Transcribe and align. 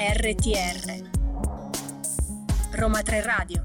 RTR 0.00 1.04
Roma 2.80 3.02
3 3.02 3.20
Radio 3.20 3.60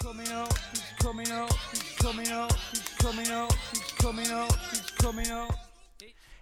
coming 0.00 0.32
up, 0.32 0.48
coming 0.98 1.30
up, 1.30 1.50
coming 1.98 2.30
up, 2.32 3.52
coming 4.00 4.30
up, 4.32 4.50
coming 4.98 5.30
up. 5.30 5.65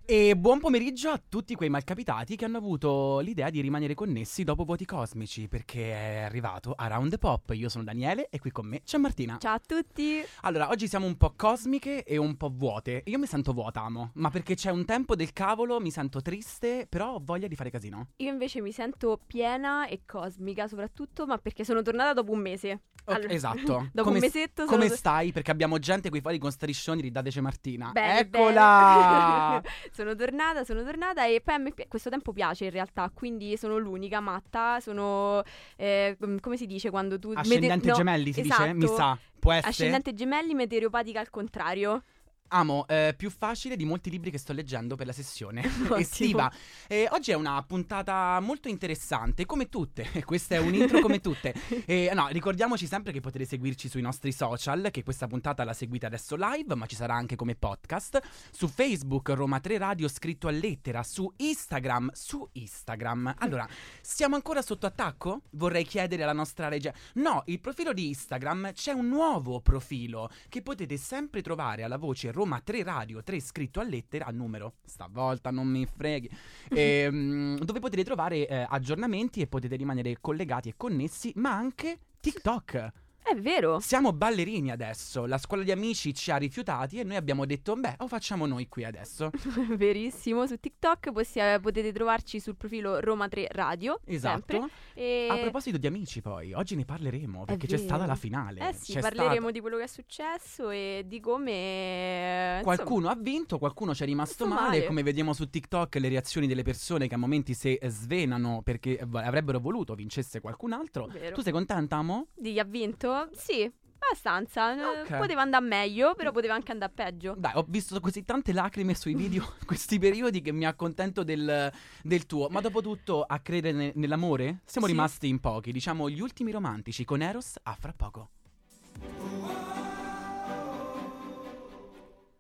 E 0.07 0.37
buon 0.37 0.61
pomeriggio 0.61 1.09
a 1.09 1.19
tutti 1.27 1.55
quei 1.55 1.71
malcapitati 1.71 2.37
che 2.37 2.45
hanno 2.45 2.59
avuto 2.59 3.21
l'idea 3.21 3.49
di 3.49 3.63
rimanere 3.63 3.95
connessi 3.95 4.45
dopo 4.45 4.65
voti 4.65 4.85
cosmici, 4.85 5.49
perché 5.49 5.93
è 5.93 6.21
arrivato 6.25 6.75
a 6.77 6.89
Round 6.89 7.09
the 7.09 7.17
Pop. 7.17 7.53
Io 7.55 7.71
sono 7.71 7.85
Daniele 7.85 8.29
e 8.29 8.39
qui 8.39 8.51
con 8.51 8.67
me 8.67 8.83
c'è 8.83 8.99
Martina. 8.99 9.39
Ciao 9.41 9.55
a 9.55 9.61
tutti! 9.67 10.23
Allora, 10.43 10.69
oggi 10.69 10.89
siamo 10.89 11.07
un 11.07 11.17
po' 11.17 11.33
cosmiche 11.35 12.05
e 12.05 12.19
un 12.19 12.37
po' 12.37 12.53
vuote. 12.55 13.03
Io 13.07 13.19
mi 13.19 13.25
sento 13.25 13.55
vuota, 13.55 13.81
amo, 13.81 14.11
ma 14.17 14.29
perché 14.29 14.55
c'è 14.55 14.71
un 14.71 14.85
tempo 14.85 15.17
del 15.17 15.33
cavolo, 15.33 15.81
mi 15.81 15.91
sento 15.91 16.21
triste, 16.21 16.87
però 16.87 17.15
ho 17.15 17.23
voglia 17.25 17.47
di 17.47 17.57
fare 17.57 17.71
casino. 17.71 18.09
Io 18.17 18.31
invece 18.31 18.61
mi 18.61 18.73
sento 18.73 19.19
piena 19.27 19.87
e 19.87 20.03
cosmica 20.05 20.69
soprattutto, 20.69 21.25
ma 21.25 21.39
perché 21.39 21.65
sono 21.65 21.81
tornata 21.81 22.13
dopo 22.13 22.31
un 22.31 22.41
mese. 22.41 22.81
Ok, 23.07 23.17
Allora, 23.17 23.33
esatto. 23.33 23.89
dopo 23.93 24.09
come, 24.09 24.17
un 24.17 24.21
mesetto 24.21 24.65
Come 24.67 24.85
sono... 24.85 24.97
stai? 24.97 25.33
Perché 25.33 25.51
abbiamo 25.51 25.79
gente 25.79 26.09
qui 26.11 26.21
fuori 26.21 26.39
con 26.39 26.51
striscioni, 26.51 27.01
ridateci 27.03 27.41
Martina. 27.41 27.91
Bene, 27.93 28.21
Eccola! 28.21 29.61
bene. 29.63 29.73
sono 29.95 30.17
tornata, 30.17 30.65
sono 30.65 30.83
tornata 30.83 31.25
e 31.25 31.41
poi 31.41 31.55
a 31.55 31.59
me 31.59 31.73
pi- 31.73 31.87
questo 31.87 32.11
tempo 32.11 32.33
piace 32.33 32.65
in 32.65 32.71
realtà, 32.71 33.09
quindi 33.15 33.57
sono 33.57 33.79
l'unica 33.79 34.19
matta, 34.19 34.81
sono 34.81 35.43
eh, 35.77 36.17
com- 36.19 36.41
come 36.41 36.57
si 36.57 36.67
dice 36.67 36.91
quando 36.91 37.17
tu 37.19 37.31
Ascendente 37.33 37.75
mete- 37.77 37.89
no, 37.91 37.95
gemelli 37.95 38.33
si 38.33 38.43
dice? 38.43 38.73
Mi 38.75 38.85
esatto. 38.85 38.97
sa. 38.99 39.19
Può 39.39 39.53
essere? 39.53 39.69
Ascendente 39.71 40.13
gemelli 40.15 40.53
meteoropatica 40.55 41.21
al 41.21 41.31
contrario. 41.31 42.03
Amo, 42.49 42.87
eh, 42.87 43.15
più 43.17 43.31
facile 43.31 43.75
di 43.75 43.85
molti 43.85 44.11
libri 44.11 44.31
che 44.31 44.39
sto 44.39 44.53
leggendo 44.53 44.97
per 44.97 45.07
la 45.07 45.13
sessione 45.13 45.63
estiva. 45.97 46.53
E 46.87 47.09
oggi 47.11 47.31
è 47.31 47.35
una 47.35 47.61
puntata 47.65 48.39
molto 48.41 48.69
interessante, 48.69 49.47
come 49.47 49.69
tutte. 49.69 50.09
Questo 50.25 50.55
è 50.55 50.59
un 50.59 50.75
intro 50.75 51.01
come 51.01 51.21
tutte. 51.21 51.55
E, 51.87 52.11
no, 52.15 52.29
ricordiamoci 52.29 52.87
sempre 52.87 53.13
che 53.13 53.21
potete 53.21 53.45
seguirci 53.45 53.89
sui 53.89 54.01
nostri 54.01 54.33
social, 54.33 54.89
che 54.91 55.03
questa 55.03 55.27
puntata 55.27 55.65
la 55.65 55.73
seguite 55.73 56.07
adesso 56.07 56.37
live, 56.39 56.75
ma 56.75 56.87
ci 56.87 56.97
sarà 56.97 57.15
anche 57.15 57.37
come 57.37 57.57
podcast. 57.57 58.21
Su 58.51 58.69
Facebook, 58.69 59.29
Roma 59.31 59.61
3 59.61 59.79
Radio, 59.79 60.09
scritto 60.09 60.49
a 60.49 60.51
lettera. 60.51 61.03
Su 61.03 61.31
Instagram, 61.37 62.11
su 62.13 62.47
Instagram. 62.53 63.35
Allora, 63.39 63.67
siamo 64.01 64.35
ancora 64.35 64.63
sotto 64.63 64.87
attacco? 64.87 65.43
Vorrei 65.51 65.85
chiedere 65.85 66.23
alla 66.23 66.33
nostra 66.33 66.69
regia. 66.69 66.93
No, 67.15 67.43
il 67.47 67.61
profilo 67.61 67.93
di 67.93 68.09
Instagram 68.09 68.73
c'è 68.73 68.93
un 68.93 69.09
nuovo 69.09 69.61
profilo 69.61 70.31
che 70.49 70.63
potete 70.63 70.97
sempre 70.97 71.43
trovare 71.43 71.83
alla 71.83 71.99
voce 71.99 72.31
Roma 72.35 72.61
3 72.61 72.83
Radio 72.83 73.23
3 73.23 73.41
scritto 73.41 73.79
a 73.79 73.85
lettera 73.85 74.27
a 74.27 74.31
numero. 74.33 74.75
Stavolta 74.85 75.51
non 75.51 75.69
mi 75.69 75.87
freghi. 75.87 76.29
Ehm, 76.71 77.59
dove 77.65 77.79
potete 77.79 78.03
trovare 78.03 78.47
eh, 78.49 78.67
aggiornamenti 78.69 79.41
e 79.41 79.47
potete 79.47 79.77
rimanere 79.77 80.19
collegati 80.21 80.69
e 80.69 80.75
connessi, 80.77 81.33
ma 81.37 81.53
anche 81.55 81.99
TikTok. 82.21 82.93
È 83.25 83.35
vero. 83.37 83.81
Siamo 83.81 84.13
ballerini 84.13 84.71
adesso. 84.71 85.25
La 85.25 85.39
scuola 85.39 85.63
di 85.63 85.71
amici 85.71 86.13
ci 86.13 86.31
ha 86.31 86.37
rifiutati 86.37 87.01
e 87.01 87.05
noi 87.05 87.17
abbiamo 87.17 87.47
detto, 87.47 87.75
beh, 87.75 87.95
lo 87.99 88.07
facciamo 88.07 88.45
noi 88.45 88.69
qui 88.69 88.85
adesso. 88.85 89.31
Verissimo, 89.77 90.47
su 90.47 90.59
TikTok 90.61 91.11
possia- 91.11 91.59
potete 91.59 91.91
trovarci 91.91 92.39
sul 92.39 92.55
profilo 92.55 93.01
Roma 93.01 93.27
3 93.27 93.49
Radio. 93.51 93.99
Esatto. 94.05 94.69
E... 94.93 95.29
A 95.31 95.39
proposito 95.39 95.79
di 95.79 95.87
amici, 95.87 96.21
poi, 96.21 96.53
oggi 96.53 96.77
ne 96.77 96.85
parleremo 96.85 97.47
perché 97.47 97.67
c'è 97.67 97.79
stata 97.79 98.05
la 98.05 98.15
finale. 98.15 98.69
Eh 98.69 98.75
sì, 98.75 98.93
C'è 98.93 99.01
parleremo 99.01 99.35
stata- 99.37 99.51
di 99.53 99.61
quello 99.61 99.79
che 99.79 99.85
è 99.85 99.89
successo 99.89 100.69
e 100.69 101.05
di 101.07 101.19
come... 101.21 102.59
insomma, 102.59 102.75
Qualcuno 102.77 103.09
ha 103.09 103.17
vinto, 103.19 103.59
qualcuno 103.59 103.95
ci 103.95 104.03
è 104.03 104.07
rimasto 104.07 104.47
male. 104.47 104.61
male. 104.61 104.85
Come 104.85 105.03
vediamo 105.03 105.33
su 105.33 105.49
TikTok, 105.49 105.95
le 105.95 106.11
reazioni 106.11 106.47
delle 106.47 106.63
persone 106.63 107.09
che 107.09 107.15
a 107.15 107.19
momenti 107.19 107.55
si 107.55 107.75
eh, 107.75 107.89
svenano 107.89 108.61
perché 108.63 108.99
eh, 108.99 109.07
avrebbero 109.13 109.59
voluto 109.61 109.95
vincesse 109.95 110.41
qualcun 110.41 110.73
altro. 110.73 111.07
Vero. 111.07 111.35
Tu 111.35 111.41
sei 111.41 111.53
contenta, 111.53 111.97
Amo? 111.97 112.27
Di 112.35 112.53
chi 112.53 112.59
ha 112.59 112.65
vinto? 112.65 113.13
Sì, 113.33 113.71
abbastanza. 113.99 114.73
Eh, 114.75 115.01
Ok. 115.03 115.17
Poteva 115.19 115.43
andare 115.43 115.65
meglio, 115.65 116.15
però 116.15 116.31
poteva 116.33 116.55
anche 116.55 116.73
andare 116.73 116.93
peggio. 116.95 117.35
Dai, 117.37 117.53
ho 117.55 117.65
visto 117.69 117.99
così 118.01 118.25
tante 118.25 118.53
lacrime 118.53 118.95
sui 118.95 119.15
video 119.15 119.55
questi 119.67 119.99
periodi 119.99 120.41
che 120.41 120.53
mi 120.53 120.65
accontento 120.67 121.23
del, 121.23 121.73
del 122.03 122.27
tuo. 122.27 122.49
Ma 122.49 122.61
dopo 122.61 122.81
tutto, 122.83 123.23
a 123.23 123.39
credere 123.41 123.77
ne- 123.77 123.93
nell'amore? 123.95 124.61
Siamo 124.65 124.87
Sì. 124.87 124.93
rimasti 124.93 125.29
in 125.29 125.41
pochi, 125.41 125.73
diciamo 125.73 126.09
gli 126.11 126.21
ultimi 126.21 126.51
romantici 126.51 127.05
con 127.05 127.23
Eros 127.23 127.57
a 127.63 127.75
fra 127.79 127.93
poco. 127.97 128.31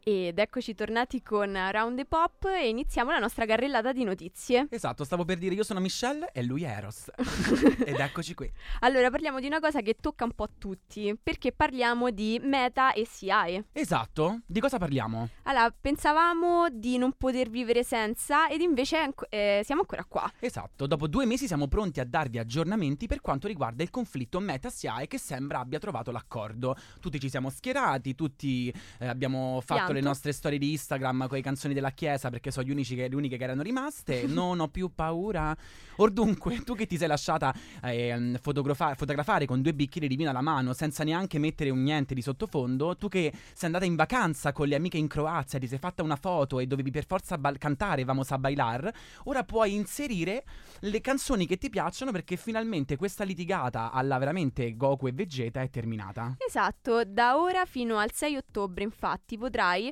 Ed 0.06 0.38
eccoci 0.38 0.74
tornati 0.74 1.22
con 1.22 1.58
Round 1.70 1.96
the 1.96 2.04
Pop 2.04 2.44
e 2.44 2.68
iniziamo 2.68 3.10
la 3.10 3.18
nostra 3.18 3.46
carrellata 3.46 3.90
di 3.90 4.04
notizie. 4.04 4.66
Esatto, 4.68 5.02
stavo 5.02 5.24
per 5.24 5.38
dire 5.38 5.54
io 5.54 5.64
sono 5.64 5.80
Michelle 5.80 6.28
e 6.34 6.42
lui 6.42 6.64
è 6.64 6.68
Eros. 6.68 7.08
Ed 7.86 7.98
eccoci 7.98 8.34
qui. 8.34 8.52
Allora, 8.80 9.08
parliamo 9.08 9.40
di 9.40 9.46
una 9.46 9.60
cosa 9.60 9.80
che 9.80 9.96
tocca 9.98 10.24
un 10.24 10.32
po' 10.32 10.42
a 10.42 10.50
tutti, 10.58 11.18
perché 11.22 11.52
parliamo 11.52 12.10
di 12.10 12.38
Meta 12.42 12.92
e 12.92 13.06
SIAE. 13.06 13.64
Esatto, 13.72 14.40
di 14.44 14.60
cosa 14.60 14.76
parliamo? 14.76 15.30
Allora, 15.44 15.70
pensavamo 15.70 16.68
di 16.70 16.98
non 16.98 17.14
poter 17.16 17.48
vivere 17.48 17.82
senza 17.82 18.50
ed 18.50 18.60
invece 18.60 19.10
eh, 19.30 19.62
siamo 19.64 19.80
ancora 19.80 20.04
qua. 20.04 20.30
Esatto, 20.38 20.86
dopo 20.86 21.08
due 21.08 21.24
mesi 21.24 21.46
siamo 21.46 21.66
pronti 21.66 22.00
a 22.00 22.04
darvi 22.04 22.36
aggiornamenti 22.36 23.06
per 23.06 23.22
quanto 23.22 23.46
riguarda 23.46 23.82
il 23.82 23.88
conflitto 23.88 24.38
Meta-SIAE 24.38 25.06
che 25.06 25.16
sembra 25.16 25.60
abbia 25.60 25.78
trovato 25.78 26.10
l'accordo. 26.10 26.76
Tutti 27.00 27.18
ci 27.18 27.30
siamo 27.30 27.48
schierati, 27.48 28.14
tutti 28.14 28.70
eh, 28.98 29.06
abbiamo 29.06 29.62
fatto 29.62 29.92
Pianto. 29.92 29.92
Le 29.94 30.00
nostre 30.00 30.32
storie 30.32 30.58
di 30.58 30.72
Instagram 30.72 31.26
con 31.26 31.36
le 31.36 31.42
canzoni 31.42 31.74
della 31.74 31.90
chiesa 31.90 32.30
perché 32.30 32.50
sono 32.50 32.66
gli 32.66 32.70
unici 32.70 32.94
che, 32.94 33.08
le 33.08 33.14
uniche 33.14 33.36
che 33.36 33.44
erano 33.44 33.62
rimaste. 33.62 34.26
non 34.28 34.60
ho 34.60 34.68
più 34.68 34.92
paura. 34.94 35.56
Or 35.96 36.10
dunque, 36.10 36.62
tu 36.64 36.74
che 36.74 36.86
ti 36.86 36.96
sei 36.96 37.08
lasciata 37.08 37.54
ehm, 37.82 38.38
fotografa- 38.38 38.94
fotografare 38.94 39.46
con 39.46 39.62
due 39.62 39.74
bicchieri 39.74 40.08
di 40.08 40.16
vino 40.16 40.30
alla 40.30 40.40
mano 40.40 40.72
senza 40.72 41.04
neanche 41.04 41.38
mettere 41.38 41.70
un 41.70 41.82
niente 41.82 42.14
di 42.14 42.22
sottofondo, 42.22 42.96
tu 42.96 43.08
che 43.08 43.32
sei 43.32 43.66
andata 43.66 43.84
in 43.84 43.94
vacanza 43.94 44.52
con 44.52 44.66
le 44.66 44.74
amiche 44.74 44.98
in 44.98 45.06
Croazia, 45.06 45.58
ti 45.58 45.68
sei 45.68 45.78
fatta 45.78 46.02
una 46.02 46.16
foto 46.16 46.58
e 46.58 46.66
dovevi 46.66 46.90
per 46.90 47.06
forza 47.06 47.38
bal- 47.38 47.58
cantare 47.58 48.04
Vamos 48.04 48.30
a 48.30 48.38
bailar, 48.38 48.90
ora 49.24 49.44
puoi 49.44 49.74
inserire 49.74 50.44
le 50.80 51.00
canzoni 51.00 51.46
che 51.46 51.56
ti 51.56 51.70
piacciono 51.70 52.10
perché 52.10 52.36
finalmente 52.36 52.96
questa 52.96 53.24
litigata 53.24 53.90
alla 53.92 54.18
veramente 54.18 54.76
Goku 54.76 55.06
e 55.06 55.12
Vegeta 55.12 55.62
è 55.62 55.70
terminata. 55.70 56.36
Esatto, 56.46 57.04
da 57.04 57.38
ora 57.38 57.64
fino 57.64 57.98
al 57.98 58.12
6 58.12 58.36
ottobre 58.36 58.84
infatti 58.84 59.38
potrai, 59.38 59.83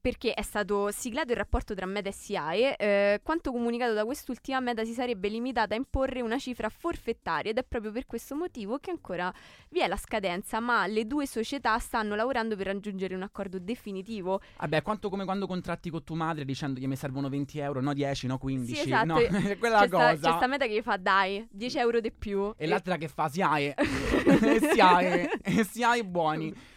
perché 0.00 0.34
è 0.34 0.42
stato 0.42 0.90
siglato 0.90 1.32
il 1.32 1.38
rapporto 1.38 1.74
tra 1.74 1.86
Meta 1.86 2.10
e 2.10 2.12
SIAE, 2.12 2.76
eh, 2.76 3.20
quanto 3.22 3.50
comunicato 3.50 3.94
da 3.94 4.04
quest'ultima 4.04 4.60
Meta 4.60 4.84
si 4.84 4.92
sarebbe 4.92 5.28
limitata 5.28 5.74
a 5.74 5.78
imporre 5.78 6.20
una 6.20 6.38
cifra 6.38 6.68
forfettaria 6.68 7.50
ed 7.50 7.58
è 7.58 7.64
proprio 7.64 7.90
per 7.90 8.06
questo 8.06 8.34
motivo 8.34 8.78
che 8.78 8.90
ancora 8.90 9.32
vi 9.70 9.80
è 9.80 9.88
la 9.88 9.96
scadenza, 9.96 10.60
ma 10.60 10.86
le 10.86 11.06
due 11.06 11.26
società 11.26 11.78
stanno 11.78 12.14
lavorando 12.14 12.54
per 12.54 12.66
raggiungere 12.66 13.14
un 13.14 13.22
accordo 13.22 13.58
definitivo. 13.58 14.40
Vabbè, 14.58 14.82
quanto 14.82 15.08
come 15.08 15.24
quando 15.24 15.46
contratti 15.46 15.90
con 15.90 16.04
tua 16.04 16.16
madre 16.16 16.44
dicendo 16.44 16.80
che 16.80 16.86
mi 16.86 16.96
servono 16.96 17.28
20 17.28 17.58
euro, 17.58 17.80
no 17.80 17.94
10, 17.94 18.26
no 18.26 18.38
15. 18.38 18.74
Sì, 18.74 18.80
esatto. 18.82 19.06
No, 19.06 19.16
quella 19.58 19.80
c'è, 19.80 19.86
sta, 19.86 19.96
cosa. 19.96 20.30
c'è 20.30 20.36
sta 20.36 20.46
Meta 20.46 20.66
che 20.66 20.82
fa 20.82 20.96
dai, 20.96 21.46
10 21.50 21.78
euro 21.78 22.00
di 22.00 22.12
più. 22.12 22.52
E 22.56 22.66
l'altra 22.66 22.96
che 22.96 23.08
fa 23.08 23.28
SIAE. 23.28 23.74
SIAE. 24.72 25.30
SIAE 25.64 26.04
buoni. 26.04 26.72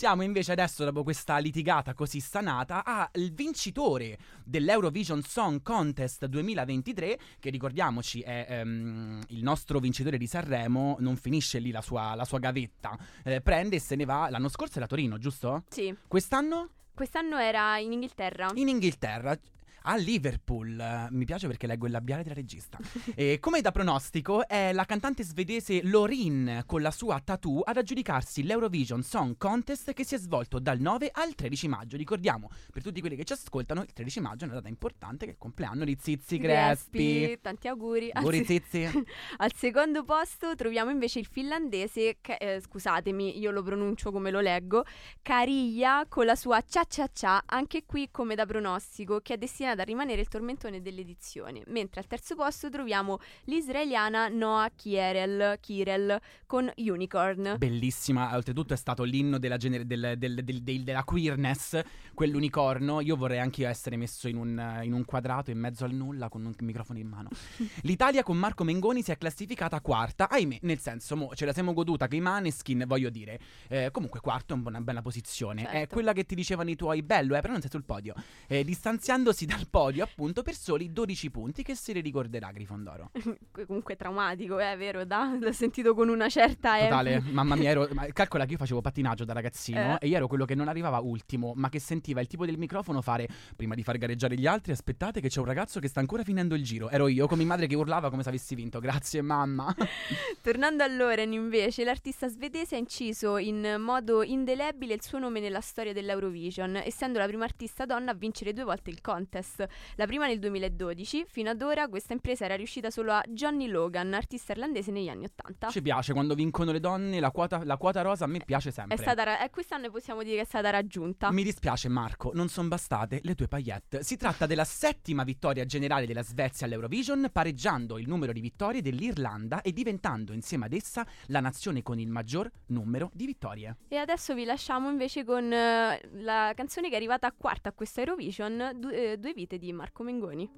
Passiamo 0.00 0.22
invece 0.22 0.52
adesso, 0.52 0.82
dopo 0.82 1.02
questa 1.02 1.36
litigata 1.36 1.92
così 1.92 2.20
stanata, 2.20 2.86
al 2.86 3.30
vincitore 3.32 4.16
dell'Eurovision 4.42 5.20
Song 5.20 5.60
Contest 5.60 6.24
2023, 6.24 7.18
che 7.38 7.50
ricordiamoci 7.50 8.22
è 8.22 8.46
ehm, 8.48 9.20
il 9.28 9.42
nostro 9.42 9.78
vincitore 9.78 10.16
di 10.16 10.26
Sanremo, 10.26 10.96
non 11.00 11.16
finisce 11.16 11.58
lì 11.58 11.70
la 11.70 11.82
sua, 11.82 12.14
la 12.14 12.24
sua 12.24 12.38
gavetta, 12.38 12.98
eh, 13.24 13.42
prende 13.42 13.76
e 13.76 13.78
se 13.78 13.94
ne 13.94 14.06
va, 14.06 14.30
l'anno 14.30 14.48
scorso 14.48 14.78
era 14.78 14.86
Torino, 14.86 15.18
giusto? 15.18 15.64
Sì, 15.68 15.94
Quest'anno? 16.08 16.70
quest'anno 16.94 17.36
era 17.36 17.76
in 17.76 17.92
Inghilterra. 17.92 18.52
In 18.54 18.68
Inghilterra. 18.68 19.38
A 19.82 19.96
Liverpool, 19.96 21.08
mi 21.10 21.24
piace 21.24 21.46
perché 21.46 21.66
leggo 21.66 21.86
il 21.86 21.92
labiale 21.92 22.22
della 22.22 22.34
regista. 22.34 22.78
e 23.14 23.38
come 23.40 23.60
da 23.60 23.70
pronostico 23.70 24.46
è 24.46 24.72
la 24.72 24.84
cantante 24.84 25.22
svedese 25.22 25.80
Lorin 25.84 26.64
con 26.66 26.82
la 26.82 26.90
sua 26.90 27.20
tattoo 27.20 27.60
ad 27.60 27.76
aggiudicarsi 27.76 28.42
l'Eurovision 28.42 29.02
Song 29.02 29.36
Contest 29.38 29.92
che 29.92 30.04
si 30.04 30.14
è 30.14 30.18
svolto 30.18 30.58
dal 30.58 30.78
9 30.78 31.10
al 31.12 31.34
13 31.34 31.68
maggio. 31.68 31.96
Ricordiamo, 31.96 32.50
per 32.72 32.82
tutti 32.82 33.00
quelli 33.00 33.16
che 33.16 33.24
ci 33.24 33.32
ascoltano, 33.32 33.82
il 33.82 33.92
13 33.92 34.20
maggio 34.20 34.44
è 34.44 34.48
una 34.48 34.56
data 34.56 34.68
importante 34.68 35.24
che 35.24 35.30
è 35.30 35.34
il 35.34 35.40
compleanno 35.40 35.84
di 35.84 35.96
Zizi 36.00 36.38
Crespi. 36.38 37.38
Tanti 37.40 37.68
auguri. 37.68 38.10
Al, 38.12 38.22
Auguri 38.22 38.44
Zizi. 38.44 38.84
al 39.38 39.52
secondo 39.54 40.04
posto 40.04 40.54
troviamo 40.54 40.90
invece 40.90 41.18
il 41.20 41.26
finlandese, 41.26 42.18
che- 42.20 42.36
eh, 42.38 42.60
scusatemi, 42.60 43.38
io 43.38 43.50
lo 43.50 43.62
pronuncio 43.62 44.12
come 44.12 44.30
lo 44.30 44.40
leggo, 44.40 44.84
Cariglia 45.22 46.04
con 46.08 46.26
la 46.26 46.36
sua 46.36 46.62
cia 46.62 46.84
cia 46.84 47.08
cia, 47.12 47.42
anche 47.46 47.84
qui 47.86 48.08
come 48.10 48.34
da 48.34 48.46
pronostico, 48.46 49.20
che 49.20 49.34
è 49.34 49.38
destinata 49.38 49.69
destinata 49.70 49.82
a 49.82 49.84
rimanere 49.84 50.20
il 50.20 50.28
tormentone 50.28 50.82
dell'edizione, 50.82 51.62
mentre 51.66 52.00
al 52.00 52.06
terzo 52.06 52.34
posto 52.34 52.68
troviamo 52.70 53.18
l'israeliana 53.44 54.28
Noah 54.28 54.70
Kirel, 54.74 55.58
Kirel 55.60 56.20
con 56.46 56.70
Unicorn. 56.76 57.54
Bellissima, 57.58 58.34
oltretutto 58.34 58.74
è 58.74 58.76
stato 58.76 59.02
l'inno 59.04 59.38
della, 59.38 59.56
gener- 59.56 59.84
del- 59.84 60.14
del- 60.16 60.42
del- 60.42 60.62
del- 60.62 60.82
della 60.82 61.04
queerness, 61.04 61.80
quell'unicorno. 62.14 63.00
Io 63.00 63.16
vorrei 63.16 63.38
anche 63.38 63.62
io 63.62 63.68
essere 63.68 63.96
messo 63.96 64.28
in 64.28 64.36
un, 64.36 64.80
in 64.82 64.92
un 64.92 65.04
quadrato 65.04 65.50
in 65.50 65.58
mezzo 65.58 65.84
al 65.84 65.92
nulla 65.92 66.28
con 66.28 66.44
un 66.44 66.52
microfono 66.60 66.98
in 66.98 67.06
mano. 67.08 67.28
L'Italia 67.82 68.22
con 68.22 68.36
Marco 68.36 68.64
Mengoni 68.64 69.02
si 69.02 69.10
è 69.12 69.18
classificata 69.18 69.80
quarta, 69.80 70.28
ahimè, 70.28 70.58
nel 70.62 70.78
senso, 70.78 71.16
mo, 71.16 71.34
ce 71.34 71.44
la 71.44 71.52
siamo 71.52 71.72
goduta 71.72 72.08
che 72.08 72.16
i 72.16 72.20
Maneskin, 72.20 72.84
voglio 72.86 73.10
dire, 73.10 73.38
eh, 73.68 73.90
comunque 73.92 74.20
quarto 74.20 74.54
è 74.54 74.56
un- 74.56 74.66
una 74.66 74.80
bella 74.80 75.02
posizione. 75.02 75.62
È 75.68 75.70
Certo. 75.80 75.94
quella 75.94 76.12
che 76.12 76.24
ti 76.24 76.34
dicevano 76.34 76.70
i 76.70 76.76
tuoi, 76.76 77.02
bello, 77.02 77.34
eh, 77.36 77.40
però 77.40 77.52
non 77.52 77.60
sei 77.60 77.70
sul 77.70 77.84
podio. 77.84 78.14
Eh, 78.46 78.64
distanziandosi 78.64 79.46
dal 79.46 79.59
podio 79.68 80.04
appunto 80.04 80.42
per 80.42 80.54
soli 80.54 80.92
12 80.92 81.30
punti 81.30 81.62
che 81.62 81.74
se 81.74 81.92
li 81.92 82.00
ricorderà 82.00 82.50
Grifondoro. 82.50 83.10
Comunque 83.66 83.96
traumatico, 83.96 84.58
è 84.58 84.76
vero, 84.76 85.04
da? 85.04 85.36
L'ho 85.38 85.52
sentito 85.52 85.94
con 85.94 86.08
una 86.08 86.28
certa 86.28 86.78
Totale, 86.78 87.12
enfasi. 87.14 87.32
mamma 87.34 87.54
mia, 87.56 87.70
ero, 87.70 87.88
ma 87.94 88.06
calcola 88.12 88.44
che 88.44 88.52
io 88.52 88.58
facevo 88.58 88.80
pattinaggio 88.80 89.24
da 89.24 89.32
ragazzino 89.32 89.94
Eh. 89.98 90.06
e 90.06 90.08
io 90.08 90.16
ero 90.16 90.26
quello 90.26 90.44
che 90.44 90.54
non 90.54 90.68
arrivava 90.68 90.98
ultimo, 91.00 91.52
ma 91.56 91.68
che 91.68 91.78
sentiva 91.80 92.20
il 92.20 92.26
tipo 92.26 92.46
del 92.46 92.58
microfono 92.58 93.02
fare 93.02 93.28
prima 93.56 93.74
di 93.74 93.82
far 93.82 93.98
gareggiare 93.98 94.36
gli 94.36 94.46
altri, 94.46 94.72
aspettate 94.72 95.20
che 95.20 95.28
c'è 95.28 95.40
un 95.40 95.46
ragazzo 95.46 95.80
che 95.80 95.88
sta 95.88 96.00
ancora 96.00 96.22
finendo 96.22 96.54
il 96.54 96.62
giro. 96.62 96.88
Ero 96.90 97.08
io 97.08 97.26
con 97.26 97.38
mia 97.38 97.46
madre 97.46 97.66
che 97.66 97.74
urlava 97.74 98.10
come 98.10 98.22
se 98.22 98.28
avessi 98.28 98.54
vinto. 98.54 98.78
Grazie 98.80 99.22
mamma. 99.22 99.74
Tornando 100.42 100.82
a 100.82 100.86
Loren, 100.86 101.32
invece, 101.32 101.84
l'artista 101.84 102.28
svedese 102.28 102.74
ha 102.76 102.78
inciso 102.78 103.36
in 103.38 103.76
modo 103.78 104.22
indelebile 104.22 104.94
il 104.94 105.02
suo 105.02 105.18
nome 105.18 105.40
nella 105.40 105.60
storia 105.60 105.92
dell'Eurovision, 105.92 106.76
essendo 106.76 107.18
la 107.18 107.26
prima 107.26 107.44
artista 107.44 107.84
donna 107.86 108.12
a 108.12 108.14
vincere 108.14 108.52
due 108.52 108.64
volte 108.64 108.90
il 108.90 109.00
contest. 109.00 109.49
La 109.96 110.06
prima 110.06 110.26
nel 110.26 110.38
2012, 110.38 111.24
fino 111.28 111.50
ad 111.50 111.62
ora 111.62 111.88
questa 111.88 112.12
impresa 112.12 112.44
era 112.44 112.56
riuscita 112.56 112.90
solo 112.90 113.12
a 113.12 113.22
Johnny 113.28 113.66
Logan, 113.66 114.12
artista 114.14 114.52
irlandese 114.52 114.90
negli 114.90 115.08
anni 115.08 115.24
Ottanta. 115.24 115.68
Ci 115.68 115.82
piace 115.82 116.12
quando 116.12 116.34
vincono 116.34 116.72
le 116.72 116.80
donne, 116.80 117.20
la 117.20 117.30
quota, 117.30 117.62
la 117.64 117.76
quota 117.76 118.02
rosa 118.02 118.24
a 118.24 118.28
me 118.28 118.40
piace 118.44 118.68
È 118.70 118.72
sempre. 118.72 118.96
stata 118.96 119.22
ra- 119.22 119.40
eh, 119.44 119.50
quest'anno 119.50 119.90
possiamo 119.90 120.22
dire 120.22 120.36
che 120.36 120.42
è 120.42 120.46
stata 120.46 120.70
raggiunta. 120.70 121.30
Mi 121.32 121.42
dispiace 121.42 121.88
Marco, 121.88 122.30
non 122.34 122.48
sono 122.48 122.68
bastate 122.68 123.20
le 123.22 123.34
tue 123.34 123.48
paillette. 123.48 124.02
Si 124.02 124.16
tratta 124.16 124.46
della 124.46 124.64
settima 124.64 125.24
vittoria 125.24 125.64
generale 125.64 126.06
della 126.06 126.22
Svezia 126.22 126.66
all'Eurovision, 126.66 127.28
pareggiando 127.32 127.98
il 127.98 128.08
numero 128.08 128.32
di 128.32 128.40
vittorie 128.40 128.82
dell'Irlanda 128.82 129.62
e 129.62 129.72
diventando 129.72 130.32
insieme 130.32 130.66
ad 130.66 130.72
essa 130.72 131.06
la 131.26 131.40
nazione 131.40 131.82
con 131.82 131.98
il 131.98 132.08
maggior 132.08 132.50
numero 132.66 133.10
di 133.12 133.26
vittorie. 133.26 133.76
E 133.88 133.96
adesso 133.96 134.34
vi 134.34 134.44
lasciamo 134.44 134.90
invece 134.90 135.24
con 135.24 135.52
eh, 135.52 136.00
la 136.18 136.52
canzone 136.54 136.88
che 136.88 136.94
è 136.94 136.96
arrivata 136.96 137.26
a 137.26 137.32
quarta 137.36 137.70
a 137.70 137.72
questa 137.72 138.00
Eurovision, 138.00 138.72
Du- 138.76 138.88
eh, 138.90 139.16
Due 139.18 139.32
vite 139.40 139.58
di 139.58 139.72
Marco 139.72 140.02
Mengoni. 140.02 140.48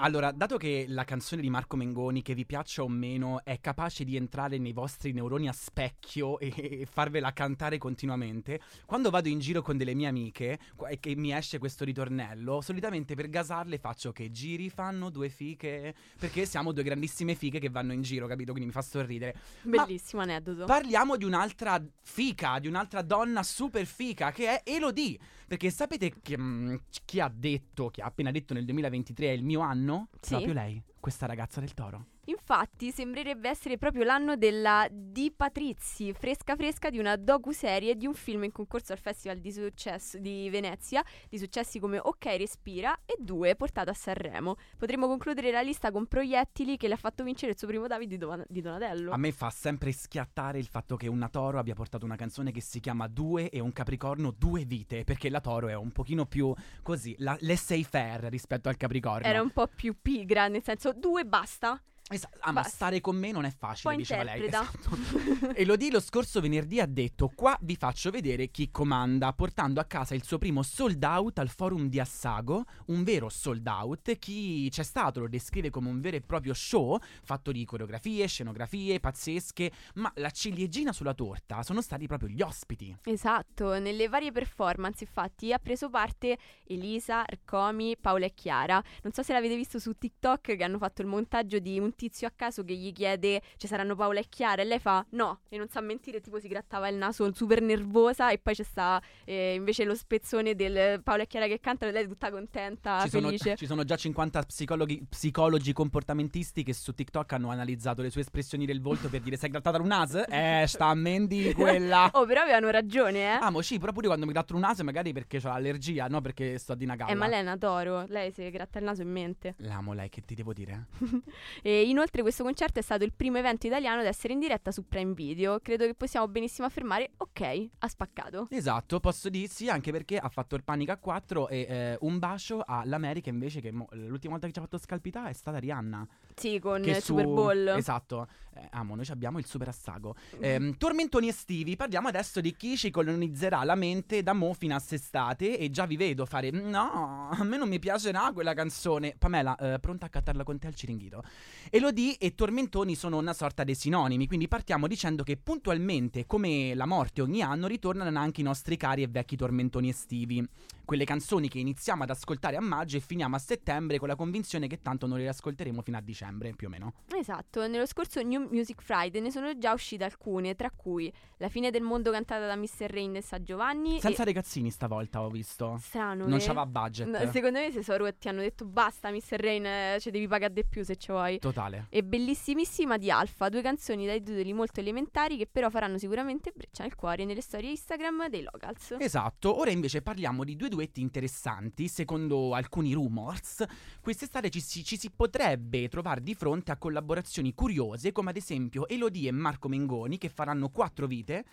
Allora, 0.00 0.30
dato 0.30 0.58
che 0.58 0.84
la 0.86 1.02
canzone 1.02 1.42
di 1.42 1.50
Marco 1.50 1.76
Mengoni, 1.76 2.22
che 2.22 2.32
vi 2.32 2.46
piaccia 2.46 2.84
o 2.84 2.88
meno, 2.88 3.42
è 3.42 3.58
capace 3.60 4.04
di 4.04 4.14
entrare 4.14 4.56
nei 4.56 4.72
vostri 4.72 5.12
neuroni 5.12 5.48
a 5.48 5.52
specchio 5.52 6.38
e, 6.40 6.52
e 6.56 6.86
farvela 6.88 7.32
cantare 7.32 7.78
continuamente, 7.78 8.60
quando 8.86 9.10
vado 9.10 9.28
in 9.28 9.40
giro 9.40 9.60
con 9.60 9.76
delle 9.76 9.94
mie 9.94 10.06
amiche 10.06 10.58
e 10.88 11.00
che 11.00 11.16
mi 11.16 11.34
esce 11.34 11.58
questo 11.58 11.84
ritornello, 11.84 12.60
solitamente 12.60 13.16
per 13.16 13.28
gasarle 13.28 13.78
faccio 13.78 14.12
che 14.12 14.30
giri 14.30 14.70
fanno 14.70 15.10
due 15.10 15.28
fiche, 15.30 15.92
perché 16.16 16.46
siamo 16.46 16.70
due 16.70 16.84
grandissime 16.84 17.34
fiche 17.34 17.58
che 17.58 17.68
vanno 17.68 17.92
in 17.92 18.02
giro, 18.02 18.28
capito? 18.28 18.52
Quindi 18.52 18.68
mi 18.68 18.74
fa 18.80 18.82
sorridere. 18.82 19.34
Ma- 19.62 19.84
Bellissimo 19.84 20.22
aneddoto. 20.22 20.64
Parliamo 20.64 21.16
di 21.16 21.24
un'altra 21.24 21.84
fica, 22.02 22.60
di 22.60 22.68
un'altra 22.68 23.02
donna 23.02 23.42
super 23.42 23.84
fica 23.84 24.30
che 24.30 24.62
è 24.62 24.70
Elodie. 24.70 25.18
Perché 25.48 25.70
sapete 25.70 26.12
che, 26.20 26.38
mm, 26.38 26.74
chi 27.06 27.20
ha 27.20 27.32
detto, 27.34 27.88
chi 27.88 28.02
ha 28.02 28.04
appena 28.04 28.30
detto 28.30 28.52
nel 28.52 28.66
2023 28.66 29.28
è 29.28 29.32
il 29.32 29.42
mio 29.42 29.60
anno? 29.60 29.87
Sì. 30.20 30.34
Proprio 30.34 30.52
lei, 30.54 30.82
questa 31.00 31.26
ragazza 31.26 31.60
del 31.60 31.74
toro. 31.74 32.04
Infatti 32.28 32.90
sembrerebbe 32.90 33.48
essere 33.48 33.78
proprio 33.78 34.04
l'anno 34.04 34.36
della 34.36 34.86
Di 34.90 35.32
Patrizi, 35.34 36.12
fresca 36.12 36.56
fresca 36.56 36.90
di 36.90 36.98
una 36.98 37.16
docu-serie 37.16 37.96
di 37.96 38.06
un 38.06 38.12
film 38.12 38.44
in 38.44 38.52
concorso 38.52 38.92
al 38.92 38.98
Festival 38.98 39.38
di, 39.38 39.50
successo, 39.50 40.18
di 40.18 40.50
Venezia, 40.50 41.02
di 41.30 41.38
successi 41.38 41.78
come 41.78 41.98
Ok 41.98 42.26
Respira 42.36 42.94
e 43.06 43.16
due 43.18 43.56
portata 43.56 43.92
a 43.92 43.94
Sanremo. 43.94 44.56
Potremmo 44.76 45.06
concludere 45.06 45.50
la 45.50 45.62
lista 45.62 45.90
con 45.90 46.06
Proiettili 46.06 46.76
che 46.76 46.86
le 46.86 46.94
ha 46.94 46.98
fatto 46.98 47.24
vincere 47.24 47.52
il 47.52 47.58
suo 47.58 47.66
primo 47.66 47.86
David 47.86 48.08
di, 48.08 48.18
Don- 48.18 48.44
di 48.46 48.60
Donatello. 48.60 49.12
A 49.12 49.16
me 49.16 49.32
fa 49.32 49.48
sempre 49.48 49.90
schiattare 49.92 50.58
il 50.58 50.66
fatto 50.66 50.96
che 50.96 51.08
una 51.08 51.30
toro 51.30 51.58
abbia 51.58 51.74
portato 51.74 52.04
una 52.04 52.16
canzone 52.16 52.52
che 52.52 52.60
si 52.60 52.80
chiama 52.80 53.08
Due 53.08 53.48
e 53.48 53.58
un 53.58 53.72
capricorno 53.72 54.34
Due 54.36 54.66
vite, 54.66 55.04
perché 55.04 55.30
la 55.30 55.40
toro 55.40 55.68
è 55.68 55.74
un 55.74 55.92
pochino 55.92 56.26
più 56.26 56.52
così, 56.82 57.14
la, 57.20 57.34
laissez-faire 57.40 58.28
rispetto 58.28 58.68
al 58.68 58.76
capricorno. 58.76 59.26
Era 59.26 59.40
un 59.40 59.50
po' 59.50 59.66
più 59.66 59.96
pigra, 60.00 60.48
nel 60.48 60.62
senso 60.62 60.92
due 60.92 61.24
basta. 61.24 61.80
Esa- 62.08 62.30
ah, 62.40 62.52
ma 62.52 62.62
stare 62.62 63.00
con 63.00 63.16
me 63.16 63.30
non 63.32 63.44
è 63.44 63.50
facile, 63.50 63.94
Poi 63.94 63.96
diceva 63.96 64.22
lei. 64.22 64.44
interpreta. 64.44 64.70
Esatto. 64.78 65.52
Elodie 65.54 65.90
lo 65.90 66.00
scorso 66.00 66.40
venerdì 66.40 66.80
ha 66.80 66.86
detto: 66.86 67.30
Qua 67.34 67.56
vi 67.62 67.76
faccio 67.76 68.10
vedere 68.10 68.48
chi 68.50 68.70
comanda, 68.70 69.32
portando 69.32 69.80
a 69.80 69.84
casa 69.84 70.14
il 70.14 70.24
suo 70.24 70.38
primo 70.38 70.62
sold 70.62 71.02
out 71.04 71.38
al 71.38 71.48
forum 71.48 71.88
di 71.88 72.00
Assago. 72.00 72.64
Un 72.86 73.04
vero 73.04 73.28
sold 73.28 73.66
out. 73.66 74.16
Chi 74.18 74.68
c'è 74.70 74.82
stato 74.82 75.20
lo 75.20 75.28
descrive 75.28 75.70
come 75.70 75.88
un 75.88 76.00
vero 76.00 76.16
e 76.16 76.20
proprio 76.22 76.54
show, 76.54 76.98
fatto 77.22 77.52
di 77.52 77.64
coreografie, 77.64 78.26
scenografie 78.26 79.00
pazzesche. 79.00 79.70
Ma 79.94 80.10
la 80.16 80.30
ciliegina 80.30 80.92
sulla 80.92 81.14
torta 81.14 81.62
sono 81.62 81.82
stati 81.82 82.06
proprio 82.06 82.28
gli 82.30 82.40
ospiti. 82.40 82.96
Esatto, 83.04 83.78
nelle 83.78 84.08
varie 84.08 84.32
performance 84.32 85.04
infatti 85.04 85.52
ha 85.52 85.58
preso 85.58 85.90
parte 85.90 86.38
Elisa, 86.64 87.20
Arcomi, 87.26 87.96
Paola 88.00 88.24
e 88.26 88.32
Chiara. 88.34 88.82
Non 89.02 89.12
so 89.12 89.22
se 89.22 89.32
l'avete 89.32 89.56
visto 89.56 89.78
su 89.78 89.92
TikTok 89.92 90.56
che 90.56 90.64
hanno 90.64 90.78
fatto 90.78 91.02
il 91.02 91.08
montaggio 91.08 91.58
di 91.58 91.78
un 91.78 91.94
tizio 91.98 92.28
a 92.28 92.32
caso 92.34 92.62
che 92.62 92.74
gli 92.74 92.92
chiede 92.92 93.42
ci 93.56 93.66
saranno 93.66 93.96
Paola 93.96 94.20
e 94.20 94.26
Chiara 94.28 94.62
e 94.62 94.64
lei 94.64 94.78
fa 94.78 95.04
no 95.10 95.40
e 95.48 95.58
non 95.58 95.68
sa 95.68 95.80
mentire, 95.80 96.20
tipo 96.20 96.38
si 96.38 96.46
grattava 96.46 96.86
il 96.86 96.94
naso 96.96 97.34
super 97.34 97.60
nervosa 97.60 98.30
e 98.30 98.38
poi 98.38 98.54
c'è 98.54 98.62
sta 98.62 99.02
eh, 99.24 99.54
invece 99.54 99.84
lo 99.84 99.96
spezzone 99.96 100.54
del 100.54 101.02
Paola 101.02 101.24
e 101.24 101.26
Chiara 101.26 101.48
che 101.48 101.58
cantano 101.58 101.90
e 101.90 101.94
lei 101.94 102.04
è 102.04 102.08
tutta 102.08 102.30
contenta, 102.30 103.00
Ci 103.02 103.08
sono, 103.10 103.26
felice. 103.26 103.56
ci 103.56 103.66
sono 103.66 103.82
già 103.82 103.96
50 103.96 104.42
psicologi, 104.42 105.04
psicologi 105.08 105.72
comportamentisti 105.72 106.62
che 106.62 106.72
su 106.72 106.94
TikTok 106.94 107.32
hanno 107.32 107.50
analizzato 107.50 108.00
le 108.00 108.10
sue 108.10 108.20
espressioni 108.20 108.64
del 108.64 108.80
volto 108.80 109.08
per 109.08 109.20
dire: 109.20 109.36
Sei 109.36 109.50
grattata 109.50 109.80
un 109.80 109.88
naso? 109.88 110.24
Eh, 110.38 110.64
sta 110.68 110.86
a 110.86 110.94
Mendy 110.94 111.52
quella. 111.52 112.10
Oh, 112.18 112.24
però 112.26 112.42
avevano 112.42 112.70
ragione, 112.70 113.34
eh. 113.34 113.38
Ah, 113.40 113.52
sì, 113.62 113.78
però 113.78 113.92
pure 113.92 114.06
quando 114.06 114.24
mi 114.24 114.32
gratto 114.32 114.54
un 114.54 114.60
naso 114.60 114.84
magari 114.84 115.12
perché 115.12 115.38
ho 115.38 115.48
l'allergia, 115.48 116.06
no 116.06 116.20
perché 116.20 116.58
sto 116.58 116.74
di 116.74 116.84
una 116.84 116.94
galla. 116.94 117.10
Eh, 117.10 117.14
ma 117.14 117.26
lei 117.26 117.40
è 117.40 117.42
una 117.42 117.56
toro, 117.56 118.04
lei 118.08 118.30
si 118.30 118.48
gratta 118.50 118.78
il 118.78 118.84
naso 118.84 119.02
in 119.02 119.10
mente. 119.10 119.54
L'amo 119.58 119.92
lei, 119.92 120.08
che 120.08 120.22
ti 120.24 120.34
devo 120.34 120.52
dire? 120.52 120.86
E 121.62 121.87
inoltre 121.90 122.22
questo 122.22 122.42
concerto 122.42 122.78
è 122.78 122.82
stato 122.82 123.04
il 123.04 123.12
primo 123.12 123.38
evento 123.38 123.66
italiano 123.66 124.00
ad 124.00 124.06
essere 124.06 124.32
in 124.32 124.38
diretta 124.38 124.70
su 124.70 124.86
Prime 124.86 125.14
Video. 125.14 125.58
Credo 125.60 125.86
che 125.86 125.94
possiamo 125.94 126.28
benissimo 126.28 126.66
affermare, 126.66 127.12
ok, 127.16 127.68
ha 127.78 127.88
spaccato. 127.88 128.46
Esatto, 128.50 129.00
posso 129.00 129.28
dire 129.28 129.48
sì, 129.48 129.68
anche 129.68 129.90
perché 129.90 130.18
ha 130.18 130.28
fatto 130.28 130.54
il 130.54 130.64
Panic 130.64 130.90
a 130.90 130.96
4 130.96 131.48
e 131.48 131.66
eh, 131.68 131.98
un 132.00 132.18
bacio 132.18 132.62
all'America 132.64 133.30
invece 133.30 133.60
che 133.60 133.72
mo- 133.72 133.88
l'ultima 133.92 134.32
volta 134.32 134.46
che 134.46 134.52
ci 134.52 134.58
ha 134.58 134.62
fatto 134.62 134.78
scalpitare 134.78 135.30
è 135.30 135.34
stata 135.34 135.58
Rihanna. 135.58 136.06
Sì, 136.38 136.58
con 136.58 136.84
il 136.84 136.94
su- 136.96 137.00
Super 137.02 137.26
Bowl. 137.26 137.68
Esatto. 137.76 138.26
Eh, 138.54 138.66
amo, 138.72 138.96
noi 138.96 139.04
ci 139.04 139.12
abbiamo 139.12 139.38
il 139.38 139.46
super 139.46 139.68
assago. 139.68 140.16
Ehm, 140.40 140.76
tormentoni 140.76 141.28
estivi, 141.28 141.76
parliamo 141.76 142.08
adesso 142.08 142.40
di 142.40 142.56
chi 142.56 142.76
ci 142.76 142.90
colonizzerà 142.90 143.62
la 143.62 143.76
mente 143.76 144.22
da 144.22 144.32
mo 144.32 144.52
fino 144.52 144.74
a 144.74 144.78
sest'estate 144.80 145.58
e 145.58 145.70
già 145.70 145.86
vi 145.86 145.96
vedo 145.96 146.26
fare 146.26 146.50
no, 146.50 147.28
a 147.30 147.44
me 147.44 147.56
non 147.56 147.68
mi 147.68 147.78
piacerà 147.78 148.32
quella 148.32 148.54
canzone. 148.54 149.14
Pamela, 149.16 149.54
eh, 149.56 149.78
pronta 149.78 150.06
a 150.06 150.08
cattarla 150.08 150.42
con 150.42 150.58
te 150.58 150.66
al 150.66 150.74
ciringhito. 150.74 151.22
Elodie 151.70 152.16
e 152.18 152.34
tormentoni 152.34 152.96
sono 152.96 153.16
una 153.18 153.32
sorta 153.32 153.62
di 153.62 153.74
sinonimi, 153.74 154.26
quindi 154.26 154.48
partiamo 154.48 154.86
dicendo 154.88 155.22
che 155.22 155.36
puntualmente, 155.36 156.26
come 156.26 156.74
la 156.74 156.86
morte 156.86 157.22
ogni 157.22 157.42
anno, 157.42 157.68
ritornano 157.68 158.18
anche 158.18 158.40
i 158.40 158.44
nostri 158.44 158.76
cari 158.76 159.02
e 159.02 159.08
vecchi 159.08 159.36
tormentoni 159.36 159.88
estivi. 159.88 160.46
Quelle 160.88 161.04
canzoni 161.04 161.50
che 161.50 161.58
iniziamo 161.58 162.04
ad 162.04 162.08
ascoltare 162.08 162.56
a 162.56 162.62
maggio 162.62 162.96
e 162.96 163.00
finiamo 163.00 163.36
a 163.36 163.38
settembre 163.38 163.98
con 163.98 164.08
la 164.08 164.16
convinzione 164.16 164.68
che 164.68 164.80
tanto 164.80 165.06
non 165.06 165.18
le 165.18 165.28
ascolteremo 165.28 165.82
fino 165.82 165.98
a 165.98 166.00
dicembre, 166.00 166.54
più 166.54 166.68
o 166.68 166.70
meno. 166.70 166.94
Esatto, 167.14 167.68
nello 167.68 167.84
scorso 167.84 168.22
New 168.22 168.48
Music 168.50 168.80
Friday 168.80 169.20
ne 169.20 169.30
sono 169.30 169.58
già 169.58 169.74
uscite 169.74 170.04
alcune, 170.04 170.54
tra 170.54 170.70
cui 170.70 171.12
La 171.40 171.50
fine 171.50 171.70
del 171.70 171.82
mondo 171.82 172.10
cantata 172.10 172.46
da 172.46 172.56
Mr. 172.56 172.90
Rain 172.90 173.14
e 173.16 173.20
Sa 173.20 173.42
Giovanni. 173.42 174.00
Senza 174.00 174.22
e... 174.22 174.24
ragazzini 174.24 174.70
stavolta 174.70 175.20
ho 175.20 175.28
visto. 175.28 175.76
Strano, 175.78 176.26
Non 176.26 176.38
eh? 176.38 176.42
c'aveva 176.42 176.64
budget. 176.64 177.06
No, 177.06 177.30
secondo 177.30 177.58
me 177.58 177.70
si 177.70 177.82
sono 177.82 177.98
rotti, 177.98 178.28
hanno 178.28 178.40
detto 178.40 178.64
basta 178.64 179.10
Mr. 179.10 179.38
Rain, 179.38 179.66
eh, 179.66 179.98
cioè 180.00 180.10
devi 180.10 180.26
pagare 180.26 180.54
di 180.54 180.64
più 180.64 180.82
se 180.84 180.96
ci 180.96 181.12
vuoi. 181.12 181.38
Totale. 181.38 181.88
E 181.90 182.02
bellissimissima 182.02 182.96
di 182.96 183.10
Alfa, 183.10 183.50
due 183.50 183.60
canzoni 183.60 184.06
dai 184.06 184.22
titoli 184.22 184.54
molto 184.54 184.80
elementari 184.80 185.36
che 185.36 185.46
però 185.46 185.68
faranno 185.68 185.98
sicuramente 185.98 186.50
breccia 186.56 186.84
nel 186.84 186.94
cuore 186.94 187.26
nelle 187.26 187.42
storie 187.42 187.68
Instagram 187.68 188.30
dei 188.30 188.42
locals. 188.42 188.96
Esatto, 188.98 189.60
ora 189.60 189.70
invece 189.70 190.00
parliamo 190.00 190.44
di 190.44 190.56
due 190.56 190.76
duetti 190.78 191.00
interessanti. 191.00 191.88
Secondo 191.88 192.54
alcuni 192.54 192.92
rumors, 192.92 193.64
quest'estate 194.00 194.48
ci 194.48 194.60
si, 194.60 194.84
ci 194.84 194.96
si 194.96 195.10
potrebbe 195.10 195.88
trovare 195.88 196.22
di 196.22 196.34
fronte 196.34 196.70
a 196.70 196.76
collaborazioni 196.76 197.52
curiose 197.52 198.12
come 198.12 198.30
ad 198.30 198.36
esempio 198.36 198.86
Elodie 198.86 199.28
e 199.28 199.32
Marco 199.32 199.68
Mengoni 199.68 200.18
che 200.18 200.28
faranno 200.28 200.68
quattro 200.68 201.08
vite, 201.08 201.44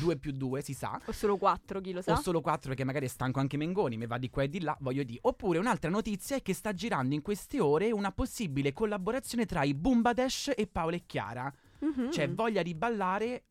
due 0.00 0.16
più 0.16 0.32
due 0.32 0.62
si 0.62 0.72
sa, 0.72 0.98
O 1.04 1.12
solo 1.12 1.36
quattro, 1.36 1.80
chi 1.80 1.92
lo 1.92 2.00
sa. 2.00 2.14
o 2.14 2.20
solo 2.22 2.40
quattro 2.40 2.68
perché 2.68 2.84
magari 2.84 3.04
è 3.04 3.08
stanco 3.08 3.38
anche 3.38 3.58
Mengoni, 3.58 3.98
mi 3.98 4.06
va 4.06 4.16
di 4.16 4.30
qua 4.30 4.44
e 4.44 4.48
di 4.48 4.60
là, 4.62 4.74
voglio 4.80 5.02
dire. 5.02 5.18
Oppure 5.22 5.58
un'altra 5.58 5.90
notizia 5.90 6.36
è 6.36 6.42
che 6.42 6.54
sta 6.54 6.72
girando 6.72 7.14
in 7.14 7.20
queste 7.20 7.60
ore 7.60 7.92
una 7.92 8.12
possibile 8.12 8.72
collaborazione 8.72 9.44
tra 9.44 9.62
i 9.62 9.74
Bumbadesh 9.74 10.52
e 10.56 10.66
Paola 10.66 10.96
e 10.96 11.02
Chiara. 11.04 11.52
Mhm. 11.80 12.10
Cioè 12.10 12.30
voglia 12.30 12.62
di 12.62 12.74
ballare... 12.74 13.44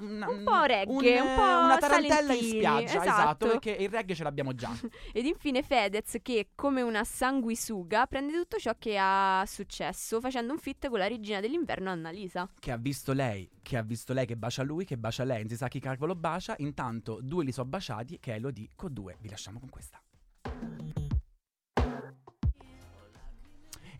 una- 0.00 0.28
Un 0.28 0.42
po' 0.44 0.62
reggae, 0.64 1.20
un 1.20 1.28
eh, 1.28 1.34
po' 1.34 1.42
una 1.42 1.76
tarantella 1.78 2.32
in 2.34 2.42
spiaggia, 2.42 2.84
esatto. 2.84 3.02
esatto. 3.08 3.46
perché 3.48 3.70
il 3.70 3.88
reggae 3.88 4.14
ce 4.14 4.22
l'abbiamo 4.22 4.54
già. 4.54 4.70
Ed 5.12 5.24
infine 5.26 5.62
Fedez 5.62 6.16
che, 6.22 6.50
come 6.54 6.82
una 6.82 7.04
sanguisuga, 7.04 8.06
prende 8.06 8.32
tutto 8.32 8.58
ciò 8.58 8.74
che 8.78 8.96
ha 8.98 9.44
successo 9.46 10.20
facendo 10.20 10.52
un 10.52 10.58
fit 10.58 10.88
con 10.88 10.98
la 10.98 11.06
regina 11.06 11.40
dell'inverno 11.40 11.90
Annalisa. 11.90 12.48
che 12.58 12.70
ha 12.72 12.76
visto 12.76 13.12
lei, 13.12 13.48
che 13.62 13.76
ha 13.76 13.82
visto 13.82 14.12
lei 14.12 14.26
che 14.26 14.36
bacia 14.36 14.62
lui, 14.62 14.84
che 14.84 14.96
bacia 14.96 15.24
lei, 15.24 15.40
non 15.40 15.48
si 15.48 15.56
sa 15.56 15.68
chi 15.68 15.80
cavolo 15.80 16.14
bacia, 16.14 16.54
intanto 16.58 17.18
due 17.22 17.44
li 17.44 17.52
so 17.52 17.64
baciati, 17.64 18.18
che 18.20 18.32
è 18.32 18.36
Elodie 18.36 18.68
con 18.74 18.92
due, 18.92 19.16
vi 19.20 19.28
lasciamo 19.28 19.58
con 19.58 19.68
questa. 19.68 20.00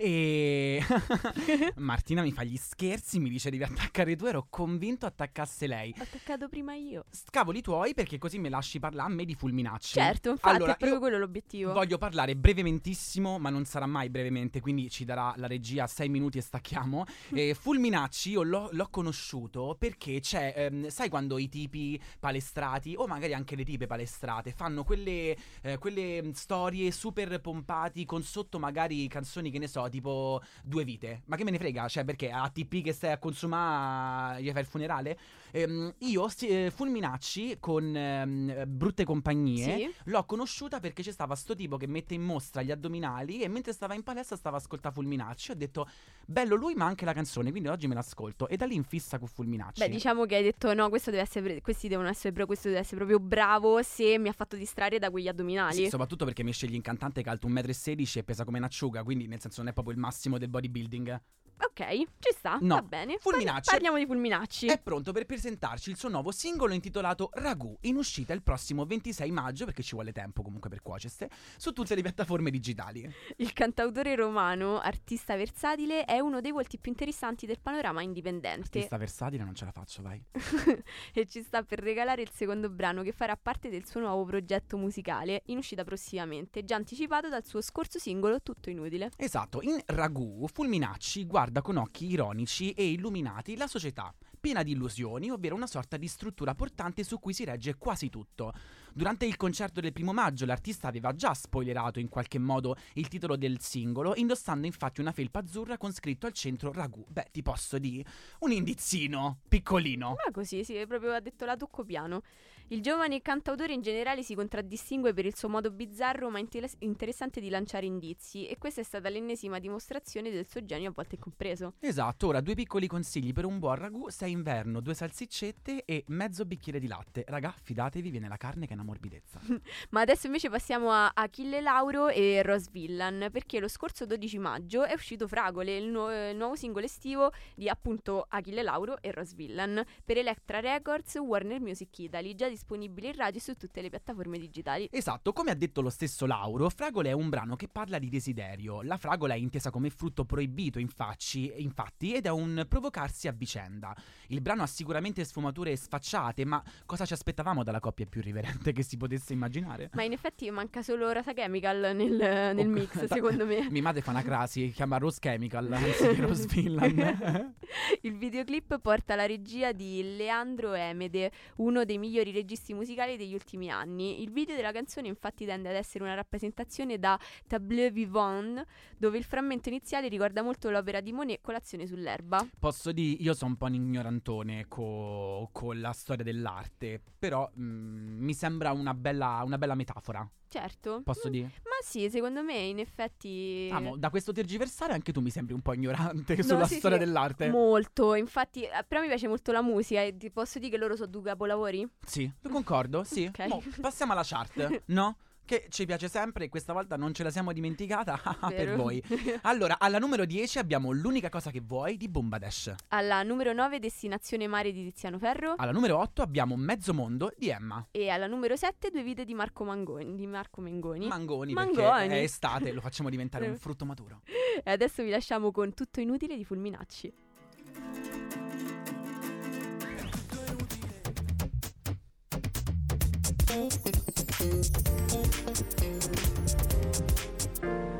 E 0.00 0.80
Martina 1.74 2.22
mi 2.22 2.30
fa 2.30 2.44
gli 2.44 2.56
scherzi, 2.56 3.18
mi 3.18 3.28
dice 3.28 3.50
devi 3.50 3.64
attaccare 3.64 4.14
tu, 4.14 4.26
ero 4.26 4.46
convinto 4.48 5.06
attaccasse 5.06 5.66
lei. 5.66 5.92
Ho 5.98 6.02
attaccato 6.02 6.48
prima 6.48 6.74
io. 6.74 7.04
Scavoli 7.10 7.60
tuoi 7.60 7.94
perché 7.94 8.16
così 8.16 8.38
me 8.38 8.48
lasci 8.48 8.78
parlare 8.78 9.10
a 9.10 9.12
me 9.12 9.24
di 9.24 9.34
fulminacci. 9.34 9.94
Certo, 9.94 10.30
infatti 10.30 10.54
Allora, 10.54 10.74
è 10.74 10.76
proprio 10.76 10.94
io 10.94 11.00
quello 11.00 11.18
l'obiettivo. 11.18 11.72
Voglio 11.72 11.98
parlare 11.98 12.36
brevementissimo, 12.36 13.40
ma 13.40 13.50
non 13.50 13.64
sarà 13.64 13.86
mai 13.86 14.08
brevemente, 14.08 14.60
quindi 14.60 14.88
ci 14.88 15.04
darà 15.04 15.34
la 15.36 15.48
regia 15.48 15.88
sei 15.88 16.08
minuti 16.08 16.38
e 16.38 16.42
stacchiamo. 16.42 17.04
Eh, 17.38 17.54
Fulminacci 17.54 18.30
io 18.30 18.42
l'ho, 18.42 18.68
l'ho 18.72 18.88
conosciuto 18.90 19.76
perché 19.78 20.20
c'è, 20.20 20.54
ehm, 20.56 20.88
sai 20.88 21.08
quando 21.08 21.38
i 21.38 21.48
tipi 21.48 22.00
palestrati, 22.18 22.94
o 22.96 23.06
magari 23.06 23.34
anche 23.34 23.54
le 23.54 23.64
tipe 23.64 23.86
palestrate, 23.86 24.52
fanno 24.52 24.82
quelle, 24.82 25.36
eh, 25.62 25.78
quelle 25.78 26.30
storie 26.34 26.90
super 26.90 27.40
pompati 27.40 28.04
con 28.04 28.22
sotto 28.22 28.58
magari 28.58 29.06
canzoni 29.08 29.50
che 29.50 29.58
ne 29.58 29.68
so, 29.68 29.87
tipo 29.88 30.40
due 30.62 30.84
vite. 30.84 31.22
Ma 31.26 31.36
che 31.36 31.44
me 31.44 31.50
ne 31.50 31.58
frega? 31.58 31.88
Cioè, 31.88 32.04
perché 32.04 32.30
a 32.30 32.48
TP 32.48 32.82
che 32.82 32.92
stai 32.92 33.12
a 33.12 33.18
consumare 33.18 34.42
gli 34.42 34.50
fai 34.50 34.62
il 34.62 34.66
funerale? 34.66 35.18
Ehm, 35.52 35.94
io, 35.98 36.28
eh, 36.40 36.70
Fulminacci, 36.74 37.56
con 37.60 37.94
ehm, 37.96 38.64
brutte 38.66 39.04
compagnie, 39.04 39.76
Sì. 39.76 39.94
L'ho 40.04 40.24
conosciuta 40.24 40.80
perché 40.80 41.02
c'è 41.02 41.12
stava 41.12 41.34
sto 41.34 41.54
tipo 41.54 41.76
che 41.76 41.86
mette 41.86 42.14
in 42.14 42.22
mostra 42.22 42.62
gli 42.62 42.70
addominali 42.70 43.40
e 43.40 43.48
mentre 43.48 43.72
stava 43.72 43.94
in 43.94 44.02
palestra 44.02 44.36
stava 44.36 44.56
a 44.56 44.60
ascoltare 44.60 44.94
Fulminacci. 44.94 45.50
Ho 45.52 45.54
detto, 45.54 45.88
bello 46.26 46.54
lui 46.56 46.74
ma 46.74 46.84
anche 46.86 47.04
la 47.04 47.12
canzone, 47.12 47.50
quindi 47.50 47.68
oggi 47.68 47.86
me 47.86 47.94
l'ascolto. 47.94 48.48
E 48.48 48.56
da 48.56 48.66
lì 48.66 48.74
in 48.74 48.84
fissa 48.84 49.18
con 49.18 49.28
Fulminacci. 49.28 49.80
Beh, 49.80 49.88
diciamo 49.88 50.24
che 50.26 50.36
hai 50.36 50.42
detto 50.42 50.72
no, 50.74 50.88
questo 50.88 51.10
deve 51.10 51.22
essere 51.22 51.60
questi 51.60 51.88
devono 51.88 52.08
essere 52.08 52.32
pro- 52.32 52.46
questo 52.46 52.68
deve 52.68 52.80
essere 52.80 52.96
proprio 52.96 53.18
bravo 53.18 53.82
se 53.82 54.18
mi 54.18 54.28
ha 54.28 54.32
fatto 54.32 54.56
distrarre 54.56 54.98
da 54.98 55.10
quegli 55.10 55.28
addominali. 55.28 55.74
Sì, 55.74 55.88
soprattutto 55.88 56.24
perché 56.24 56.42
mi 56.42 56.52
scegli 56.52 56.74
in 56.74 56.82
cantante 56.82 57.22
che 57.22 57.28
alto 57.28 57.48
1,16 57.48 58.16
m 58.16 58.18
e 58.18 58.24
pesa 58.24 58.44
come 58.44 58.58
un'acciuga, 58.58 59.02
quindi 59.02 59.26
nel 59.26 59.40
senso 59.40 59.60
non 59.60 59.70
è 59.70 59.72
proprio 59.72 59.94
il 59.94 60.00
massimo 60.00 60.38
del 60.38 60.48
bodybuilding. 60.48 61.20
Ok, 61.60 61.88
ci 62.20 62.32
sta, 62.36 62.58
No, 62.60 62.76
va 62.76 62.82
bene. 62.82 63.18
Fulminacci. 63.18 63.70
Parli- 63.70 63.70
parliamo 63.70 63.98
di 63.98 64.06
Fulminacci. 64.06 64.66
È 64.66 64.78
pronto 64.78 65.10
per 65.12 65.26
presentarci 65.38 65.90
il 65.90 65.96
suo 65.96 66.08
nuovo 66.08 66.32
singolo 66.32 66.74
intitolato 66.74 67.30
Ragù, 67.34 67.76
in 67.82 67.94
uscita 67.94 68.32
il 68.32 68.42
prossimo 68.42 68.84
26 68.84 69.30
maggio, 69.30 69.66
perché 69.66 69.84
ci 69.84 69.94
vuole 69.94 70.10
tempo 70.10 70.42
comunque 70.42 70.68
per 70.68 70.82
cuocersi, 70.82 71.28
su 71.56 71.72
tutte 71.72 71.94
le 71.94 72.02
piattaforme 72.02 72.50
digitali. 72.50 73.08
Il 73.36 73.52
cantautore 73.52 74.16
romano, 74.16 74.80
artista 74.80 75.36
versatile, 75.36 76.04
è 76.06 76.18
uno 76.18 76.40
dei 76.40 76.50
volti 76.50 76.76
più 76.76 76.90
interessanti 76.90 77.46
del 77.46 77.60
panorama 77.60 78.02
indipendente 78.02 78.78
Artista 78.78 78.96
versatile 78.96 79.44
non 79.44 79.54
ce 79.54 79.64
la 79.64 79.70
faccio, 79.70 80.02
vai. 80.02 80.20
e 81.14 81.26
ci 81.26 81.40
sta 81.44 81.62
per 81.62 81.78
regalare 81.78 82.22
il 82.22 82.30
secondo 82.32 82.68
brano 82.68 83.02
che 83.02 83.12
farà 83.12 83.36
parte 83.36 83.70
del 83.70 83.86
suo 83.86 84.00
nuovo 84.00 84.24
progetto 84.24 84.76
musicale, 84.76 85.42
in 85.46 85.58
uscita 85.58 85.84
prossimamente, 85.84 86.64
già 86.64 86.74
anticipato 86.74 87.28
dal 87.28 87.46
suo 87.46 87.60
scorso 87.60 88.00
singolo 88.00 88.42
Tutto 88.42 88.70
Inutile. 88.70 89.10
Esatto, 89.16 89.62
in 89.62 89.80
Ragù 89.86 90.48
Fulminacci 90.52 91.26
guarda 91.26 91.62
con 91.62 91.76
occhi 91.76 92.06
ironici 92.06 92.72
e 92.72 92.90
illuminati 92.90 93.56
la 93.56 93.68
società, 93.68 94.12
piena 94.38 94.62
di 94.62 94.72
illusioni, 94.72 95.30
ovvero 95.30 95.54
una 95.54 95.66
sorta 95.66 95.96
di 95.96 96.08
struttura 96.08 96.54
portante 96.54 97.04
su 97.04 97.18
cui 97.18 97.32
si 97.32 97.44
regge 97.44 97.76
quasi 97.76 98.08
tutto. 98.08 98.52
Durante 98.92 99.26
il 99.26 99.36
concerto 99.36 99.80
del 99.80 99.92
primo 99.92 100.12
maggio 100.12 100.44
l'artista 100.46 100.88
aveva 100.88 101.14
già 101.14 101.34
spoilerato 101.34 102.00
in 102.00 102.08
qualche 102.08 102.38
modo 102.38 102.76
il 102.94 103.08
titolo 103.08 103.36
del 103.36 103.60
singolo, 103.60 104.14
indossando 104.16 104.66
infatti 104.66 105.00
una 105.00 105.12
felpa 105.12 105.40
azzurra 105.40 105.76
con 105.76 105.92
scritto 105.92 106.26
al 106.26 106.32
centro 106.32 106.72
Ragù. 106.72 107.04
Beh, 107.08 107.28
ti 107.30 107.42
posso 107.42 107.78
dire, 107.78 108.04
un 108.40 108.52
indizino, 108.52 109.40
piccolino. 109.48 110.16
Ma 110.24 110.32
così, 110.32 110.64
sì, 110.64 110.84
proprio 110.86 111.12
ha 111.12 111.20
detto 111.20 111.44
la 111.44 111.56
tocco 111.56 111.84
piano. 111.84 112.22
Il 112.70 112.82
giovane 112.82 113.22
cantautore 113.22 113.72
in 113.72 113.80
generale 113.80 114.22
si 114.22 114.34
contraddistingue 114.34 115.14
per 115.14 115.24
il 115.24 115.34
suo 115.34 115.48
modo 115.48 115.70
bizzarro 115.70 116.28
ma 116.28 116.38
intel- 116.38 116.68
interessante 116.80 117.40
di 117.40 117.48
lanciare 117.48 117.86
indizi 117.86 118.46
e 118.46 118.58
questa 118.58 118.82
è 118.82 118.84
stata 118.84 119.08
l'ennesima 119.08 119.58
dimostrazione 119.58 120.30
del 120.30 120.46
suo 120.46 120.62
genio 120.62 120.90
a 120.90 120.92
volte 120.94 121.14
incompreso. 121.14 121.76
Esatto, 121.80 122.26
ora 122.26 122.42
due 122.42 122.54
piccoli 122.54 122.86
consigli 122.86 123.32
per 123.32 123.46
un 123.46 123.58
buon 123.58 123.76
ragù, 123.76 124.10
se 124.10 124.26
è 124.26 124.28
inverno, 124.28 124.80
due 124.80 124.92
salsiccette 124.92 125.86
e 125.86 126.04
mezzo 126.08 126.44
bicchiere 126.44 126.78
di 126.78 126.88
latte. 126.88 127.24
Raga, 127.26 127.54
fidatevi, 127.58 128.10
viene 128.10 128.28
la 128.28 128.36
carne 128.36 128.66
che 128.66 128.72
è 128.72 128.74
una 128.74 128.84
morbidezza. 128.84 129.40
Ma 129.88 130.02
adesso 130.02 130.26
invece 130.26 130.50
passiamo 130.50 130.90
a 130.90 131.10
Achille 131.14 131.62
Lauro 131.62 132.08
e 132.08 132.42
Rose 132.42 132.68
Villan, 132.70 133.30
perché 133.32 133.60
lo 133.60 133.68
scorso 133.68 134.04
12 134.04 134.38
maggio 134.38 134.84
è 134.84 134.92
uscito 134.92 135.26
Fragole, 135.26 135.74
il, 135.74 135.86
nuo- 135.86 136.10
il 136.10 136.36
nuovo 136.36 136.54
singolo 136.54 136.84
estivo 136.84 137.32
di 137.54 137.70
appunto 137.70 138.26
Achille 138.28 138.62
Lauro 138.62 139.00
e 139.00 139.10
Rose 139.10 139.34
Villan, 139.34 139.82
per 140.04 140.18
Electra 140.18 140.60
Records, 140.60 141.14
Warner 141.14 141.62
Music 141.62 141.98
Italy, 142.00 142.34
già 142.34 142.56
disponibile 142.58 143.08
in 143.08 143.14
radio 143.14 143.40
su 143.40 143.54
tutte 143.56 143.80
le 143.80 143.88
piattaforme 143.88 144.36
digitali. 144.38 144.88
Esatto, 144.90 145.32
come 145.32 145.52
ha 145.52 145.54
detto 145.54 145.80
lo 145.80 145.90
stesso 145.90 146.26
Lauro, 146.26 146.68
Fragole 146.68 147.10
è 147.10 147.12
un 147.12 147.28
brano 147.28 147.54
che 147.54 147.68
parla 147.68 147.98
di 147.98 148.08
desiderio. 148.08 148.82
La 148.82 148.96
fragola 148.96 149.34
è 149.34 149.36
intesa 149.36 149.70
come 149.70 149.90
frutto 149.90 150.24
proibito, 150.24 150.80
infatti, 150.80 151.52
infatti, 151.58 152.14
ed 152.14 152.26
è 152.26 152.30
un 152.30 152.66
provocarsi 152.68 153.28
a 153.28 153.32
vicenda. 153.32 153.94
Il 154.28 154.40
brano 154.40 154.62
ha 154.62 154.66
sicuramente 154.66 155.24
sfumature 155.24 155.74
sfacciate, 155.76 156.44
ma 156.44 156.62
cosa 156.84 157.04
ci 157.06 157.12
aspettavamo 157.12 157.62
dalla 157.62 157.78
coppia 157.80 158.06
più 158.06 158.20
riverente 158.20 158.72
che 158.72 158.82
si 158.82 158.96
potesse 158.96 159.32
immaginare? 159.32 159.90
Ma 159.94 160.02
in 160.02 160.12
effetti 160.12 160.50
manca 160.50 160.82
solo 160.82 161.10
Rasa 161.12 161.32
Chemical 161.32 161.92
nel, 161.94 162.12
nel 162.16 162.66
Oh, 162.66 162.70
mix, 162.70 162.90
ta- 163.06 163.14
secondo 163.14 163.46
me. 163.46 163.68
Mia 163.70 163.82
madre 163.82 164.00
fa 164.00 164.10
una 164.10 164.22
crasi, 164.22 164.72
chiama 164.72 164.98
Rose 164.98 165.20
Chemical 165.20 165.70
anziché 165.72 166.20
Rose 166.20 166.46
Villan. 166.48 167.54
Il 168.02 168.16
videoclip 168.16 168.80
porta 168.80 169.14
la 169.14 169.26
regia 169.26 169.72
di 169.72 170.16
Leandro 170.16 170.72
Emede, 170.72 171.30
uno 171.56 171.84
dei 171.84 171.98
migliori 171.98 172.32
registi 172.32 172.46
musicali 172.74 173.16
degli 173.16 173.34
ultimi 173.34 173.70
anni. 173.70 174.22
Il 174.22 174.30
video 174.30 174.54
della 174.54 174.72
canzone 174.72 175.08
infatti 175.08 175.44
tende 175.44 175.68
ad 175.68 175.74
essere 175.74 176.04
una 176.04 176.14
rappresentazione 176.14 176.98
da 176.98 177.18
tableau 177.46 177.90
vivant, 177.90 178.64
dove 178.96 179.18
il 179.18 179.24
frammento 179.24 179.68
iniziale 179.68 180.08
ricorda 180.08 180.42
molto 180.42 180.70
l'opera 180.70 181.00
di 181.00 181.12
Monet 181.12 181.40
Colazione 181.40 181.86
sull'erba. 181.86 182.48
Posso 182.58 182.92
dire, 182.92 183.22
io 183.22 183.34
sono 183.34 183.52
un 183.52 183.56
po' 183.56 183.66
un 183.66 183.74
ignorantone 183.74 184.66
co- 184.68 185.48
con 185.52 185.80
la 185.80 185.92
storia 185.92 186.24
dell'arte, 186.24 187.00
però 187.18 187.50
mm, 187.58 188.22
mi 188.22 188.34
sembra 188.34 188.72
una 188.72 188.94
bella, 188.94 189.42
una 189.44 189.58
bella 189.58 189.74
metafora, 189.74 190.28
Certo. 190.48 191.02
posso 191.04 191.28
dire? 191.28 191.52
Ma 191.64 191.76
sì, 191.82 192.08
secondo 192.10 192.42
me 192.42 192.54
in 192.56 192.78
effetti... 192.78 193.68
Amo, 193.70 193.96
da 193.96 194.08
questo 194.10 194.32
tergiversare 194.32 194.94
anche 194.94 195.12
tu 195.12 195.20
mi 195.20 195.30
sembri 195.30 195.52
un 195.54 195.60
po' 195.60 195.74
ignorante 195.74 196.36
No, 196.36 196.42
sulla 196.42 196.66
sì, 196.66 196.74
sì, 196.74 196.78
storia 196.78 196.96
dell'arte. 196.96 197.50
Molto, 197.50 198.14
infatti, 198.14 198.62
eh, 198.62 198.84
però 198.86 199.02
mi 199.02 199.08
piace 199.08 199.28
molto 199.28 199.52
la 199.52 199.62
musica 199.62 200.02
e 200.02 200.16
ti 200.16 200.30
posso 200.30 200.58
dire 200.58 200.70
che 200.70 200.76
loro 200.78 200.96
sono 200.96 201.08
due 201.08 201.22
capolavori? 201.22 201.86
sì, 202.04 202.30
concordo, 202.50 203.04
sì. 203.04 203.26
Ok. 203.26 203.46
Mo, 203.46 203.62
passiamo 203.80 204.12
alla 204.12 204.22
chart, 204.24 204.82
no? 204.86 205.16
Che 205.48 205.64
ci 205.70 205.86
piace 205.86 206.08
sempre 206.08 206.44
e 206.44 206.48
questa 206.50 206.74
volta 206.74 206.96
non 206.98 207.14
ce 207.14 207.22
la 207.22 207.30
siamo 207.30 207.54
dimenticata 207.54 208.20
per 208.50 208.66
Vero? 208.66 208.76
voi. 208.76 209.02
Allora, 209.44 209.78
alla 209.78 209.98
numero 209.98 210.26
10 210.26 210.58
abbiamo 210.58 210.92
L'unica 210.92 211.30
cosa 211.30 211.50
che 211.50 211.62
vuoi 211.64 211.96
di 211.96 212.06
Bombadesh. 212.06 212.74
Alla 212.88 213.22
numero 213.22 213.54
9 213.54 213.78
Destinazione 213.78 214.46
Mare 214.46 214.72
di 214.72 214.84
Tiziano 214.84 215.18
Ferro 215.18 215.54
Alla 215.56 215.72
numero 215.72 215.96
8 216.00 216.20
abbiamo 216.20 216.54
Mezzo 216.56 216.92
mondo 216.92 217.32
di 217.34 217.48
Emma. 217.48 217.86
e 217.90 218.10
alla 218.10 218.26
numero 218.26 218.56
7 218.56 218.90
Due 218.90 219.02
vite 219.02 219.24
di 219.24 219.32
Marco 219.32 219.64
Mangoni. 219.64 220.14
Di 220.16 220.26
Marco 220.26 220.60
Mengoni. 220.60 221.06
Mangoni, 221.08 221.54
Mangoni. 221.54 221.76
perché 222.08 222.08
è 222.20 222.22
estate, 222.24 222.70
lo 222.72 222.82
facciamo 222.82 223.08
diventare 223.08 223.48
un 223.48 223.56
frutto 223.58 223.86
maturo. 223.86 224.20
e 224.62 224.70
adesso 224.70 225.02
vi 225.02 225.08
lasciamo 225.08 225.50
con 225.50 225.72
Tutto 225.72 226.00
inutile 226.00 226.36
di 226.36 226.44
Fulminacci. 226.44 227.14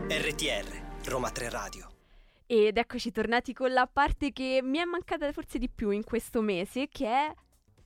RTR, 0.08 1.08
Roma 1.08 1.30
3 1.30 1.48
Radio. 1.48 1.88
Ed 2.46 2.76
eccoci 2.76 3.10
tornati 3.10 3.54
con 3.54 3.72
la 3.72 3.86
parte 3.90 4.32
che 4.32 4.60
mi 4.62 4.76
è 4.76 4.84
mancata 4.84 5.32
forse 5.32 5.56
di 5.58 5.70
più 5.70 5.88
in 5.88 6.04
questo 6.04 6.42
mese, 6.42 6.88
che 6.88 7.06
è 7.06 7.34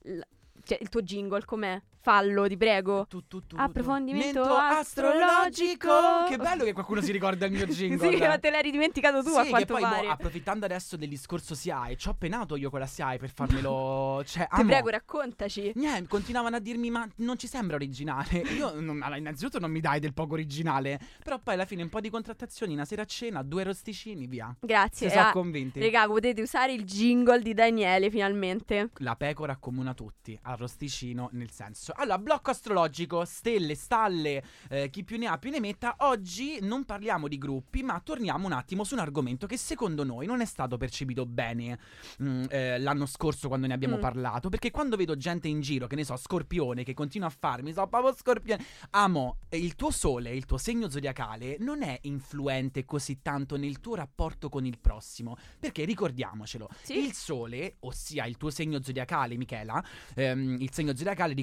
l- 0.09 0.19
Cioè, 0.65 0.77
il 0.81 0.89
tuo 0.89 1.01
jingle 1.01 1.45
com'è? 1.45 1.81
Fallo, 2.07 2.49
ti 2.49 2.57
prego. 2.57 3.05
Tu, 3.07 3.27
tu, 3.29 3.45
tu, 3.47 3.55
Approfondimento 3.57 4.41
Mento 4.41 4.55
astrologico. 4.57 5.89
Che 6.27 6.35
bello 6.37 6.65
che 6.65 6.73
qualcuno 6.73 6.99
si 7.01 7.13
ricorda 7.13 7.45
il 7.45 7.53
mio 7.53 7.65
jingle. 7.65 8.11
sì, 8.11 8.17
ma 8.17 8.37
te 8.37 8.49
l'hai 8.49 8.61
ridimenticato 8.61 9.23
tu 9.23 9.29
Sì, 9.31 9.37
a 9.37 9.43
che 9.43 9.49
quanto 9.49 9.73
poi, 9.73 9.83
mo, 9.83 9.89
pare. 9.89 10.07
approfittando 10.09 10.65
adesso 10.65 10.97
del 10.97 11.07
discorso 11.07 11.55
SIAE, 11.55 11.95
ci 11.95 12.09
ho 12.09 12.13
penato 12.13 12.57
io 12.57 12.69
con 12.69 12.79
la 12.81 12.87
SIAE 12.87 13.17
per 13.19 13.29
farmelo. 13.29 14.21
Cioè, 14.27 14.47
Ti 14.49 14.55
amo. 14.59 14.65
prego, 14.65 14.89
raccontaci. 14.89 15.71
Niente, 15.75 16.09
continuavano 16.09 16.57
a 16.57 16.59
dirmi: 16.59 16.89
Ma 16.89 17.07
non 17.17 17.37
ci 17.37 17.47
sembra 17.47 17.77
originale. 17.77 18.39
Io, 18.57 18.79
non, 18.81 19.01
allora, 19.01 19.15
innanzitutto, 19.17 19.59
non 19.59 19.71
mi 19.71 19.79
dai 19.79 20.01
del 20.01 20.13
poco 20.13 20.33
originale. 20.33 20.99
Però 21.23 21.39
poi 21.39 21.53
alla 21.53 21.65
fine 21.65 21.83
un 21.83 21.89
po' 21.89 22.01
di 22.01 22.09
contrattazioni, 22.09 22.73
una 22.73 22.83
sera 22.85 23.03
a 23.03 23.05
cena, 23.05 23.41
due 23.43 23.63
rosticini, 23.63 24.27
via. 24.27 24.53
Grazie. 24.59 25.07
Si 25.07 25.15
sono 25.15 25.29
Ah, 25.29 25.31
convinti. 25.31 25.79
Raga, 25.79 26.05
potete 26.07 26.41
usare 26.41 26.73
il 26.73 26.83
jingle 26.83 27.41
di 27.41 27.53
Daniele 27.53 28.09
finalmente. 28.09 28.89
La 28.97 29.15
pecora 29.15 29.53
accomuna 29.53 29.93
tutti, 29.93 30.37
arrosticino 30.41 31.29
nel 31.33 31.49
senso. 31.51 31.92
Allora, 31.95 32.17
blocco 32.17 32.51
astrologico, 32.51 33.25
stelle, 33.25 33.75
stalle, 33.75 34.43
eh, 34.69 34.89
chi 34.89 35.03
più 35.03 35.17
ne 35.17 35.27
ha 35.27 35.37
più 35.37 35.49
ne 35.51 35.59
metta. 35.59 35.95
Oggi 35.99 36.59
non 36.61 36.85
parliamo 36.85 37.27
di 37.27 37.37
gruppi, 37.37 37.83
ma 37.83 37.99
torniamo 38.03 38.45
un 38.45 38.51
attimo 38.53 38.83
su 38.83 38.93
un 38.93 38.99
argomento 38.99 39.47
che 39.47 39.57
secondo 39.57 40.03
noi 40.03 40.25
non 40.25 40.41
è 40.41 40.45
stato 40.45 40.77
percepito 40.77 41.25
bene 41.25 41.77
mm, 42.21 42.43
eh, 42.49 42.79
l'anno 42.79 43.05
scorso 43.05 43.47
quando 43.47 43.67
ne 43.67 43.73
abbiamo 43.73 43.97
Mm. 43.97 44.01
parlato. 44.01 44.49
Perché 44.49 44.71
quando 44.71 44.95
vedo 44.95 45.15
gente 45.15 45.47
in 45.47 45.61
giro, 45.61 45.87
che 45.87 45.95
ne 45.95 46.03
so, 46.03 46.15
scorpione, 46.15 46.83
che 46.83 46.93
continua 46.93 47.27
a 47.27 47.31
farmi, 47.37 47.71
so, 47.73 47.85
proprio 47.87 48.13
scorpione. 48.15 48.63
Amo, 48.91 49.37
il 49.51 49.75
tuo 49.75 49.91
sole, 49.91 50.31
il 50.35 50.45
tuo 50.45 50.57
segno 50.57 50.89
zodiacale, 50.89 51.57
non 51.59 51.83
è 51.83 51.99
influente 52.03 52.85
così 52.85 53.21
tanto 53.21 53.55
nel 53.57 53.79
tuo 53.79 53.95
rapporto 53.95 54.49
con 54.49 54.65
il 54.65 54.79
prossimo. 54.79 55.37
Perché 55.59 55.85
ricordiamocelo, 55.85 56.69
Sì. 56.81 56.97
il 56.97 57.13
sole, 57.13 57.75
ossia 57.81 58.25
il 58.25 58.37
tuo 58.37 58.49
segno 58.49 58.81
zodiacale, 58.81 59.35
Michela, 59.37 59.83
ehm, 60.15 60.57
il 60.59 60.71
segno 60.71 60.95
zodiacale, 60.95 61.33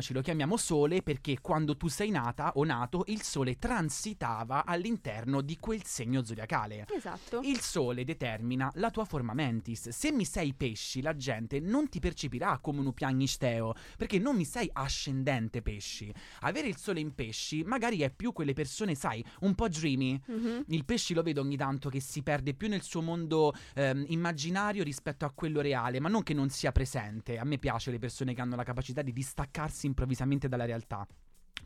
ricordiamoci, 0.00 0.12
lo 0.14 0.20
chiamiamo 0.22 0.56
sole 0.56 1.02
perché 1.02 1.40
quando 1.40 1.76
tu 1.76 1.88
sei 1.88 2.10
nata 2.10 2.52
o 2.54 2.64
nato, 2.64 3.04
il 3.08 3.22
sole 3.22 3.58
transitava 3.58 4.64
all'interno 4.64 5.40
di 5.42 5.58
quel 5.58 5.84
segno 5.84 6.24
zodiacale. 6.24 6.86
Esatto. 6.94 7.40
Il 7.42 7.60
sole 7.60 8.04
determina 8.04 8.70
la 8.74 8.90
tua 8.90 9.04
forma 9.04 9.34
mentis. 9.34 9.90
Se 9.90 10.10
mi 10.12 10.24
sei 10.24 10.54
pesci, 10.54 11.02
la 11.02 11.14
gente 11.14 11.60
non 11.60 11.88
ti 11.88 12.00
percepirà 12.00 12.58
come 12.58 12.80
un 12.80 12.92
piagnisteo, 12.92 13.74
perché 13.96 14.18
non 14.18 14.36
mi 14.36 14.44
sei 14.44 14.68
ascendente 14.72 15.62
pesci. 15.62 16.12
Avere 16.40 16.68
il 16.68 16.76
sole 16.76 17.00
in 17.00 17.14
pesci 17.14 17.62
magari 17.62 18.00
è 18.00 18.10
più 18.10 18.32
quelle 18.32 18.52
persone, 18.54 18.94
sai, 18.94 19.24
un 19.40 19.54
po' 19.54 19.68
dreamy, 19.68 20.20
Mhm. 20.26 20.64
il 20.68 20.84
pesci 20.84 21.14
lo 21.14 21.22
vedo 21.22 21.40
ogni 21.42 21.56
tanto 21.56 21.88
che 21.88 22.00
si 22.00 22.22
perde 22.22 22.54
più 22.54 22.68
nel 22.68 22.82
suo 22.82 23.02
mondo 23.02 23.52
ehm, 23.74 24.04
immaginario 24.08 24.82
rispetto 24.82 25.24
a 25.24 25.30
quello 25.30 25.60
reale, 25.60 26.00
ma 26.00 26.08
non 26.08 26.22
che 26.22 26.34
non 26.34 26.48
sia 26.48 26.72
presente. 26.72 27.38
A 27.38 27.44
me 27.44 27.58
piace 27.58 27.90
le 27.90 27.98
persone 27.98 28.34
che 28.34 28.40
hanno 28.40 28.56
la 28.56 28.62
capacità 28.64 29.02
di 29.02 29.12
distaccarsi 29.12 29.86
improvvisamente 29.90 30.48
dalla 30.48 30.64
realtà. 30.64 31.06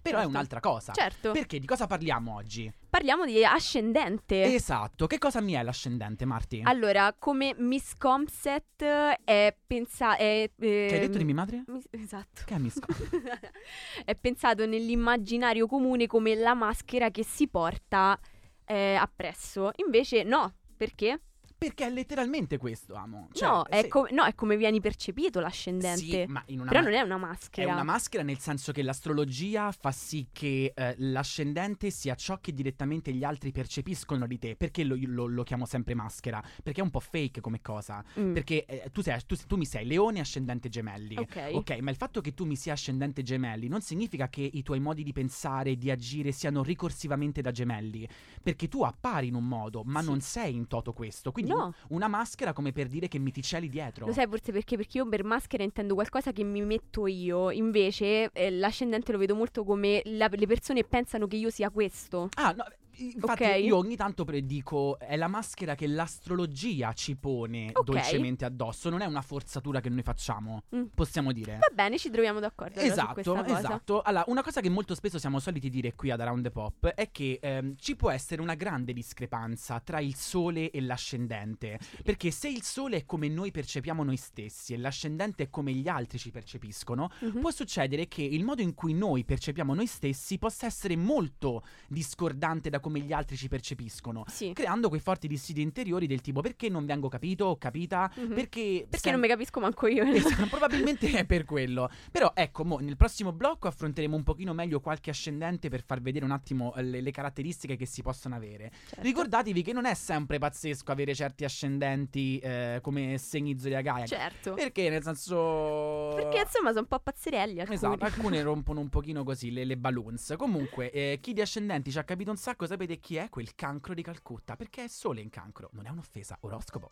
Però 0.02 0.16
è 0.18 0.20
Certo. 0.20 0.28
un'altra 0.28 0.60
cosa. 0.60 0.92
Certo. 0.92 1.32
Perché 1.32 1.58
di 1.58 1.66
cosa 1.66 1.86
parliamo 1.86 2.34
oggi? 2.34 2.70
Parliamo 2.90 3.24
di 3.24 3.42
ascendente. 3.42 4.52
Esatto, 4.52 5.06
che 5.06 5.16
cosa 5.16 5.40
mi 5.40 5.52
è 5.52 5.62
l'ascendente, 5.62 6.26
Marti? 6.26 6.60
Allora, 6.62 7.14
come 7.18 7.54
Miss 7.56 7.94
Comset 7.96 8.82
è 8.82 9.56
pensato. 9.66 10.20
È, 10.20 10.50
che 10.58 10.88
hai 10.90 11.00
detto 11.00 11.12
ehm, 11.12 11.18
di 11.18 11.24
mia 11.24 11.34
madre? 11.34 11.64
Esatto. 11.90 12.42
Che 12.44 12.54
è 12.54 12.58
Miss 12.58 12.78
Com- 12.80 12.94
è 14.04 14.14
pensato 14.14 14.66
nell'immaginario 14.66 15.66
comune 15.66 16.06
come 16.06 16.34
la 16.34 16.54
maschera 16.54 17.10
che 17.10 17.24
si 17.24 17.48
porta 17.48 18.18
eh, 18.66 18.96
appresso. 18.96 19.70
Invece 19.76 20.22
no, 20.22 20.54
perché? 20.76 21.20
Perché 21.56 21.86
è 21.86 21.90
letteralmente 21.90 22.58
questo, 22.58 22.94
amo. 22.94 23.28
Cioè, 23.32 23.48
no, 23.48 23.64
è 23.64 23.82
se- 23.82 23.88
co- 23.88 24.06
no, 24.10 24.24
è 24.24 24.34
come 24.34 24.56
vieni 24.56 24.80
percepito 24.80 25.40
l'ascendente. 25.40 25.98
Sì, 26.00 26.24
ma 26.26 26.42
in 26.46 26.60
una 26.60 26.68
Però 26.70 26.82
ma- 26.82 26.88
non 26.90 26.98
è 26.98 27.00
una 27.02 27.14
È 27.14 27.18
maschera. 27.18 27.72
una 27.72 27.82
maschera 27.84 28.22
nel 28.22 28.38
senso 28.38 28.72
che 28.72 28.82
l'astrologia 28.82 29.72
fa 29.72 29.90
sì 29.92 30.26
che 30.32 30.72
eh, 30.74 30.94
l'ascendente 30.98 31.90
sia 31.90 32.14
ciò 32.16 32.38
che 32.38 32.52
direttamente 32.52 33.12
gli 33.12 33.24
altri 33.24 33.50
percepiscono 33.50 34.26
di 34.26 34.38
te. 34.38 34.56
Perché 34.56 34.84
lo, 34.84 34.96
lo- 35.00 35.26
lo 35.26 35.42
chiamo 35.42 35.64
sempre 35.64 35.94
maschera? 35.94 36.42
Perché 36.62 36.80
è 36.80 36.84
un 36.84 36.90
po' 36.90 37.00
fake 37.00 37.40
come 37.40 37.60
cosa. 37.62 38.04
Mm, 38.18 38.34
Perché 38.34 38.66
eh, 38.66 38.90
tu, 38.92 39.00
sei, 39.00 39.18
tu, 39.26 39.34
tu 39.46 39.56
mi 39.56 39.64
sei 39.64 39.86
leone 39.86 40.20
ascendente 40.20 40.68
gemelli. 40.68 41.16
Ok. 41.16 41.50
Ok, 41.52 41.78
ma 41.80 41.90
il 41.90 41.96
fatto 41.96 42.20
che 42.20 42.34
tu 42.34 42.44
mi 42.44 42.56
sia 42.56 42.74
ascendente 42.74 43.22
gemelli 43.22 43.68
non 43.68 43.80
significa 43.80 44.28
che 44.28 44.42
i 44.42 44.62
tuoi 44.62 44.80
modi 44.80 45.02
di 45.02 45.12
pensare 45.12 45.70
e 45.70 45.76
di 45.78 45.90
agire 45.90 46.30
siano 46.32 46.62
ricorsivamente 46.62 47.40
da 47.40 47.50
gemelli. 47.52 48.06
Perché 48.42 48.68
tu 48.68 48.82
appari 48.82 49.28
in 49.28 49.34
un 49.34 49.46
modo, 49.46 49.82
ma 49.84 50.00
Sì. 50.00 50.06
non 50.08 50.20
sei 50.20 50.54
in 50.54 50.66
toto 50.66 50.92
questo. 50.92 51.32
Quindi 51.32 51.52
Un- 51.56 51.72
una 51.88 52.08
maschera 52.08 52.52
come 52.52 52.72
per 52.72 52.86
dire 52.88 53.08
che 53.08 53.18
mi 53.18 53.30
ti 53.30 53.42
celi 53.42 53.68
dietro. 53.68 54.06
Lo 54.06 54.12
sai 54.12 54.26
forse 54.26 54.52
perché? 54.52 54.76
Perché 54.76 54.98
io 54.98 55.08
per 55.08 55.24
maschera 55.24 55.62
intendo 55.62 55.94
qualcosa 55.94 56.32
che 56.32 56.44
mi 56.44 56.60
metto 56.62 57.06
io, 57.06 57.50
invece 57.50 58.30
eh, 58.32 58.50
l'ascendente 58.50 59.12
lo 59.12 59.18
vedo 59.18 59.34
molto 59.34 59.64
come 59.64 60.02
la- 60.04 60.28
le 60.30 60.46
persone 60.46 60.84
pensano 60.84 61.26
che 61.26 61.36
io 61.36 61.50
sia 61.50 61.70
questo. 61.70 62.28
Ah, 62.36 62.52
no, 62.52 62.64
infatti 62.98 63.42
Ok. 63.44 63.58
io 63.62 63.76
ogni 63.76 63.96
tanto 63.96 64.24
predico 64.24 64.98
è 64.98 65.16
la 65.16 65.28
maschera 65.28 65.74
che 65.74 65.86
l'astrologia 65.86 66.92
ci 66.92 67.16
pone 67.16 67.70
Ok. 67.72 67.84
dolcemente 67.84 68.44
addosso, 68.44 68.88
non 68.90 69.00
è 69.00 69.06
una 69.06 69.22
forzatura 69.22 69.80
che 69.80 69.88
noi 69.88 70.02
facciamo, 70.02 70.62
Mm. 70.74 70.84
possiamo 70.94 71.32
dire. 71.32 71.58
Va 71.58 71.70
bene, 71.74 71.98
ci 71.98 72.10
troviamo 72.10 72.40
d'accordo 72.40 72.80
allora 72.80 72.92
Esatto, 72.92 73.32
cosa. 73.34 73.58
esatto. 73.58 74.02
Allora, 74.02 74.24
una 74.28 74.42
cosa 74.42 74.60
che 74.60 74.68
molto 74.68 74.94
spesso 74.94 75.18
siamo 75.18 75.38
soliti 75.38 75.68
dire 75.70 75.94
qui 75.94 76.10
ad 76.10 76.20
Around 76.20 76.42
the 76.44 76.50
Pop 76.50 76.86
è 76.88 77.10
che 77.10 77.38
ehm, 77.40 77.74
ci 77.76 77.96
può 77.96 78.10
essere 78.10 78.40
una 78.40 78.54
grande 78.54 78.92
discrepanza 78.92 79.80
tra 79.80 80.00
il 80.00 80.14
sole 80.14 80.70
e 80.70 80.80
l'ascendente. 80.80 81.78
Perché 82.02 82.30
se 82.30 82.48
il 82.48 82.62
sole 82.62 82.98
è 82.98 83.04
come 83.04 83.28
noi 83.28 83.50
percepiamo 83.50 84.02
noi 84.02 84.16
stessi 84.16 84.74
e 84.74 84.78
l'ascendente 84.78 85.44
è 85.44 85.50
come 85.50 85.72
gli 85.72 85.88
altri 85.88 86.18
ci 86.18 86.30
percepiscono, 86.30 87.10
Mhm. 87.20 87.40
può 87.40 87.50
succedere 87.50 88.08
che 88.08 88.22
il 88.22 88.44
modo 88.44 88.62
in 88.62 88.74
cui 88.74 88.94
noi 88.94 89.24
percepiamo 89.24 89.74
noi 89.74 89.86
stessi 89.86 90.38
possa 90.38 90.66
essere 90.66 90.96
molto 90.96 91.62
discordante 91.88 92.70
da 92.70 92.80
come 92.84 93.00
gli 93.00 93.14
altri 93.14 93.36
ci 93.36 93.48
percepiscono. 93.48 94.24
Sì. 94.28 94.52
Creando 94.52 94.90
quei 94.90 95.00
forti 95.00 95.26
dissidi 95.26 95.62
interiori 95.62 96.06
del 96.06 96.20
tipo 96.20 96.42
perché 96.42 96.68
non 96.68 96.84
vengo 96.84 97.08
capito 97.08 97.46
o 97.46 97.56
capita? 97.56 98.12
Mhm. 98.14 98.34
Perché, 98.34 98.86
Perché 98.90 98.98
sem- 98.98 99.12
non 99.12 99.20
mi 99.22 99.28
capisco 99.28 99.58
manco 99.58 99.86
io. 99.86 100.04
Esatto, 100.04 100.46
probabilmente 100.48 101.10
è 101.10 101.24
per 101.24 101.46
quello. 101.46 101.88
Però 102.10 102.32
ecco, 102.34 102.64
mo, 102.66 102.78
nel 102.80 102.98
prossimo 102.98 103.32
blocco 103.32 103.68
affronteremo 103.68 104.14
un 104.14 104.22
pochino 104.22 104.52
meglio 104.52 104.80
qualche 104.80 105.08
ascendente 105.08 105.70
per 105.70 105.82
far 105.82 106.02
vedere 106.02 106.26
un 106.26 106.30
attimo 106.30 106.74
eh, 106.74 106.82
le, 106.82 107.00
le 107.00 107.10
caratteristiche 107.10 107.76
che 107.76 107.86
si 107.86 108.02
possono 108.02 108.34
avere. 108.34 108.70
Certo. 108.86 109.02
Ricordatevi 109.02 109.62
che 109.62 109.72
non 109.72 109.86
è 109.86 109.94
sempre 109.94 110.38
pazzesco 110.38 110.92
avere 110.92 111.14
certi 111.14 111.44
ascendenti 111.44 112.38
eh, 112.38 112.80
come 112.82 113.16
segni 113.16 113.58
zodiacali. 113.58 114.06
Certo. 114.06 114.52
Perché 114.52 114.90
nel 114.90 115.02
senso... 115.02 116.12
Perché 116.14 116.40
insomma 116.40 116.68
sono 116.68 116.80
un 116.80 116.86
po' 116.88 116.98
pazzerelli 116.98 117.60
alcuni. 117.60 117.76
Esatto, 117.76 118.04
alcune 118.04 118.42
rompono 118.44 118.80
un 118.80 118.90
pochino 118.90 119.24
così 119.24 119.50
le, 119.50 119.64
le 119.64 119.76
balloons. 119.78 120.34
Comunque, 120.36 120.90
eh, 120.90 121.18
chi 121.22 121.32
di 121.32 121.40
ascendenti 121.40 121.90
ci 121.90 121.98
ha 121.98 122.04
capito 122.04 122.30
un 122.30 122.36
sacco, 122.36 122.66
sapete 122.74 122.98
chi 122.98 123.16
è? 123.16 123.28
Quel 123.28 123.54
cancro 123.54 123.94
di 123.94 124.02
Calcutta. 124.02 124.56
Perché 124.56 124.84
è 124.84 124.88
sole 124.88 125.20
in 125.20 125.30
cancro, 125.30 125.70
non 125.72 125.86
è 125.86 125.90
un'offesa. 125.90 126.36
Oroscopo. 126.40 126.90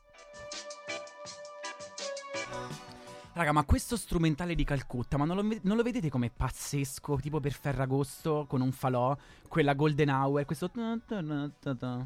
Raga, 3.35 3.53
ma 3.53 3.65
questo 3.65 3.97
strumentale 3.97 4.55
di 4.55 4.63
Calcutta, 4.63 5.17
ma 5.17 5.25
non 5.25 5.37
lo, 5.37 5.57
non 5.63 5.77
lo 5.79 5.83
vedete 5.83 6.11
come 6.11 6.31
pazzesco? 6.31 7.17
Tipo 7.17 7.41
per 7.41 7.53
Ferragosto 7.53 8.45
con 8.47 8.61
un 8.61 8.73
falò, 8.73 9.17
quella 9.49 9.73
Golden 9.73 10.11
Hour, 10.11 10.45
questo. 10.45 10.71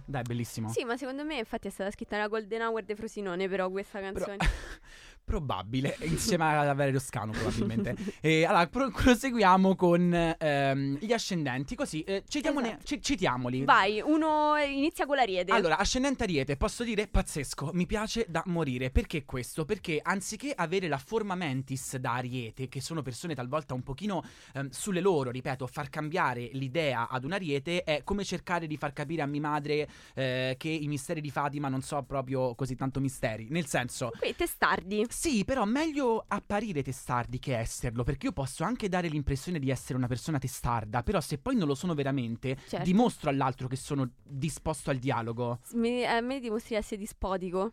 Dai, 0.04 0.22
bellissimo. 0.22 0.68
Sì, 0.68 0.84
ma 0.84 0.96
secondo 0.96 1.24
me 1.24 1.38
infatti 1.38 1.66
è 1.66 1.70
stata 1.70 1.90
scritta 1.90 2.14
nella 2.14 2.28
Golden 2.28 2.62
Hour 2.62 2.84
de 2.84 2.94
Frosinone 2.94 3.48
però 3.48 3.68
questa 3.70 3.98
Però- 3.98 4.12
canzone. 4.12 4.36
Probabile, 5.26 5.96
insieme 6.06 6.44
a 6.44 6.72
Valerio 6.72 7.00
Scano 7.00 7.32
probabilmente. 7.32 7.96
e 8.20 8.44
allora, 8.44 8.68
pro- 8.68 8.92
proseguiamo 8.92 9.74
con 9.74 10.14
ehm, 10.38 10.98
gli 11.00 11.12
ascendenti, 11.12 11.74
così 11.74 12.02
eh, 12.02 12.22
citiamone- 12.28 12.68
Esatto. 12.68 12.84
ci- 12.84 13.02
citiamoli. 13.02 13.64
Vai, 13.64 14.00
uno 14.00 14.54
inizia 14.56 15.04
con 15.04 15.16
l'ariete. 15.16 15.50
Allora, 15.50 15.78
ascendente 15.78 16.22
Ariete, 16.22 16.56
posso 16.56 16.84
dire 16.84 17.08
pazzesco, 17.08 17.70
mi 17.72 17.86
piace 17.86 18.26
da 18.28 18.44
morire. 18.46 18.90
Perché 18.90 19.24
questo? 19.24 19.64
Perché 19.64 19.98
anziché 20.00 20.52
avere 20.54 20.86
la 20.86 20.96
forma 20.98 21.34
mentis 21.34 21.96
da 21.96 22.14
Ariete, 22.14 22.68
che 22.68 22.80
sono 22.80 23.02
persone 23.02 23.34
talvolta 23.34 23.74
un 23.74 23.82
pochino 23.82 24.22
ehm, 24.54 24.68
sulle 24.70 25.00
loro, 25.00 25.30
ripeto, 25.32 25.66
far 25.66 25.88
cambiare 25.90 26.50
l'idea 26.52 27.08
ad 27.08 27.24
un 27.24 27.32
Ariete 27.32 27.82
è 27.82 28.02
come 28.04 28.22
cercare 28.22 28.68
di 28.68 28.76
far 28.76 28.92
capire 28.92 29.22
a 29.22 29.26
mia 29.26 29.40
madre 29.40 29.88
eh, 30.14 30.54
che 30.56 30.68
i 30.68 30.86
misteri 30.86 31.20
di 31.20 31.30
Fatima 31.32 31.66
non 31.68 31.82
so 31.82 32.00
proprio 32.04 32.54
così 32.54 32.76
tanto 32.76 33.00
misteri. 33.00 33.48
Nel 33.50 33.66
senso, 33.66 34.12
Qui 34.16 34.32
testardi. 34.36 35.04
Sì, 35.18 35.46
però 35.46 35.64
meglio 35.64 36.22
apparire 36.28 36.82
testardi 36.82 37.38
che 37.38 37.56
esserlo, 37.56 38.04
perché 38.04 38.26
io 38.26 38.32
posso 38.32 38.64
anche 38.64 38.86
dare 38.90 39.08
l'impressione 39.08 39.58
di 39.58 39.70
essere 39.70 39.96
una 39.96 40.06
persona 40.08 40.36
testarda, 40.38 41.02
però 41.02 41.22
se 41.22 41.38
poi 41.38 41.56
non 41.56 41.66
lo 41.66 41.74
sono 41.74 41.94
veramente, 41.94 42.54
Certo. 42.68 42.84
dimostro 42.84 43.30
all'altro 43.30 43.66
che 43.66 43.76
sono 43.76 44.10
disposto 44.22 44.90
al 44.90 44.98
dialogo. 44.98 45.60
Mi- 45.72 46.04
a 46.04 46.20
me 46.20 46.38
dimostri 46.38 46.74
di 46.74 46.80
essere 46.82 47.00
dispotico. 47.00 47.72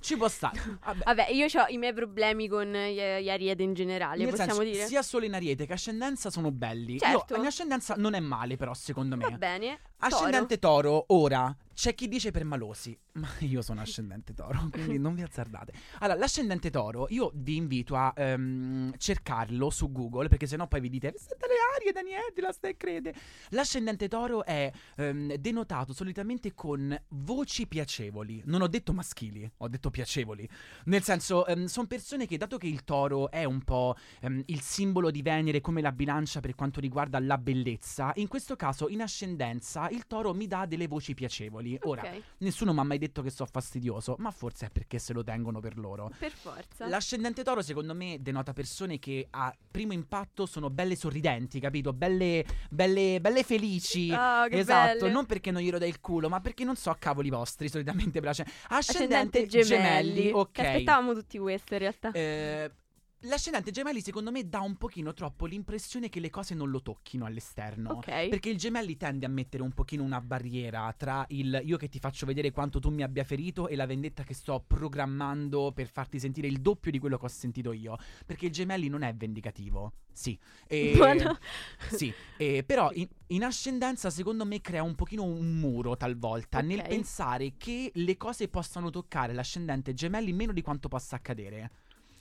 Ci 0.00 0.16
può 0.16 0.28
stare. 0.28 0.78
Vabbè. 0.84 1.04
Vabbè, 1.04 1.28
io 1.30 1.46
ho 1.46 1.66
i 1.68 1.78
miei 1.78 1.92
problemi 1.92 2.48
con 2.48 2.66
gli, 2.70 3.22
gli 3.22 3.30
ariete 3.30 3.62
in 3.62 3.74
generale, 3.74 4.18
Nel 4.18 4.30
possiamo 4.30 4.54
senso, 4.54 4.70
dire? 4.70 4.86
sia 4.86 5.02
solo 5.02 5.24
in 5.24 5.34
ariete 5.34 5.66
che 5.66 5.72
ascendenza 5.72 6.30
sono 6.30 6.50
belli. 6.50 6.98
Certo. 6.98 7.34
Io, 7.34 7.40
mia 7.40 7.48
ascendenza 7.48 7.94
non 7.96 8.14
è 8.14 8.20
male, 8.20 8.56
però, 8.56 8.74
secondo 8.74 9.16
me. 9.16 9.28
Va 9.28 9.36
bene. 9.36 9.80
Ascendente 9.98 10.58
toro, 10.58 11.04
ora 11.08 11.54
c'è 11.78 11.94
chi 11.94 12.08
dice 12.08 12.32
per 12.32 12.44
malosi, 12.44 12.98
ma 13.12 13.28
io 13.38 13.62
sono 13.62 13.80
ascendente 13.80 14.34
toro, 14.34 14.68
quindi 14.70 14.98
non 14.98 15.14
vi 15.14 15.22
azzardate. 15.22 15.72
Allora, 16.00 16.18
l'ascendente 16.18 16.70
toro, 16.70 17.06
io 17.10 17.30
vi 17.34 17.54
invito 17.54 17.94
a 17.94 18.12
ehm, 18.16 18.96
cercarlo 18.96 19.70
su 19.70 19.92
Google, 19.92 20.26
perché 20.26 20.46
sennò 20.46 20.66
poi 20.66 20.80
vi 20.80 20.88
dite, 20.88 21.14
siete 21.16 21.46
le 21.46 21.54
arie, 21.76 21.92
Daniele, 21.92 22.32
la 22.34 22.50
stai 22.50 22.76
crede. 22.76 23.14
L'ascendente 23.50 24.08
toro 24.08 24.44
è 24.44 24.68
ehm, 24.96 25.34
denotato 25.34 25.92
solitamente 25.92 26.52
con 26.52 27.00
voci 27.10 27.68
piacevoli. 27.68 28.42
Non 28.46 28.62
ho 28.62 28.66
detto 28.66 28.92
maschili, 28.92 29.48
ho 29.58 29.68
detto 29.68 29.87
piacevoli. 29.90 30.48
Nel 30.84 31.02
senso, 31.02 31.44
sono 31.66 31.86
persone 31.86 32.26
che, 32.26 32.36
dato 32.36 32.58
che 32.58 32.66
il 32.66 32.84
toro 32.84 33.30
è 33.30 33.44
un 33.44 33.62
po' 33.62 33.96
ehm, 34.20 34.42
il 34.46 34.60
simbolo 34.60 35.10
di 35.10 35.22
Venere 35.22 35.60
come 35.60 35.80
la 35.80 35.92
bilancia 35.92 36.40
per 36.40 36.54
quanto 36.54 36.80
riguarda 36.80 37.18
la 37.20 37.38
bellezza, 37.38 38.12
in 38.16 38.28
questo 38.28 38.56
caso 38.56 38.88
in 38.88 39.02
ascendenza 39.02 39.88
il 39.88 40.06
toro 40.06 40.34
mi 40.34 40.46
dà 40.46 40.66
delle 40.66 40.86
voci 40.86 41.14
piacevoli. 41.14 41.78
Ora, 41.82 42.10
nessuno 42.38 42.72
mi 42.72 42.80
ha 42.80 42.84
mai 42.84 42.98
detto 42.98 43.22
che 43.22 43.30
so 43.30 43.46
fastidioso, 43.46 44.16
ma 44.18 44.30
forse 44.30 44.66
è 44.66 44.70
perché 44.70 44.98
se 44.98 45.12
lo 45.12 45.22
tengono 45.22 45.60
per 45.60 45.78
loro. 45.78 46.10
per 46.18 46.32
forza. 46.32 46.86
L'ascendente 46.86 47.42
toro, 47.42 47.62
secondo 47.62 47.94
me, 47.94 48.18
denota 48.20 48.52
persone 48.52 48.98
che 48.98 49.26
a 49.30 49.54
primo 49.70 49.92
impatto 49.92 50.46
sono 50.46 50.70
belle 50.70 50.96
sorridenti, 50.96 51.60
capito? 51.60 51.92
Belle, 51.92 52.44
belle, 52.70 53.18
belle 53.20 53.42
felici. 53.42 54.08
Che 54.08 54.48
esatto, 54.50 54.98
belle. 55.00 55.12
non 55.12 55.26
perché 55.26 55.50
non 55.50 55.62
glielo 55.62 55.78
dai 55.78 55.88
il 55.88 56.00
culo, 56.00 56.28
ma 56.28 56.40
perché 56.40 56.64
non 56.64 56.76
so 56.76 56.94
cavoli 56.98 57.30
vostri 57.30 57.68
solitamente 57.68 58.20
per 58.20 58.30
ascendente. 58.30 58.66
Ascendente 58.68 59.28
Ascendente 59.28 59.46
gemelli. 59.82 60.30
ok. 60.32 60.50
Che 60.52 60.66
aspettavamo 60.66 61.14
tutti 61.14 61.38
questo 61.38 61.74
in 61.74 61.80
realtà. 61.80 62.10
Eh, 62.12 62.70
L'ascendente 63.22 63.72
gemelli 63.72 64.00
secondo 64.00 64.30
me 64.30 64.48
dà 64.48 64.60
un 64.60 64.76
pochino 64.76 65.12
troppo 65.12 65.46
l'impressione 65.46 66.08
che 66.08 66.20
le 66.20 66.30
cose 66.30 66.54
non 66.54 66.70
lo 66.70 66.80
tocchino 66.82 67.24
all'esterno. 67.24 67.90
ok. 67.94 68.28
Perché 68.28 68.48
il 68.48 68.56
gemelli 68.56 68.96
tende 68.96 69.26
a 69.26 69.28
mettere 69.28 69.64
un 69.64 69.72
pochino 69.72 70.04
una 70.04 70.20
barriera 70.20 70.94
tra 70.96 71.24
il 71.30 71.60
io 71.64 71.76
che 71.76 71.88
ti 71.88 71.98
faccio 71.98 72.26
vedere 72.26 72.52
quanto 72.52 72.78
tu 72.78 72.90
mi 72.90 73.02
abbia 73.02 73.24
ferito 73.24 73.66
e 73.66 73.74
la 73.74 73.86
vendetta 73.86 74.22
che 74.22 74.34
sto 74.34 74.62
programmando 74.64 75.72
per 75.72 75.88
farti 75.88 76.20
sentire 76.20 76.46
il 76.46 76.60
doppio 76.60 76.92
di 76.92 77.00
quello 77.00 77.18
che 77.18 77.24
ho 77.24 77.28
sentito 77.28 77.72
io. 77.72 77.96
Perché 78.24 78.46
il 78.46 78.52
gemelli 78.52 78.86
non 78.88 79.02
è 79.02 79.12
vendicativo. 79.12 79.94
Sì. 80.12 80.38
E- 80.68 80.92
Buono. 80.96 81.38
sì, 81.90 82.12
eh, 82.36 82.62
però 82.64 82.90
in, 82.92 83.08
in 83.28 83.42
ascendenza 83.42 84.10
secondo 84.10 84.44
me 84.44 84.60
crea 84.60 84.84
un 84.84 84.94
pochino 84.94 85.24
un 85.24 85.58
muro 85.58 85.96
talvolta 85.96 86.60
nel 86.60 86.78
Ok. 86.78 86.88
pensare 86.88 87.54
che 87.56 87.90
le 87.94 88.16
cose 88.16 88.46
possano 88.46 88.90
toccare 88.90 89.32
l'ascendente 89.32 89.92
gemelli 89.92 90.32
meno 90.32 90.52
di 90.52 90.62
quanto 90.62 90.86
possa 90.86 91.16
accadere. 91.16 91.70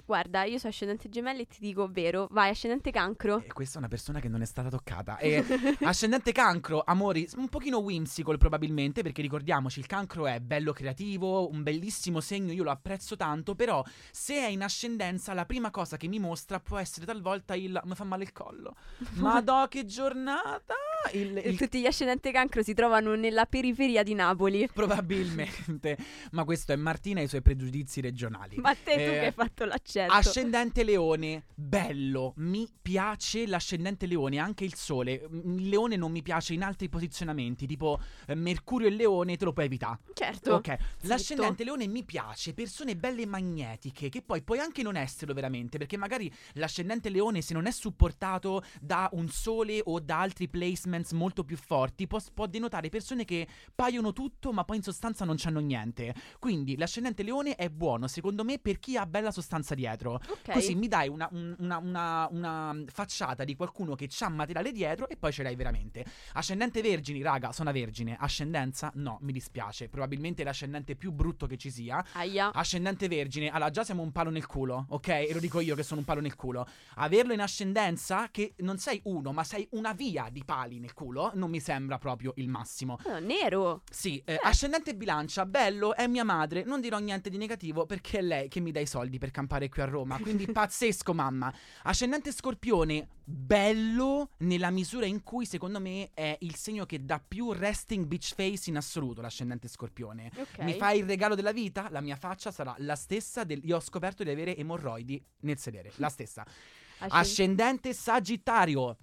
Guarda, 0.07 0.45
io 0.45 0.57
sono 0.57 0.71
ascendente 0.71 1.09
gemelli 1.09 1.41
e 1.41 1.47
ti 1.47 1.57
dico 1.59 1.89
vero. 1.91 2.29
Vai, 2.31 2.49
ascendente 2.49 2.91
cancro. 2.91 3.43
E 3.43 3.51
questa 3.51 3.75
è 3.75 3.79
una 3.79 3.89
persona 3.89 4.21
che 4.21 4.29
non 4.29 4.41
è 4.41 4.45
stata 4.45 4.69
toccata. 4.69 5.17
E 5.27 5.43
ascendente 5.81 6.31
cancro, 6.31 6.81
amori, 6.85 7.27
un 7.35 7.49
pochino 7.49 7.79
whimsical 7.79 8.37
probabilmente, 8.37 9.01
perché 9.01 9.21
ricordiamoci, 9.21 9.79
il 9.79 9.85
cancro 9.85 10.25
è 10.25 10.39
bello 10.39 10.71
creativo, 10.71 11.49
un 11.49 11.61
bellissimo 11.61 12.21
segno, 12.21 12.53
io 12.53 12.63
lo 12.63 12.71
apprezzo 12.71 13.17
tanto, 13.17 13.53
però 13.53 13.83
se 14.09 14.35
è 14.35 14.47
in 14.47 14.63
ascendenza 14.63 15.33
la 15.33 15.45
prima 15.45 15.71
cosa 15.71 15.97
che 15.97 16.07
mi 16.07 16.19
mostra 16.19 16.61
può 16.61 16.77
essere 16.77 17.05
talvolta 17.05 17.55
il 17.55 17.77
mi 17.83 17.95
fa 17.95 18.05
male 18.05 18.23
il 18.23 18.31
collo. 18.31 18.75
Madò 19.19 19.67
che 19.67 19.83
giornata! 19.83 20.73
Il, 21.13 21.37
E 21.37 21.49
il- 21.49 21.57
tutti 21.57 21.79
gli 21.79 21.85
ascendente 21.85 22.31
cancro 22.31 22.61
si 22.63 22.73
trovano 22.73 23.15
nella 23.15 23.45
periferia 23.45 24.03
di 24.03 24.13
Napoli. 24.13 24.67
probabilmente. 24.73 25.97
Ma 26.31 26.43
questo 26.43 26.73
è 26.73 26.75
Martina 26.75 27.21
e 27.21 27.23
i 27.23 27.27
suoi 27.27 27.41
pregiudizi 27.41 28.01
regionali. 28.01 28.57
Ma 28.57 28.73
te 28.75 28.93
tu 28.93 28.99
Eh, 28.99 29.03
che 29.11 29.25
hai 29.27 29.31
fatto 29.31 29.65
l'accento. 29.65 30.13
Ascendente 30.13 30.83
leone, 30.83 31.45
bello, 31.55 32.33
mi 32.37 32.67
piace 32.81 33.45
l'ascendente 33.47 34.05
leone, 34.05 34.37
anche 34.39 34.63
il 34.65 34.75
sole. 34.75 35.25
Mm, 35.31 35.59
Il 35.59 35.69
leone 35.69 35.95
non 35.95 36.11
mi 36.11 36.21
piace 36.21 36.53
in 36.53 36.63
altri 36.63 36.89
posizionamenti, 36.89 37.65
tipo 37.65 37.99
eh, 38.27 38.35
Mercurio 38.35 38.87
e 38.87 38.91
leone 38.91 39.37
te 39.37 39.45
lo 39.45 39.53
puoi 39.53 39.65
evitare. 39.65 39.99
certo. 40.13 40.55
Ok, 40.55 40.75
l'ascendente 41.01 41.63
leone 41.63 41.87
mi 41.87 42.03
piace, 42.03 42.53
persone 42.53 42.95
belle 42.95 43.25
magnetiche, 43.25 44.09
che 44.09 44.21
poi 44.21 44.41
puoi 44.41 44.59
anche 44.59 44.83
non 44.83 44.95
esserlo 44.97 45.33
veramente, 45.33 45.77
perché 45.77 45.95
magari 45.97 46.31
l'ascendente 46.53 47.09
leone 47.09 47.41
se 47.41 47.53
non 47.53 47.65
è 47.65 47.71
supportato 47.71 48.63
da 48.81 49.09
un 49.13 49.29
sole 49.29 49.79
o 49.83 49.99
da 49.99 50.19
altri 50.19 50.47
placements 50.97 51.11
molto 51.11 51.43
più 51.43 51.57
forti, 51.57 52.07
può, 52.07 52.19
può 52.33 52.45
denotare 52.47 52.89
persone 52.89 53.25
che 53.25 53.47
paiono 53.73 54.13
tutto 54.13 54.51
ma 54.51 54.63
poi 54.63 54.77
in 54.77 54.83
sostanza 54.83 55.25
non 55.25 55.35
c'hanno 55.37 55.59
niente. 55.59 56.13
Quindi 56.39 56.77
l'ascendente 56.77 57.23
leone 57.23 57.55
è 57.55 57.69
buono, 57.69 58.07
secondo 58.07 58.43
me, 58.43 58.59
per 58.59 58.79
chi 58.79 58.97
ha 58.97 59.05
bella 59.05 59.31
sostanza 59.31 59.75
dietro. 59.75 60.13
Ok. 60.27 60.51
Così 60.51 60.75
mi 60.75 60.87
dai 60.87 61.07
una, 61.07 61.27
un- 61.31 61.55
una- 61.59 61.77
una- 61.77 62.27
una 62.31 62.75
facciata 62.87 63.43
di 63.43 63.55
qualcuno 63.55 63.95
che 63.95 64.09
ha 64.19 64.29
materiale 64.29 64.71
dietro 64.71 65.07
e 65.09 65.17
poi 65.17 65.31
ce 65.31 65.43
l'hai 65.43 65.55
veramente. 65.55 66.05
Ascendente 66.33 66.81
vergini, 66.81 67.21
raga, 67.21 67.51
sono 67.51 67.69
una 67.69 67.77
vergine. 67.77 68.15
Ascendenza? 68.19 68.91
No, 68.95 69.17
mi 69.21 69.31
dispiace. 69.31 69.89
Probabilmente 69.89 70.43
l'ascendente 70.43 70.95
più 70.95 71.11
brutto 71.11 71.45
che 71.45 71.57
ci 71.57 71.69
sia. 71.69 72.03
Aia. 72.13 72.51
Ascendente 72.53 73.07
vergine, 73.07 73.49
allora 73.49 73.69
già 73.69 73.83
siamo 73.83 74.01
un 74.01 74.11
palo 74.11 74.29
nel 74.29 74.45
culo, 74.45 74.85
ok? 74.89 75.07
E 75.07 75.29
lo 75.33 75.39
dico 75.39 75.59
io 75.59 75.75
che 75.75 75.83
sono 75.83 75.99
un 75.99 76.05
palo 76.05 76.21
nel 76.21 76.35
culo. 76.35 76.65
Averlo 76.95 77.33
in 77.33 77.41
ascendenza, 77.41 78.29
che 78.31 78.53
non 78.57 78.77
sei 78.77 78.99
uno, 79.05 79.31
ma 79.31 79.43
sei 79.43 79.67
una 79.71 79.93
via 79.93 80.29
di 80.31 80.43
pali 80.45 80.76
nel 80.79 80.93
culo, 80.93 81.31
non 81.33 81.49
mi 81.49 81.59
sembra 81.59 81.97
proprio 81.97 82.33
il 82.37 82.47
massimo. 82.49 82.97
Oh, 83.03 83.19
nero. 83.19 83.83
Sì, 83.89 84.21
eh, 84.25 84.39
ascendente 84.41 84.95
bilancia, 84.95 85.45
bello, 85.45 85.95
è 85.95 86.07
mia 86.07 86.23
madre, 86.23 86.63
non 86.63 86.81
dirò 86.81 86.97
niente 86.99 87.29
di 87.29 87.37
negativo 87.37 87.85
perché 87.85 88.19
è 88.19 88.21
lei 88.21 88.47
che 88.47 88.59
mi 88.59 88.71
dà 88.71 88.79
i 88.79 88.87
soldi 88.87 89.17
per 89.17 89.31
campare 89.31 89.69
qui 89.69 89.81
a 89.81 89.85
Roma, 89.85 90.19
quindi 90.19 90.45
pazzesco 90.51 91.13
mamma. 91.13 91.53
Ascendente 91.83 92.31
scorpione, 92.31 93.07
bello 93.23 94.29
nella 94.37 94.69
misura 94.69 95.05
in 95.05 95.23
cui 95.23 95.45
secondo 95.45 95.79
me 95.79 96.11
è 96.13 96.37
il 96.41 96.55
segno 96.55 96.85
che 96.85 97.03
dà 97.03 97.21
più 97.25 97.51
resting 97.51 98.05
bitch 98.05 98.33
face 98.35 98.69
in 98.69 98.77
assoluto 98.77 99.21
l'ascendente 99.21 99.67
scorpione. 99.67 100.31
Ok. 100.35 100.59
Mi 100.59 100.73
fai 100.73 100.99
il 100.99 101.05
regalo 101.05 101.35
della 101.35 101.51
vita? 101.51 101.87
La 101.89 102.01
mia 102.01 102.15
faccia 102.15 102.51
sarà 102.51 102.73
la 102.79 102.95
stessa 102.95 103.43
del... 103.43 103.61
Io 103.65 103.75
ho 103.75 103.81
scoperto 103.81 104.23
di 104.23 104.29
avere 104.29 104.55
emorroidi 104.55 105.23
nel 105.41 105.57
sedere, 105.57 105.91
la 105.95 106.09
stessa. 106.09 106.45
Ascend- 106.99 107.11
Ascendente 107.11 107.93
Sagittario. 107.93 108.97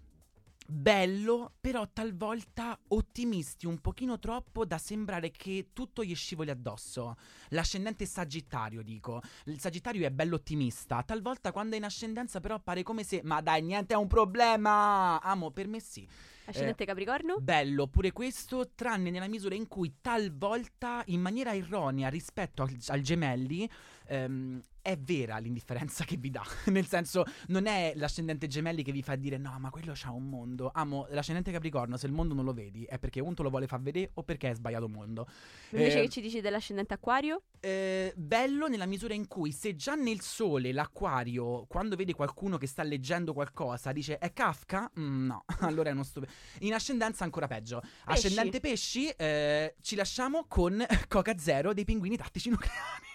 Bello, 0.67 1.53
però 1.61 1.87
talvolta 1.93 2.79
ottimisti 2.89 3.67
un 3.67 3.81
pochino 3.81 4.19
troppo 4.19 4.65
da 4.65 4.79
sembrare 4.79 5.31
che 5.31 5.69
tutto 5.75 6.03
gli 6.03 6.15
scivoli 6.15 6.49
addosso. 6.49 7.17
L'ascendente 7.51 8.07
Sagittario, 8.07 8.83
dico. 8.83 9.21
Il 9.45 9.61
Sagittario 9.61 10.07
è 10.07 10.11
bello 10.11 10.37
ottimista. 10.37 11.03
Talvolta 11.03 11.53
quando 11.53 11.75
è 11.75 11.79
in 11.79 11.85
ascendenza 11.85 12.41
però 12.41 12.59
pare 12.61 12.83
come 12.83 13.05
se 13.05 13.21
ma 13.25 13.43
dai, 13.43 13.61
niente 13.61 13.93
è 13.93 13.97
un 13.97 14.07
problema. 14.07 15.21
Amo, 15.21 15.51
per 15.51 15.69
me 15.69 15.81
sì. 15.81 16.09
Ascendente 16.47 16.85
capricorno. 16.85 17.39
Bello 17.41 17.87
pure 17.87 18.13
questo, 18.13 18.71
tranne 18.75 19.11
nella 19.11 19.29
misura 19.29 19.55
in 19.55 19.67
cui 19.67 19.97
talvolta 20.01 21.03
in 21.07 21.21
maniera 21.21 21.55
erronea 21.55 22.09
rispetto 22.09 22.63
al, 22.63 22.77
al 22.89 23.01
gemelli 23.01 23.69
ehm, 24.07 24.61
è 24.83 24.99
vera 24.99 25.39
l'indifferenza 25.39 26.05
che 26.05 26.17
vi 26.17 26.31
dà. 26.31 26.43
Nel 26.67 26.87
senso, 26.87 27.25
non 27.49 27.67
è 27.67 27.93
l'ascendente 27.97 28.47
gemelli 28.47 28.83
che 28.83 28.93
vi 28.93 29.03
fa 29.03 29.17
dire 29.17 29.39
no, 29.39 29.57
ma 29.59 29.71
quello 29.71 29.93
c'ha 29.95 30.11
un 30.11 30.29
mondo. 30.29 30.71
Amo, 30.75 31.07
l'ascendente 31.11 31.51
capricorno, 31.53 31.97
se 31.97 32.07
il 32.07 32.13
mondo 32.13 32.35
non 32.35 32.45
lo 32.45 32.53
vedi, 32.53 32.85
è 32.85 32.99
perché 32.99 33.21
un 33.21 33.35
te 33.35 33.43
lo 33.43 33.51
vuole 33.51 33.67
far 33.67 33.81
vedere 33.81 34.11
o 34.15 34.23
perché 34.23 34.51
è 34.51 34.55
sbagliato 34.55 34.89
mondo. 34.89 35.27
Invece 35.71 35.99
Eh, 35.99 36.03
che 36.03 36.09
ci 36.11 36.21
dici 36.21 36.41
dell'ascendente 36.41 36.95
acquario? 36.95 37.43
eh, 37.61 38.13
bello 38.15 38.67
nella 38.69 38.85
misura 38.85 39.15
in 39.15 39.27
cui 39.27 39.51
se 39.51 39.75
già 39.75 39.95
nel 39.95 40.21
sole 40.21 40.71
l'acquario, 40.73 41.65
quando 41.67 41.97
vede 41.97 42.13
qualcuno 42.13 42.59
che 42.59 42.67
sta 42.67 42.83
leggendo 42.83 43.33
qualcosa, 43.33 43.91
dice 43.93 44.19
è 44.19 44.35
Kafka? 44.35 44.91
Mm, 45.01 45.27
no, 45.27 45.45
allora 45.61 45.89
è 45.89 45.93
uno 45.93 46.03
stupido. 46.03 46.31
In 46.61 46.75
ascendenza 46.75 47.25
ancora 47.25 47.47
peggio. 47.47 47.81
Ascendente 48.05 48.61
pesci, 48.61 49.09
eh, 49.09 49.77
ci 49.81 49.97
lasciamo 49.97 50.45
con 50.47 50.85
Coca 51.09 51.39
Zero 51.39 51.73
dei 51.73 51.85
pinguini 51.85 52.19
tattici 52.19 52.51
nucleari. 52.51 53.14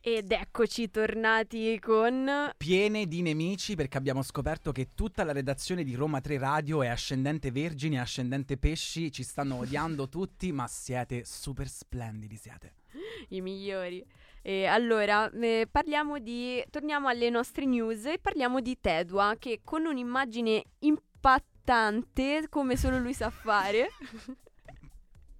Ed 0.00 0.30
eccoci 0.30 0.88
tornati 0.88 1.78
con... 1.80 2.52
Piene 2.56 3.06
di 3.06 3.22
nemici 3.22 3.74
perché 3.74 3.98
abbiamo 3.98 4.22
scoperto 4.22 4.70
che 4.70 4.90
tutta 4.94 5.24
la 5.24 5.32
redazione 5.32 5.82
di 5.82 5.94
Roma 5.94 6.20
3 6.20 6.38
Radio 6.38 6.82
è 6.82 6.86
ascendente 6.86 7.50
vergine, 7.50 8.00
ascendente 8.00 8.56
pesci, 8.56 9.10
ci 9.10 9.24
stanno 9.24 9.56
odiando 9.66 10.08
tutti, 10.08 10.52
ma 10.52 10.68
siete 10.68 11.24
super 11.24 11.68
splendidi, 11.68 12.36
siete. 12.36 12.74
i 13.30 13.40
migliori. 13.40 14.06
E 14.42 14.66
allora, 14.66 15.28
eh, 15.30 15.66
parliamo 15.68 16.20
di... 16.20 16.64
Torniamo 16.70 17.08
alle 17.08 17.28
nostre 17.28 17.64
news 17.64 18.04
e 18.04 18.18
parliamo 18.20 18.60
di 18.60 18.78
Tedua 18.80 19.34
che 19.38 19.62
con 19.64 19.86
un'immagine 19.86 20.62
impattante, 20.78 22.46
come 22.48 22.76
solo 22.76 22.98
lui 22.98 23.12
sa 23.12 23.30
fare, 23.30 23.88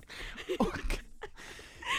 Ok. 0.59 1.05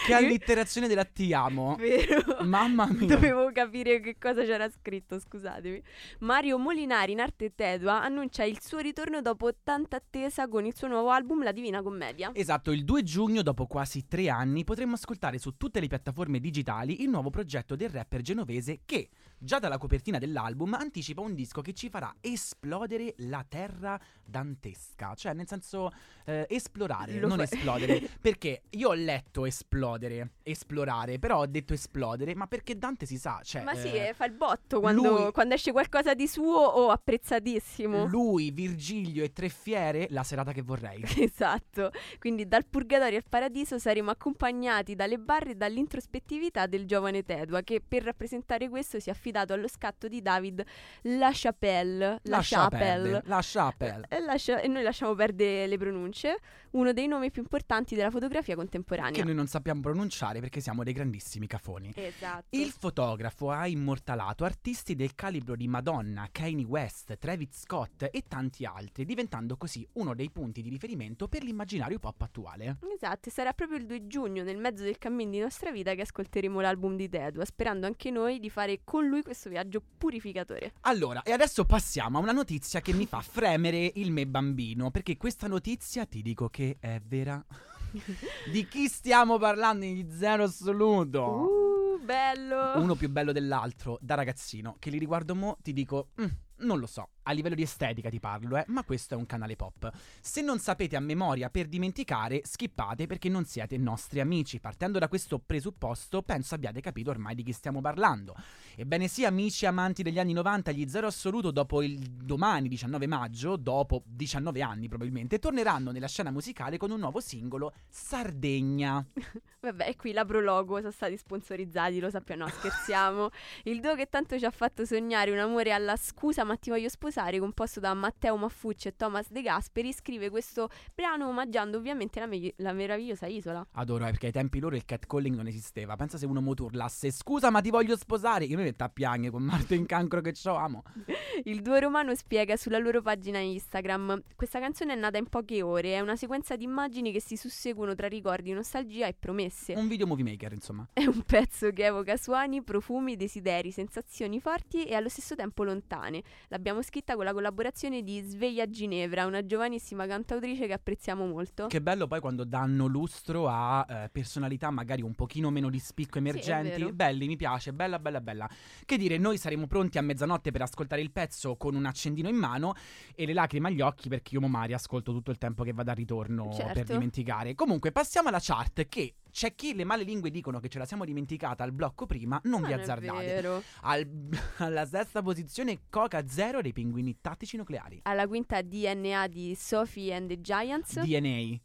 Che 0.07 0.13
allitterazione 0.13 0.87
della 0.87 1.03
ti 1.03 1.33
amo. 1.33 1.75
Vero? 1.75 2.43
Mamma 2.43 2.87
mia. 2.91 3.07
Dovevo 3.07 3.51
capire 3.51 3.99
che 3.99 4.17
cosa 4.17 4.43
c'era 4.43 4.69
scritto, 4.69 5.19
scusatemi. 5.19 5.81
Mario 6.19 6.57
Molinari 6.57 7.11
in 7.11 7.19
arte 7.19 7.53
Tedua 7.53 8.01
annuncia 8.01 8.43
il 8.43 8.59
suo 8.61 8.79
ritorno 8.79 9.21
dopo 9.21 9.51
tanta 9.63 9.97
attesa 9.97 10.47
con 10.47 10.65
il 10.65 10.75
suo 10.75 10.87
nuovo 10.87 11.09
album 11.09 11.43
La 11.43 11.51
Divina 11.51 11.81
Commedia. 11.81 12.31
Esatto, 12.33 12.71
il 12.71 12.83
2 12.83 13.03
giugno, 13.03 13.41
dopo 13.41 13.65
quasi 13.65 14.07
tre 14.07 14.29
anni, 14.29 14.63
potremo 14.63 14.93
ascoltare 14.93 15.37
su 15.37 15.57
tutte 15.57 15.79
le 15.79 15.87
piattaforme 15.87 16.39
digitali 16.39 17.03
il 17.03 17.09
nuovo 17.09 17.29
progetto 17.29 17.75
del 17.75 17.89
rapper 17.89 18.21
genovese 18.21 18.79
che, 18.85 19.09
già 19.37 19.59
dalla 19.59 19.77
copertina 19.77 20.17
dell'album, 20.17 20.73
anticipa 20.73 21.21
un 21.21 21.33
disco 21.33 21.61
che 21.61 21.73
ci 21.73 21.89
farà 21.89 22.15
esplodere 22.21 23.13
la 23.17 23.45
terra 23.47 23.99
dantesca. 24.23 25.13
Cioè, 25.15 25.33
nel 25.33 25.47
senso, 25.47 25.91
eh, 26.25 26.45
esplorare, 26.49 27.19
Lo 27.19 27.27
non 27.27 27.37
fa- 27.37 27.43
esplodere. 27.43 28.09
perché 28.19 28.63
io 28.71 28.89
ho 28.89 28.93
letto 28.93 29.45
esplodere, 29.45 30.33
esplorare, 30.43 31.19
però 31.19 31.39
ho 31.39 31.45
detto 31.45 31.73
esplodere, 31.73 32.35
ma 32.35 32.47
perché 32.47 32.77
Dante 32.77 33.05
si 33.05 33.17
sa, 33.17 33.39
cioè... 33.43 33.63
Ma 33.63 33.75
sì, 33.75 33.91
eh, 33.91 34.09
eh, 34.09 34.13
fa 34.13 34.25
il 34.25 34.33
botto 34.33 34.79
quando, 34.79 35.01
lui- 35.01 35.31
quando 35.31 35.53
esce 35.53 35.71
qualcosa 35.71 36.13
di 36.13 36.27
suo 36.27 36.57
o 36.57 36.89
apprezzatissimo. 36.89 38.05
Lui, 38.05 38.51
Virgilio 38.51 39.23
e 39.23 39.31
Tre 39.31 39.49
Fiere, 39.49 40.07
la 40.09 40.23
serata 40.23 40.51
che 40.51 40.61
vorrei. 40.61 41.03
Esatto, 41.27 41.91
quindi 42.19 42.47
dal 42.47 42.65
purgatorio 42.65 43.17
al 43.17 43.25
paradiso 43.27 43.77
saremo 43.77 44.09
accompagnati 44.09 44.95
dalle 44.95 45.19
barre 45.19 45.51
e 45.51 45.55
dall'introspettività 45.55 46.65
del 46.65 46.85
giovane 46.85 47.23
Tedua 47.23 47.61
che 47.61 47.81
per 47.85 48.03
rappresentare 48.03 48.69
questo 48.69 48.99
si 48.99 49.09
è 49.09 49.13
affidato 49.27 49.53
allo 49.53 49.67
scatto 49.67 50.07
di 50.07 50.21
David 50.21 50.63
La 51.03 51.31
Chapelle. 51.33 52.19
La 52.23 52.37
Lascia 52.37 52.61
Chapelle. 52.61 52.85
perdere, 53.01 53.21
lascia 53.25 53.71
perdere. 53.75 54.07
E, 54.09 54.19
lascia- 54.21 54.59
e 54.61 54.67
noi 54.67 54.83
lasciamo 54.83 55.13
perdere 55.15 55.67
le 55.67 55.77
pronunce, 55.77 56.37
uno 56.71 56.93
dei 56.93 57.07
nomi 57.07 57.29
più 57.31 57.41
importanti 57.41 57.95
della 57.95 58.09
fotografia 58.09 58.53
Che 58.53 58.59
contemporanea. 58.59 59.23
noi 59.23 59.33
non 59.33 59.47
sappiamo 59.47 59.81
pronunciare 59.81 60.39
perché 60.39 60.61
siamo 60.61 60.83
dei 60.83 60.93
grandissimi 60.93 61.45
cafoni. 61.47 61.91
Esatto. 61.95 62.45
Il 62.51 62.71
fotografo 62.71 63.51
ha 63.51 63.67
immortalato 63.67 64.45
artisti 64.45 64.95
del 64.95 65.13
calibro 65.15 65.55
di 65.55 65.67
Madonna, 65.67 66.27
Kanye 66.31 66.63
West, 66.65 67.17
Travis 67.17 67.59
Scott 67.61 68.07
e 68.11 68.23
tanti 68.27 68.63
altri, 68.65 69.03
diventando 69.05 69.57
così 69.57 69.85
uno 69.93 70.13
dei 70.15 70.29
punti 70.31 70.61
di 70.61 70.69
riferimento 70.69 71.27
per 71.27 71.43
l'immaginario 71.43 71.99
pop 71.99 72.21
attuale. 72.21 72.77
Esatto, 72.93 73.27
e 73.29 73.31
sarà 73.31 73.51
proprio 73.53 73.77
il 73.77 73.85
2 73.85 74.07
giugno, 74.07 74.43
nel 74.43 74.57
mezzo 74.57 74.83
del 74.83 74.97
cammin 74.97 75.29
di 75.29 75.39
nostra 75.39 75.71
vita, 75.71 75.93
che 75.95 76.01
ascolteremo 76.01 76.59
l'album 76.61 76.95
di 76.95 77.09
Tedua, 77.09 77.43
sperando 77.45 77.85
anche 77.85 78.09
noi 78.11 78.39
di 78.39 78.49
fare 78.49 78.81
con 78.83 79.07
lui 79.07 79.16
questo 79.23 79.49
viaggio 79.49 79.81
purificatore. 79.97 80.73
Allora, 80.81 81.23
e 81.23 81.31
adesso 81.31 81.65
passiamo 81.65 82.17
a 82.17 82.21
una 82.21 82.31
notizia 82.31 82.81
che 82.81 82.93
mi 82.93 83.05
fa 83.05 83.21
fremere 83.21 83.91
il 83.95 84.11
me 84.11 84.27
bambino, 84.27 84.91
perché 84.91 85.17
questa 85.17 85.47
notizia 85.47 86.05
ti 86.05 86.21
dico 86.21 86.49
che 86.49 86.77
è 86.79 86.99
vera. 87.05 87.43
di 88.51 88.67
chi 88.67 88.87
stiamo 88.87 89.37
parlando 89.37 89.85
in 89.85 90.09
zero 90.11 90.43
assoluto? 90.43 91.23
Uh, 91.23 92.03
bello! 92.03 92.73
Uno 92.75 92.95
più 92.95 93.09
bello 93.09 93.31
dell'altro, 93.31 93.97
da 94.01 94.15
ragazzino, 94.15 94.75
che 94.79 94.89
li 94.89 94.97
riguardo 94.97 95.35
mo, 95.35 95.57
ti 95.61 95.73
dico, 95.73 96.09
"Mm, 96.21 96.25
non 96.59 96.79
lo 96.79 96.87
so, 96.87 97.09
a 97.27 97.31
livello 97.33 97.55
di 97.55 97.61
estetica 97.61 98.09
ti 98.09 98.19
parlo, 98.19 98.57
eh, 98.57 98.63
ma 98.67 98.83
questo 98.83 99.13
è 99.13 99.17
un 99.17 99.25
canale 99.25 99.55
pop. 99.55 99.91
Se 100.21 100.41
non 100.41 100.59
sapete 100.59 100.95
a 100.95 100.99
memoria 100.99 101.49
per 101.49 101.67
dimenticare, 101.67 102.41
skippate 102.43 103.05
perché 103.05 103.27
non 103.29 103.45
siete 103.45 103.77
nostri 103.77 104.21
amici. 104.21 104.59
Partendo 104.59 104.97
da 104.97 105.09
questo 105.09 105.37
presupposto, 105.37 106.21
penso 106.21 106.55
abbiate 106.55 106.79
capito 106.79 107.09
ormai 107.09 107.35
di 107.35 107.43
chi 107.43 107.51
stiamo 107.51 107.81
parlando. 107.81 108.35
Ebbene 108.75 109.07
sì, 109.07 109.25
amici 109.25 109.65
e 109.65 109.67
amanti 109.67 110.03
degli 110.03 110.19
anni 110.19 110.33
90, 110.33 110.71
gli 110.71 110.87
Zero 110.87 111.07
Assoluto 111.07 111.51
dopo 111.51 111.81
il 111.81 111.99
domani 111.99 112.69
19 112.69 113.07
maggio, 113.07 113.57
dopo 113.57 114.03
19 114.05 114.61
anni 114.61 114.87
probabilmente, 114.87 115.39
torneranno 115.39 115.91
nella 115.91 116.07
scena 116.07 116.31
musicale 116.31 116.77
con 116.77 116.91
un 116.91 116.99
nuovo 116.99 117.19
singolo, 117.19 117.73
Sardegna. 117.89 119.05
Vabbè, 119.59 119.95
qui 119.95 120.13
la 120.13 120.23
Prologo 120.23 120.77
sono 120.77 120.91
stati 120.91 121.17
sponsorizzati, 121.17 121.99
lo 121.99 122.09
sappiamo, 122.09 122.45
no, 122.45 122.49
scherziamo. 122.49 123.29
Il 123.63 123.81
duo 123.81 123.95
che 123.95 124.07
tanto 124.07 124.37
ci 124.37 124.45
ha 124.45 124.51
fatto 124.51 124.85
sognare 124.85 125.31
un 125.31 125.39
amore 125.39 125.71
alla 125.71 125.95
scusa 125.97 126.43
ma 126.43 126.55
ti 126.55 126.69
voglio 126.69 126.89
sposare, 126.89 127.16
composto 127.39 127.79
da 127.79 127.93
Matteo 127.93 128.37
Maffucci 128.37 128.87
e 128.89 128.95
Thomas 128.95 129.31
De 129.31 129.41
Gasperi, 129.41 129.91
scrive 129.91 130.29
questo 130.29 130.69
brano 130.93 131.27
omaggiando 131.27 131.77
ovviamente 131.77 132.19
la, 132.19 132.27
me- 132.27 132.53
la 132.57 132.73
meravigliosa 132.73 133.25
isola. 133.25 133.65
Adoro, 133.71 134.05
eh, 134.05 134.09
perché 134.09 134.27
ai 134.27 134.31
tempi 134.31 134.59
loro 134.59 134.75
il 134.75 134.85
catcalling 134.85 135.35
non 135.35 135.47
esisteva. 135.47 135.95
Pensa 135.95 136.17
se 136.17 136.25
uno 136.25 136.41
mo 136.41 136.53
urlasse 136.57 137.11
scusa 137.11 137.49
ma 137.49 137.61
ti 137.61 137.69
voglio 137.69 137.97
sposare. 137.97 138.45
Io 138.45 138.57
mi 138.57 138.63
metto 138.63 138.83
a 138.83 138.89
piangere 138.89 139.31
con 139.31 139.43
Marto 139.43 139.73
in 139.73 139.85
cancro 139.85 140.21
che 140.21 140.33
c'ho 140.33 140.55
amo. 140.55 140.83
Il 141.43 141.61
duo 141.61 141.77
romano 141.79 142.15
spiega 142.15 142.55
sulla 142.55 142.77
loro 142.77 143.01
pagina 143.01 143.39
Instagram: 143.39 144.21
Questa 144.35 144.59
canzone 144.59 144.93
è 144.93 144.95
nata 144.95 145.17
in 145.17 145.27
poche 145.27 145.61
ore, 145.61 145.93
è 145.93 145.99
una 145.99 146.15
sequenza 146.15 146.55
di 146.55 146.63
immagini 146.63 147.11
che 147.11 147.21
si 147.21 147.35
susseguono 147.35 147.95
tra 147.95 148.07
ricordi, 148.07 148.51
nostalgia 148.51 149.07
e 149.07 149.13
promesse. 149.13 149.73
Un 149.73 149.87
video 149.87 150.07
movie 150.07 150.23
maker, 150.23 150.53
insomma. 150.53 150.87
È 150.93 151.05
un 151.05 151.21
pezzo 151.23 151.71
che 151.71 151.85
evoca 151.85 152.17
suoni, 152.17 152.61
profumi, 152.63 153.15
desideri, 153.15 153.71
sensazioni 153.71 154.39
forti 154.39 154.85
e 154.85 154.95
allo 154.95 155.09
stesso 155.09 155.35
tempo 155.35 155.63
lontane. 155.63 156.23
L'abbiamo 156.47 156.81
scritta 157.07 157.15
con 157.15 157.23
la 157.23 157.33
collaborazione 157.33 158.03
di 158.03 158.19
Sveglia 158.19 158.69
Ginevra, 158.69 159.25
una 159.25 159.45
giovanissima 159.45 160.05
cantautrice 160.05 160.67
che 160.67 160.73
apprezziamo 160.73 161.25
molto. 161.25 161.67
Che 161.67 161.81
bello 161.81 162.07
poi 162.07 162.19
quando 162.19 162.43
danno 162.43 162.85
lustro 162.87 163.47
a 163.47 163.85
eh, 163.87 164.09
personalità 164.09 164.69
magari 164.71 165.01
un 165.01 165.13
pochino 165.13 165.49
meno 165.49 165.69
di 165.69 165.79
spicco 165.79 166.17
emergenti. 166.17 166.81
vero. 166.81 166.91
Belli, 166.91 167.27
mi 167.27 167.37
piace, 167.37 167.71
bella, 167.71 167.99
bella, 167.99 168.19
bella. 168.19 168.49
Che 168.83 168.97
dire, 168.97 169.17
noi 169.17 169.37
saremo 169.37 169.67
pronti 169.67 169.97
a 169.97 170.01
mezzanotte 170.01 170.51
per 170.51 170.63
ascoltare 170.63 171.01
il 171.01 171.11
pezzo 171.11 171.55
con 171.55 171.75
un 171.75 171.85
accendino 171.85 172.27
in 172.27 172.35
mano 172.35 172.73
e 173.15 173.25
le 173.25 173.33
lacrime 173.33 173.69
agli 173.69 173.81
occhi 173.81 174.09
perché 174.09 174.35
io 174.35 174.41
mo 174.41 174.47
Mari 174.47 174.73
ascolto 174.73 175.13
tutto 175.13 175.31
il 175.31 175.37
tempo 175.37 175.63
che 175.63 175.71
vado 175.71 175.91
al 175.91 175.95
ritorno 175.95 176.51
Certo. 176.51 176.73
per 176.73 176.83
dimenticare. 176.85 177.55
Comunque, 177.55 177.91
passiamo 177.91 178.27
alla 178.27 178.39
chart 178.41 178.87
che 178.87 179.13
c'è 179.37 179.53
chi 179.53 179.75
le 179.75 179.83
male 179.83 180.01
lingue 180.01 180.31
dicono 180.31 180.59
che 180.59 180.67
ce 180.67 180.79
la 180.79 180.85
siamo 180.87 181.05
dimenticata 181.05 181.63
al 181.63 181.71
blocco 181.71 182.07
prima, 182.07 182.41
non 182.45 182.61
vi 182.63 182.71
Non 182.71 182.79
è 182.79 182.81
azzardate. 182.81 183.23
vero. 183.23 183.61
Al- 183.81 184.29
alla 184.57 184.83
sesta 184.87 185.21
posizione 185.21 185.81
Coca 185.91 186.27
Zero 186.27 186.59
dei 186.59 186.73
pinguini 186.73 187.17
tattici 187.21 187.55
nucleari. 187.55 187.99
Alla 188.05 188.25
quinta 188.25 188.59
DNA 188.63 189.27
di 189.27 189.53
Sophie 189.53 190.11
and 190.15 190.27
the 190.29 190.41
Giants. 190.41 190.99
DNA. 190.99 191.55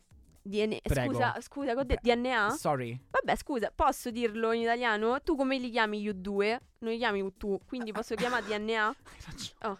DNA 0.42 0.76
Prego. 0.82 1.12
Scusa, 1.12 1.40
scusa, 1.40 1.72
ho 1.72 1.82
detto 1.82 2.00
DNA? 2.02 2.50
Sorry. 2.50 3.00
Vabbè, 3.08 3.36
scusa, 3.36 3.72
posso 3.74 4.10
dirlo 4.10 4.52
in 4.52 4.60
italiano? 4.60 5.22
Tu 5.22 5.34
come 5.34 5.56
li 5.58 5.70
chiami 5.70 6.04
U2? 6.06 6.58
Non 6.80 6.92
li 6.92 6.98
chiami 6.98 7.22
U2, 7.22 7.56
quindi 7.66 7.90
posso 7.92 8.14
chiamare 8.16 8.44
DNA? 8.44 8.84
Hai 8.86 8.94
ragione. 9.24 9.54
Oh. 9.62 9.78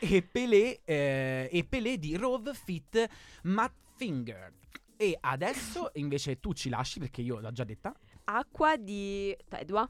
e 0.00 0.20
Pelé, 0.30 0.80
eh, 0.84 1.48
e 1.50 1.64
Pelé 1.64 1.96
di 1.98 2.16
Rove 2.16 2.52
Fit 2.52 3.08
Matt 3.44 3.72
Finger. 3.96 4.52
E 4.96 5.16
adesso 5.20 5.90
invece 5.94 6.38
tu 6.40 6.52
ci 6.52 6.68
lasci 6.68 6.98
perché 6.98 7.20
io 7.22 7.40
l'ho 7.40 7.52
già 7.52 7.64
detta. 7.64 7.94
Acqua 8.24 8.76
di 8.76 9.36
Tedua. 9.48 9.88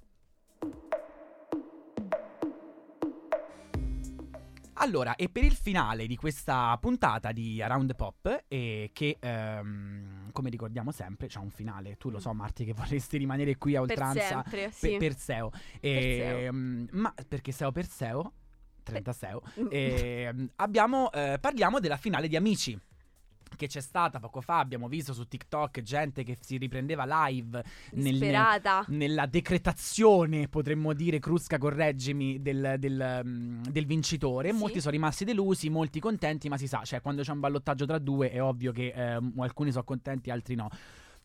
Allora, 4.78 5.14
e 5.14 5.28
per 5.28 5.44
il 5.44 5.54
finale 5.54 6.06
di 6.06 6.16
questa 6.16 6.76
puntata 6.80 7.30
di 7.30 7.62
Around 7.62 7.94
Pop, 7.94 8.44
e 8.48 8.90
che 8.92 9.16
ehm, 9.20 10.32
come 10.32 10.50
ricordiamo 10.50 10.90
sempre 10.90 11.28
c'è 11.28 11.38
un 11.38 11.50
finale, 11.50 11.96
tu 11.96 12.10
lo 12.10 12.18
so 12.18 12.34
Marti 12.34 12.64
che 12.64 12.72
vorresti 12.74 13.16
rimanere 13.16 13.56
qui 13.56 13.76
a 13.76 13.80
Per 13.82 13.90
oltranza 13.90 14.42
sempre, 14.42 14.66
pe- 14.66 14.72
sì. 14.72 14.96
per 14.96 15.16
SEO. 15.16 15.50
Perseo. 15.80 16.36
Ehm, 16.38 16.88
ma 16.90 17.14
perché 17.28 17.52
SEO 17.52 17.70
per 17.70 17.86
SEO, 17.86 18.32
30 18.82 19.12
SEO, 19.12 19.42
Mm. 19.60 19.66
ehm, 19.70 20.50
abbiamo, 20.56 21.10
eh, 21.12 21.38
parliamo 21.40 21.78
della 21.78 21.96
finale 21.96 22.26
di 22.26 22.34
Amici. 22.36 22.78
Che 23.56 23.66
c'è 23.66 23.80
stata 23.80 24.18
poco 24.18 24.40
fa, 24.40 24.58
abbiamo 24.58 24.88
visto 24.88 25.12
su 25.12 25.26
TikTok 25.26 25.82
gente 25.82 26.22
che 26.24 26.38
si 26.40 26.56
riprendeva 26.56 27.04
live 27.26 27.62
nel- 27.92 28.18
nella 28.88 29.26
decretazione, 29.26 30.48
potremmo 30.48 30.92
dire, 30.92 31.18
Crusca, 31.18 31.58
correggimi, 31.58 32.40
del, 32.42 32.76
del, 32.78 33.22
mm, 33.24 33.62
del 33.64 33.86
vincitore. 33.86 34.50
Sì. 34.50 34.56
Molti 34.56 34.80
sono 34.80 34.92
rimasti 34.92 35.24
delusi, 35.24 35.68
molti 35.68 36.00
contenti, 36.00 36.48
ma 36.48 36.56
si 36.56 36.66
sa, 36.66 36.82
cioè 36.84 37.00
quando 37.00 37.22
c'è 37.22 37.32
un 37.32 37.40
ballottaggio 37.40 37.86
tra 37.86 37.98
due 37.98 38.30
è 38.30 38.42
ovvio 38.42 38.72
che 38.72 38.92
ehm, 38.94 39.34
alcuni 39.38 39.70
sono 39.70 39.84
contenti, 39.84 40.30
altri 40.30 40.54
no. 40.54 40.68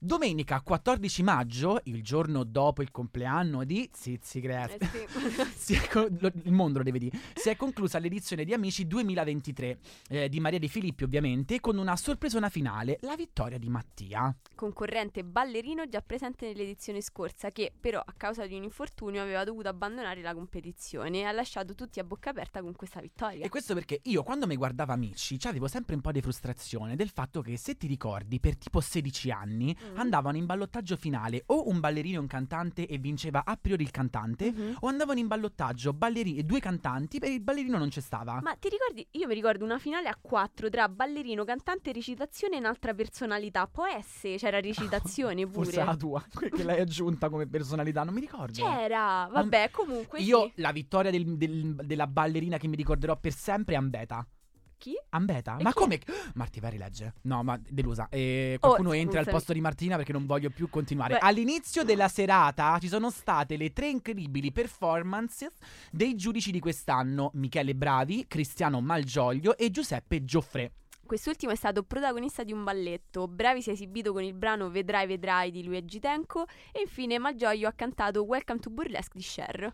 Domenica 0.01 0.61
14 0.61 1.23
maggio, 1.23 1.81
il 1.83 2.01
giorno 2.01 2.45
dopo 2.45 2.81
il 2.81 2.89
compleanno 2.89 3.65
di 3.65 3.89
Zizi 3.91 4.39
Cres- 4.39 4.77
Eh 4.79 5.45
sì. 5.57 5.77
con- 5.91 6.17
lo- 6.21 6.31
il 6.43 6.53
mondo 6.53 6.77
lo 6.77 6.85
deve 6.85 6.99
dire. 6.99 7.17
Si 7.35 7.49
è 7.49 7.57
conclusa 7.57 7.99
l'edizione 7.99 8.45
di 8.45 8.53
Amici 8.53 8.87
2023 8.87 9.79
eh, 10.07 10.29
di 10.29 10.39
Maria 10.39 10.57
De 10.57 10.69
Filippi, 10.69 11.03
ovviamente, 11.03 11.59
con 11.59 11.77
una 11.77 11.97
sorpresona 11.97 12.47
finale, 12.47 12.97
la 13.01 13.17
vittoria 13.17 13.57
di 13.57 13.67
Mattia. 13.67 14.33
Concorrente 14.55 15.25
ballerino 15.25 15.85
già 15.89 16.01
presente 16.01 16.45
nell'edizione 16.47 17.01
scorsa 17.01 17.51
che 17.51 17.73
però 17.77 17.99
a 17.99 18.13
causa 18.15 18.47
di 18.47 18.55
un 18.55 18.63
infortunio 18.63 19.21
aveva 19.21 19.43
dovuto 19.43 19.67
abbandonare 19.67 20.21
la 20.21 20.33
competizione 20.33 21.19
e 21.19 21.23
ha 21.23 21.31
lasciato 21.33 21.75
tutti 21.75 21.99
a 21.99 22.05
bocca 22.05 22.29
aperta 22.29 22.61
con 22.61 22.73
questa 22.73 23.01
vittoria. 23.01 23.43
E 23.45 23.49
questo 23.49 23.73
perché 23.73 23.99
io 24.03 24.23
quando 24.23 24.47
mi 24.47 24.55
guardavo 24.55 24.93
Amici 24.93 25.37
avevo 25.43 25.67
sempre 25.67 25.95
un 25.95 26.01
po' 26.01 26.13
di 26.13 26.21
frustrazione 26.21 26.95
del 26.95 27.09
fatto 27.09 27.41
che 27.41 27.57
se 27.57 27.75
ti 27.75 27.85
ricordi 27.85 28.39
per 28.39 28.55
tipo 28.57 28.79
16 28.79 29.29
anni 29.31 29.75
Mm. 29.88 29.88
Andavano 29.95 30.37
in 30.37 30.45
ballottaggio 30.45 30.95
finale 30.95 31.43
o 31.47 31.67
un 31.69 31.79
ballerino 31.79 32.17
e 32.17 32.19
un 32.19 32.27
cantante 32.27 32.87
e 32.87 32.97
vinceva 32.97 33.43
a 33.45 33.57
priori 33.59 33.83
il 33.83 33.91
cantante, 33.91 34.51
Mhm. 34.51 34.75
o 34.81 34.87
andavano 34.87 35.19
in 35.19 35.27
ballottaggio 35.27 35.93
ballerini 35.93 36.37
e 36.39 36.43
due 36.43 36.59
cantanti 36.59 37.17
e 37.17 37.29
il 37.31 37.41
ballerino 37.41 37.77
non 37.77 37.89
c'è 37.89 38.01
stava. 38.01 38.39
Ma 38.41 38.55
ti 38.55 38.69
ricordi? 38.69 39.05
Io 39.11 39.27
mi 39.27 39.33
ricordo 39.33 39.63
una 39.65 39.79
finale 39.79 40.07
a 40.09 40.17
quattro 40.19 40.69
tra 40.69 40.87
ballerino, 40.89 41.43
cantante, 41.43 41.91
recitazione 41.91 42.55
e 42.55 42.59
un'altra 42.59 42.93
personalità. 42.93 43.67
Può 43.67 43.85
essere, 43.87 44.37
c'era 44.37 44.59
recitazione 44.61 45.43
pure. 45.45 45.65
Forse 45.65 45.83
la 45.83 45.95
tua, 45.95 46.23
che 46.55 46.63
l'hai 46.63 46.79
aggiunta 46.79 47.29
come 47.29 47.47
personalità, 47.47 48.03
non 48.03 48.13
mi 48.13 48.21
ricordo. 48.21 48.53
C'era, 48.63 49.27
vabbè, 49.31 49.69
comunque 49.71 50.19
Io 50.21 50.45
sì. 50.45 50.61
la 50.61 50.71
vittoria 50.71 51.11
del- 51.11 51.37
del- 51.37 51.75
della 51.85 52.07
ballerina 52.07 52.57
che 52.57 52.67
mi 52.67 52.75
ricorderò 52.75 53.17
per 53.17 53.33
sempre 53.33 53.75
è 53.75 53.77
Ambeta. 53.77 54.25
Chi? 54.79 54.93
Ambeta? 55.09 55.57
E 55.57 55.63
Ma 55.63 55.73
chi 55.73 55.75
come? 55.75 55.99
Marti 56.35 56.61
vai 56.61 56.71
rilegge. 56.71 57.15
No, 57.23 57.43
ma 57.43 57.59
delusa. 57.61 58.07
E 58.09 58.57
qualcuno 58.61 58.89
Oh, 58.89 58.93
entra 58.93 59.19
al 59.19 59.27
posto 59.27 59.51
di 59.51 59.59
Martina 59.59 59.97
perché 59.97 60.13
non 60.13 60.25
voglio 60.25 60.49
più 60.49 60.69
continuare. 60.69 61.15
Beh. 61.15 61.19
All'inizio 61.19 61.83
della 61.83 62.07
serata 62.07 62.77
ci 62.79 62.87
sono 62.87 63.09
state 63.11 63.57
le 63.57 63.73
tre 63.73 63.89
incredibili 63.89 64.53
performances 64.53 65.51
dei 65.91 66.15
giudici 66.15 66.51
di 66.51 66.61
quest'anno: 66.61 67.31
Michele 67.33 67.75
Bravi, 67.75 68.25
Cristiano 68.27 68.79
Malgioglio 68.79 69.57
e 69.57 69.69
Giuseppe 69.69 70.23
Gioffre. 70.23 70.71
Quest'ultimo 71.09 71.51
è 71.51 71.55
stato 71.55 71.81
protagonista 71.81 72.43
di 72.43 72.53
un 72.53 72.63
balletto. 72.63 73.27
Bravi 73.27 73.63
si 73.63 73.71
è 73.71 73.73
esibito 73.73 74.13
con 74.13 74.21
il 74.21 74.35
brano 74.35 74.69
Vedrai 74.69 75.07
Vedrai 75.07 75.49
di 75.49 75.63
Luigi 75.63 75.99
Tenco. 75.99 76.45
E 76.71 76.81
infine 76.81 77.17
Malgioglio 77.17 77.67
ha 77.67 77.71
cantato 77.71 78.21
Welcome 78.21 78.59
to 78.59 78.69
Burlesque 78.69 79.19
di 79.19 79.25
Cher. 79.25 79.73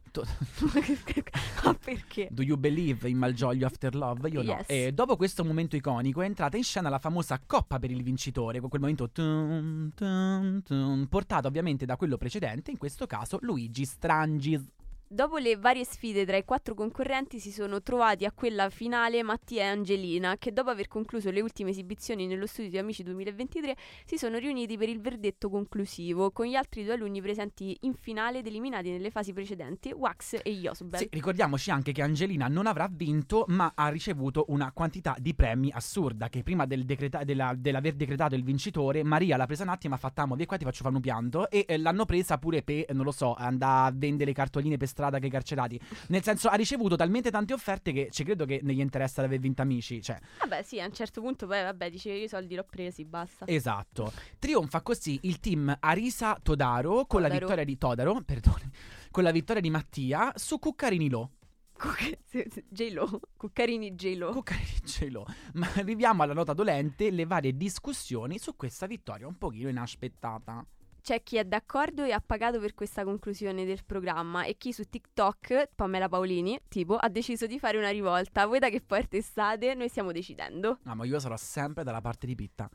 Ma 1.65 1.74
perché? 1.84 2.30
Do 2.32 2.41
you 2.41 2.56
believe 2.56 3.10
in 3.10 3.17
Malgioglio 3.17 3.65
After 3.65 3.93
Love? 3.95 4.30
Io 4.30 4.43
no. 4.43 4.50
Yes. 4.50 4.65
E 4.69 4.93
dopo 4.93 5.17
questo 5.17 5.43
momento 5.43 5.76
iconico 5.76 6.21
è 6.21 6.26
entrata 6.26 6.56
in 6.56 6.63
scena 6.63 6.88
la 6.88 7.00
famosa 7.00 7.38
coppa 7.45 7.80
per 7.80 7.91
il 7.91 8.02
vincitore, 8.02 8.62
con 8.62 8.69
quel 8.69 8.80
momento 8.80 9.12
tum, 9.12 9.91
tum, 9.93 10.62
tum, 10.62 11.06
portato 11.08 11.50
ovviamente 11.50 11.86
da 11.86 11.98
quello 11.98 12.15
precedente, 12.15 12.71
in 12.71 12.78
questo 12.78 13.08
caso 13.08 13.39
Luigi 13.41 13.84
Strangis. 13.84 14.63
Dopo 15.08 15.38
le 15.38 15.56
varie 15.56 15.86
sfide 15.86 16.26
tra 16.26 16.36
i 16.36 16.44
quattro 16.44 16.74
concorrenti 16.74 17.39
si 17.39 17.52
sono 17.52 17.84
trovati 17.84 18.26
a 18.26 18.32
quella 18.32 18.72
finale 18.72 19.22
Mattia 19.22 19.62
e 19.62 19.68
Angelina 19.68 20.36
che 20.39 20.52
dopo 20.52 20.72
aver 20.72 20.88
concluso 20.88 21.30
le 21.30 21.41
ultime 21.41 21.70
esibizioni 21.70 22.26
nello 22.26 22.48
studio 22.48 22.72
di 22.72 22.80
Amici 22.80 23.04
2023 23.04 23.76
si 24.04 24.18
sono 24.18 24.39
riuniti 24.39 24.78
per 24.78 24.89
il 24.89 25.00
verdetto 25.00 25.52
conclusivo 25.52 26.32
con 26.32 26.48
gli 26.48 26.56
altri 26.56 26.84
due 26.84 26.94
alunni 26.94 27.22
presenti 27.22 27.78
in 27.82 27.94
finale 27.94 28.39
ed 28.39 28.48
eliminati 28.48 28.89
nelle 28.89 29.12
fasi 29.12 29.32
precedenti 29.32 29.91
Wax 29.91 30.39
e 30.41 30.52
Josbel. 30.52 31.00
Sì, 31.00 31.08
ricordiamoci 31.12 31.70
anche 31.70 31.91
che 31.91 32.02
Angelina 32.02 32.48
non 32.48 32.65
avrà 32.65 32.89
vinto, 32.91 33.46
ma 33.50 33.74
ha 33.76 33.89
ricevuto 33.89 34.46
una 34.48 34.72
quantità 34.72 35.15
di 35.20 35.36
premi 35.36 35.70
assurda. 35.72 36.30
Che 36.30 36.41
prima 36.41 36.65
del 36.65 36.84
decreta- 36.84 37.24
della- 37.24 37.54
dell'aver 37.56 37.94
decretato 37.94 38.34
il 38.34 38.44
vincitore, 38.44 39.04
Maria 39.04 39.38
l'ha 39.38 39.46
presa 39.46 39.62
un 39.62 39.70
attimo, 39.70 39.94
ha 39.94 40.00
fatto 40.00 40.22
amo, 40.22 40.36
qua 40.48 40.58
ti 40.58 40.65
faccio 40.65 40.84
fare 40.84 41.00
pianto. 41.00 41.48
E 41.52 41.65
eh, 41.68 41.78
l'hanno 41.78 42.06
presa 42.06 42.39
pure 42.39 42.63
per, 42.63 42.86
non 42.94 43.06
lo 43.06 43.12
so, 43.12 43.36
andare 43.36 43.89
a 43.89 43.94
vendere 43.96 44.34
cartoline 44.34 44.78
per 44.78 44.94
strada 44.96 45.20
che 45.20 45.26
i 45.28 45.30
carcerati. 45.30 45.78
Nel 46.08 46.24
senso, 46.24 46.48
ha 46.48 46.56
ricevuto 46.56 46.96
talmente 46.96 47.30
tante 47.30 47.52
offerte 47.52 47.92
che 47.92 48.08
ci 48.12 48.24
credo 48.24 48.46
che 48.46 48.62
non 48.64 48.74
gli 48.74 48.80
interessa 48.80 49.20
di 49.20 49.28
aver 49.28 49.40
vinto 49.40 49.62
amici. 49.62 50.02
Cioè, 50.02 50.18
Vabbè 50.40 50.62
sì, 50.64 50.80
a 50.80 50.86
un 50.86 50.94
certo 50.94 51.20
punto 51.20 51.46
poi 51.48 51.62
vabbè 51.64 51.90
dice 51.90 52.12
io 52.14 52.24
i 52.24 52.30
soldi 52.30 52.56
l'ho 52.56 52.64
presi, 52.64 53.04
basta. 53.04 53.46
esatto. 53.46 54.14
Trionfa 54.40 54.82
così 54.82 55.20
il 55.24 55.42
team 55.42 55.76
Arisa 55.82 56.40
Todaro 56.42 57.06
con 57.06 57.20
la 57.22 57.28
Todaro. 57.28 57.46
vittoria 57.46 57.66
di 57.66 57.78
Todaro, 57.78 58.22
perdone, 58.26 58.72
con 59.12 59.24
la 59.24 59.32
vittoria 59.32 59.62
di 59.62 59.70
Mattia 59.70 60.32
su 60.36 60.58
Cuccarini 60.60 61.10
Lo. 61.10 61.32
J-Lo, 62.70 63.20
Cuccarini 63.36 63.96
J-Lo. 63.96 64.32
Cuccarini 64.32 64.86
ce 64.86 65.10
l'ho. 65.10 65.26
Ma 65.56 65.68
arriviamo 65.76 66.24
alla 66.24 66.34
nota 66.34 66.54
dolente, 66.54 67.12
le 67.12 67.26
varie 67.26 67.56
discussioni 67.58 68.38
su 68.38 68.56
questa 68.56 68.86
vittoria 68.88 69.28
un 69.28 69.38
pochino 69.38 69.68
inaspettata. 69.68 70.66
C'è 71.06 71.22
chi 71.22 71.38
è 71.38 71.44
d'accordo 71.44 72.04
e 72.04 72.13
ha 72.13 72.20
pagato 72.20 72.60
per 72.60 72.74
questa 72.74 73.04
conclusione 73.04 73.63
del 73.63 73.86
programma 73.86 74.44
e 74.44 74.58
chi 74.58 74.74
su 74.74 74.89
TikTok, 74.89 75.70
Pamela 75.76 76.10
Paolini, 76.10 76.60
tipo, 76.68 76.96
ha 76.96 77.08
deciso 77.10 77.46
di 77.46 77.60
fare 77.60 77.78
una 77.78 77.91
rivolta. 77.91 78.48
Voi 78.48 78.58
da 78.58 78.70
che 78.70 78.82
parte 78.82 79.22
state? 79.22 79.76
Noi 79.76 79.88
stiamo 79.88 80.12
decidendo. 80.12 80.80
No, 80.82 80.96
ma 80.96 81.06
io 81.06 81.20
sarò 81.20 81.38
sempre 81.38 81.84
dalla 81.84 82.02
parte 82.02 82.26
di 82.26 82.34
Pitta. 82.34 82.68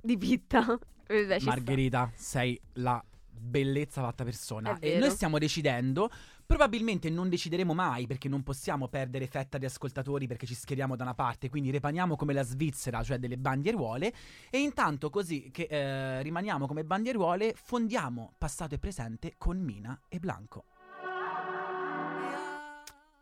Di 0.00 0.16
Pitta. 0.16 0.62
Sta. 1.04 1.36
Margherita, 1.42 2.10
sei 2.14 2.58
la 2.76 3.04
bellezza 3.30 4.00
fatta 4.00 4.24
persona. 4.24 4.78
E 4.78 4.96
noi 4.96 5.10
stiamo 5.10 5.36
decidendo. 5.38 6.08
Probabilmente 6.46 7.10
non 7.10 7.28
decideremo 7.28 7.74
mai 7.74 8.06
perché 8.06 8.28
non 8.28 8.44
possiamo 8.44 8.86
perdere 8.86 9.26
fetta 9.26 9.58
di 9.58 9.64
ascoltatori 9.64 10.28
perché 10.28 10.46
ci 10.46 10.54
schieriamo 10.54 10.94
da 10.94 11.02
una 11.02 11.14
parte, 11.14 11.48
quindi 11.48 11.72
repaniamo 11.72 12.14
come 12.14 12.32
la 12.32 12.44
Svizzera, 12.44 13.02
cioè 13.02 13.18
delle 13.18 13.36
bandieruole. 13.36 14.12
E 14.48 14.60
intanto, 14.60 15.10
così 15.10 15.50
che 15.50 15.66
eh, 15.68 16.22
rimaniamo 16.22 16.68
come 16.68 16.84
bandieruole, 16.84 17.52
fondiamo 17.56 18.32
passato 18.38 18.76
e 18.76 18.78
presente 18.78 19.34
con 19.36 19.58
Mina 19.58 20.00
e 20.08 20.20
Blanco. 20.20 20.64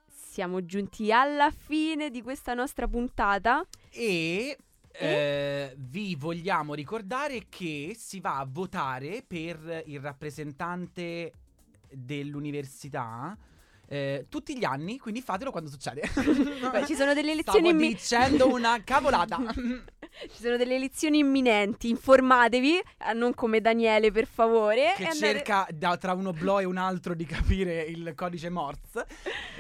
Siamo 0.07 0.67
giunti 0.67 1.11
alla 1.11 1.51
fine 1.51 2.11
di 2.11 2.21
questa 2.21 2.53
nostra 2.53 2.87
puntata. 2.87 3.65
E 3.89 4.59
eh, 4.93 5.75
vi 5.79 6.15
vogliamo 6.15 6.75
ricordare 6.75 7.47
che 7.49 7.97
si 7.97 8.21
va 8.21 8.39
a 8.39 8.47
votare 8.47 9.25
per 9.27 9.83
il 9.87 10.01
rappresentante 10.01 11.33
dell'università 11.97 13.37
eh, 13.87 14.27
tutti 14.29 14.57
gli 14.59 14.65
anni, 14.65 14.99
quindi 14.99 15.21
fatelo 15.21 15.51
quando 15.51 15.69
succede. 15.71 16.03
Beh, 16.71 16.87
ci 16.87 16.95
sono 16.95 17.15
delle 17.15 17.33
elezioni 17.33 17.69
Stavo 17.69 17.69
immi- 17.69 17.89
dicendo 17.89 18.53
una 18.53 18.83
cavolata. 18.83 19.41
Ci 20.31 20.43
sono 20.43 20.57
delle 20.57 20.77
elezioni 20.77 21.19
imminenti, 21.19 21.89
informatevi, 21.89 22.79
eh, 22.79 23.13
non 23.15 23.35
come 23.35 23.61
Daniele 23.61 24.11
per 24.13 24.27
favore. 24.27 24.93
che 24.97 25.03
e 25.03 25.07
andate- 25.07 25.17
cerca 25.19 25.67
da- 25.75 25.97
tra 25.97 26.13
uno 26.15 26.33
blo 26.33 26.61
e 26.61 26.65
un 26.65 26.77
altro 26.77 27.15
di 27.15 27.27
capire 27.27 27.83
il 27.83 28.13
codice 28.15 28.49
Morse, 28.49 29.07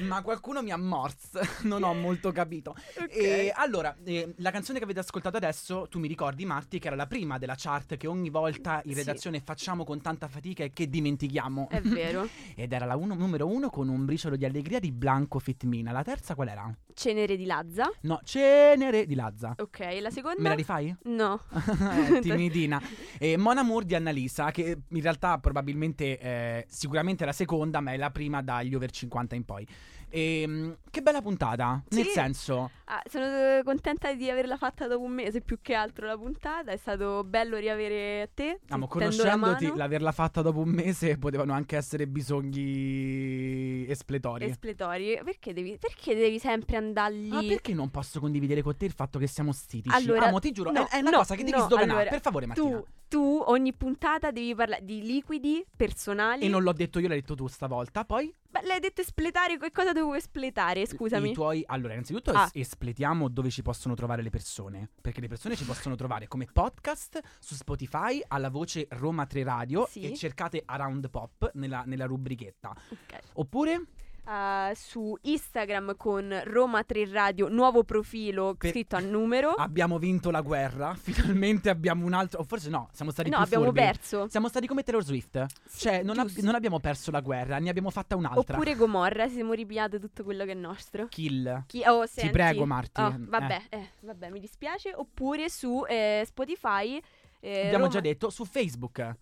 ma 0.03 0.23
qualcuno 0.23 0.63
mi 0.63 0.71
ha 0.71 0.77
Morse, 0.77 1.41
non 1.65 1.83
ho 1.83 1.93
molto 1.93 2.31
capito. 2.33 2.75
Ok. 2.99 3.15
E 3.17 3.53
allora, 3.55 3.95
eh, 4.05 4.33
la 4.39 4.51
canzone 4.53 4.79
che 4.79 4.85
avete 4.85 5.01
ascoltato 5.01 5.37
adesso, 5.37 5.87
tu 5.91 5.99
mi 5.99 6.09
ricordi 6.09 6.45
Marti, 6.45 6.79
che 6.79 6.87
era 6.87 6.97
la 6.97 7.07
prima 7.07 7.37
della 7.39 7.55
chart 7.57 7.97
che 7.97 8.07
ogni 8.07 8.31
volta 8.31 8.81
in 8.85 8.93
Sì. 8.93 8.99
redazione 8.99 9.41
facciamo 9.41 9.85
con 9.85 10.01
tanta 10.01 10.29
fatica 10.29 10.63
e 10.65 10.73
che 10.73 10.89
dimentichiamo. 10.89 11.69
È 11.69 11.81
vero. 11.81 12.29
Ed 12.57 12.73
era 12.73 12.87
la 12.87 12.97
uno- 12.97 13.15
numero 13.15 13.47
uno 13.49 13.71
con 13.71 13.89
un 13.89 14.05
briciolo 14.05 14.37
di 14.37 14.45
allegria 14.45 14.79
di 14.79 14.93
Blanco 14.93 15.39
Fitmina. 15.41 15.91
La 15.93 16.03
terza 16.05 16.35
qual 16.35 16.49
era? 16.49 16.75
Cenere 16.95 17.37
di 17.37 17.45
Lazza. 17.45 17.91
No, 18.03 18.21
Cenere 18.25 19.07
di 19.07 19.15
Lazza. 19.15 19.55
Ok, 19.59 19.99
la 20.01 20.11
seconda? 20.11 20.41
Me 20.41 20.49
la 20.49 20.55
rifai? 20.55 20.97
No. 21.05 21.41
Timidina. 22.23 22.81
E 23.19 23.37
Mon 23.37 23.59
Amour 23.59 23.85
di 23.85 23.95
Annalisa, 23.95 24.51
che 24.51 24.79
in 24.89 25.01
realtà 25.03 25.39
probabilmente, 25.39 26.19
eh, 26.19 26.65
sicuramente 26.69 27.25
è 27.25 27.27
la 27.27 27.33
seconda, 27.33 27.81
ma 27.81 27.93
è 27.93 27.97
la 27.97 28.11
prima 28.11 28.43
dagli 28.43 28.75
over 28.75 28.91
50 28.91 29.35
in 29.35 29.45
poi. 29.45 29.67
E, 30.15 30.77
che 30.91 31.03
bella 31.03 31.21
puntata, 31.21 31.83
nel 31.89 32.05
Sì. 32.05 32.11
senso, 32.11 32.71
Ah, 32.87 33.03
sono 33.11 33.25
eh, 33.25 33.63
contenta 33.65 34.13
di 34.13 34.29
averla 34.31 34.57
fatta 34.59 34.87
dopo 34.87 35.03
un 35.03 35.11
mese, 35.13 35.41
più 35.41 35.59
che 35.63 35.73
altro 35.75 36.07
la 36.07 36.17
puntata. 36.19 36.71
È 36.71 36.77
stato 36.77 37.25
bello 37.25 37.57
riavere 37.57 38.31
te. 38.35 38.61
tendo 38.67 38.85
la 38.85 38.87
conoscendoti, 38.87 39.65
mano. 39.65 39.77
l'averla 39.77 40.13
fatta 40.13 40.43
dopo 40.43 40.61
un 40.61 40.69
mese 40.69 41.17
potevano 41.19 41.53
anche 41.55 41.77
essere 41.77 42.07
bisogni 42.07 43.87
espletori. 43.89 44.45
Espletori. 44.45 45.19
Perché 45.25 45.53
devi, 45.53 45.77
perché 45.81 46.15
devi 46.15 46.39
sempre 46.39 46.77
andargli? 46.77 47.29
Ma 47.29 47.43
perché 47.43 47.73
non 47.75 47.91
posso 47.91 48.21
condividere 48.21 48.63
con 48.63 48.77
te 48.77 48.85
il 48.85 48.93
fatto 48.93 49.19
che 49.19 49.27
siamo 49.27 49.53
stitici? 49.53 49.95
Allora, 49.95 50.27
Amo, 50.27 50.39
ti 50.39 50.53
giuro, 50.53 50.71
no, 50.71 50.87
è, 50.87 50.97
è 50.97 51.01
una 51.01 51.11
no, 51.11 51.17
cosa 51.19 51.35
che 51.35 51.45
devi 51.45 51.57
no, 51.57 51.65
sdoganare. 51.65 51.93
allora, 51.93 52.11
per 52.11 52.21
favore, 52.21 52.47
Martina. 52.47 52.69
Tu, 52.79 52.85
tu 53.09 53.43
ogni 53.47 53.73
puntata 53.73 54.31
devi 54.31 54.55
parlare 54.55 54.85
di 54.85 55.03
liquidi 55.03 55.65
personali. 55.77 56.45
E 56.45 56.49
non 56.49 56.63
l'ho 56.63 56.73
detto 56.73 56.99
io, 56.99 57.09
l'hai 57.09 57.21
detto 57.21 57.35
tu 57.35 57.47
stavolta. 57.47 58.05
Poi 58.05 58.33
Beh, 58.61 58.67
l'hai 58.69 58.79
detto 58.79 59.01
espletare, 59.01 59.59
che 59.59 59.73
cosa 59.73 59.93
dovevo 59.93 60.15
espletare? 60.15 60.87
Scusami. 60.87 61.31
I 61.31 61.33
tuoi... 61.35 61.63
Allora, 61.67 61.93
innanzitutto 61.95 62.31
Ah. 62.31 62.45
es- 62.45 62.51
espletiamo 62.69 63.29
dove 63.29 63.51
ci 63.51 63.63
possono 63.63 63.95
trovare 63.95 64.23
le 64.23 64.31
persone. 64.31 64.91
Perché 65.01 65.21
le 65.21 65.27
persone 65.27 65.57
ci 65.57 65.65
possono 65.65 65.97
trovare 65.97 66.29
come 66.29 66.47
podcast 66.53 67.21
su 67.41 67.55
Spotify 67.57 68.23
alla 68.29 68.51
voce 68.51 68.87
Roma 68.91 69.27
3 69.27 69.43
Radio 69.43 69.87
Sì. 69.91 70.03
e 70.03 70.15
cercate 70.15 70.63
Around 70.65 71.11
Pop 71.11 71.51
nella, 71.55 71.83
nella 71.85 72.07
rubrichetta. 72.07 72.71
Ok. 72.91 73.19
Oppure 73.33 73.87
Uh, 74.27 74.73
su 74.75 75.15
Instagram 75.21 75.97
con 75.99 76.41
Roma 76.45 76.83
3 76.83 77.05
Radio, 77.11 77.49
nuovo 77.49 77.85
profilo 77.85 78.55
Per- 78.57 78.71
scritto 78.71 78.97
a 78.97 79.01
numero. 79.01 79.51
abbiamo 79.51 79.99
vinto 79.99 80.31
la 80.31 80.41
guerra. 80.41 80.95
Finalmente 80.99 81.69
abbiamo 81.69 82.07
un 82.07 82.15
altro... 82.15 82.41
O 82.41 82.45
forse 82.45 82.71
no, 82.71 82.89
siamo 82.93 83.11
stati 83.11 83.29
no, 83.29 83.37
abbiamo 83.37 83.65
furbi. 83.67 83.81
perso. 83.81 84.27
Siamo 84.31 84.49
stati 84.49 84.67
come 84.67 84.83
Taylor 84.83 85.05
Swift. 85.05 85.45
Cioè, 85.77 86.03
non, 86.03 86.19
ab- 86.19 86.31
non 86.39 86.55
abbiamo 86.55 86.81
perso 86.81 87.11
la 87.11 87.21
guerra, 87.21 87.59
ne 87.59 87.69
abbiamo 87.69 87.91
fatta 87.91 88.17
un'altra. 88.17 88.55
Oppure 88.57 88.75
Gomorra, 88.77 89.29
siamo 89.29 89.53
ripiate 89.53 90.01
tutto 90.01 90.25
quello 90.25 90.47
che 90.47 90.53
è 90.53 90.55
nostro. 90.55 91.07
Kill. 91.09 91.65
Chi- 91.67 91.83
oh, 91.87 92.05
Ti 92.07 92.11
senti. 92.13 92.31
prego, 92.31 92.65
Marti. 92.65 93.01
Oh, 93.03 93.09
Eh. 93.09 93.17
vabbè, 93.19 93.63
eh, 93.69 93.89
vabbè, 94.01 94.31
mi 94.31 94.41
dispiace. 94.41 94.95
Oppure 94.95 95.51
su 95.51 95.85
eh, 95.87 96.23
Spotify. 96.25 96.99
eh, 97.41 97.59
Abbiamo 97.67 97.77
Roma- 97.77 97.89
già 97.89 98.01
detto 98.01 98.31
su 98.31 98.47
Facebook. 98.47 99.15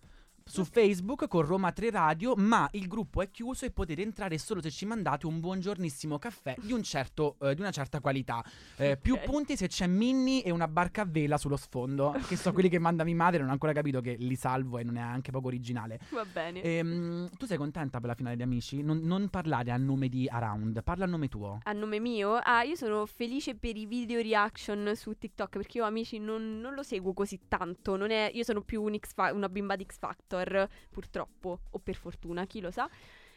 Su 0.45 0.63
Facebook 0.65 1.27
con 1.27 1.41
Roma 1.43 1.71
3 1.71 1.89
Radio, 1.91 2.33
ma 2.35 2.67
il 2.73 2.87
gruppo 2.87 3.21
è 3.21 3.29
chiuso 3.31 3.65
e 3.65 3.71
potete 3.71 4.01
entrare 4.01 4.37
solo 4.37 4.61
se 4.61 4.69
ci 4.71 4.85
mandate 4.85 5.25
un 5.25 5.39
buongiornissimo 5.39 6.19
caffè 6.19 6.55
di, 6.61 6.73
un 6.73 6.83
certo, 6.83 7.35
eh, 7.41 7.55
di 7.55 7.61
una 7.61 7.71
certa 7.71 7.99
qualità. 7.99 8.43
Eh, 8.77 8.97
Più 8.97 9.15
Ok. 9.15 9.23
punti 9.23 9.55
se 9.57 9.67
c'è 9.67 9.87
Minnie 9.87 10.43
e 10.43 10.51
una 10.51 10.67
barca 10.67 11.01
a 11.01 11.05
vela 11.05 11.37
sullo 11.37 11.57
sfondo, 11.57 12.15
che 12.27 12.35
sono 12.35 12.53
quelli 12.53 12.69
che 12.69 12.79
manda 12.79 13.03
mia 13.03 13.15
madre, 13.15 13.39
non 13.39 13.49
ho 13.49 13.51
ancora 13.51 13.73
capito 13.73 14.01
che 14.01 14.15
li 14.17 14.35
salvo 14.35 14.77
e 14.77 14.83
non 14.83 14.97
è 14.97 15.01
anche 15.01 15.31
poco 15.31 15.47
originale. 15.47 15.99
Va 16.09 16.25
bene. 16.25 16.61
Ehm, 16.61 17.29
tu 17.37 17.45
sei 17.45 17.57
contenta 17.57 17.99
per 17.99 18.09
la 18.09 18.15
finale 18.15 18.35
di 18.35 18.41
Amici? 18.43 18.81
Non, 18.81 18.99
non 18.99 19.29
parlare 19.29 19.71
a 19.71 19.77
nome 19.77 20.09
di 20.09 20.27
Around, 20.27 20.83
parla 20.83 21.05
a 21.05 21.07
nome 21.07 21.27
tuo. 21.27 21.59
A 21.63 21.71
nome 21.73 21.99
mio, 21.99 22.35
ah, 22.35 22.63
io 22.63 22.75
sono 22.75 23.05
felice 23.05 23.55
per 23.55 23.75
i 23.77 23.85
video 23.85 24.21
reaction 24.21 24.91
su 24.95 25.17
TikTok 25.17 25.57
perché 25.57 25.77
io 25.77 25.85
amici 25.85 26.19
non, 26.19 26.59
non 26.59 26.73
lo 26.73 26.83
seguo 26.83 27.13
così 27.13 27.39
tanto. 27.47 27.95
non 27.95 28.11
è- 28.11 28.31
io 28.33 28.43
sono 28.43 28.61
più 28.61 28.81
un 28.81 28.97
X 28.97 29.11
una 29.33 29.47
bimba 29.49 29.75
di 29.75 29.85
X 29.85 29.97
Factor, 29.99 30.32
purtroppo, 30.89 31.61
o 31.69 31.79
per 31.79 31.95
fortuna, 31.95 32.45
chi 32.45 32.59
lo 32.61 32.71
sa. 32.71 32.89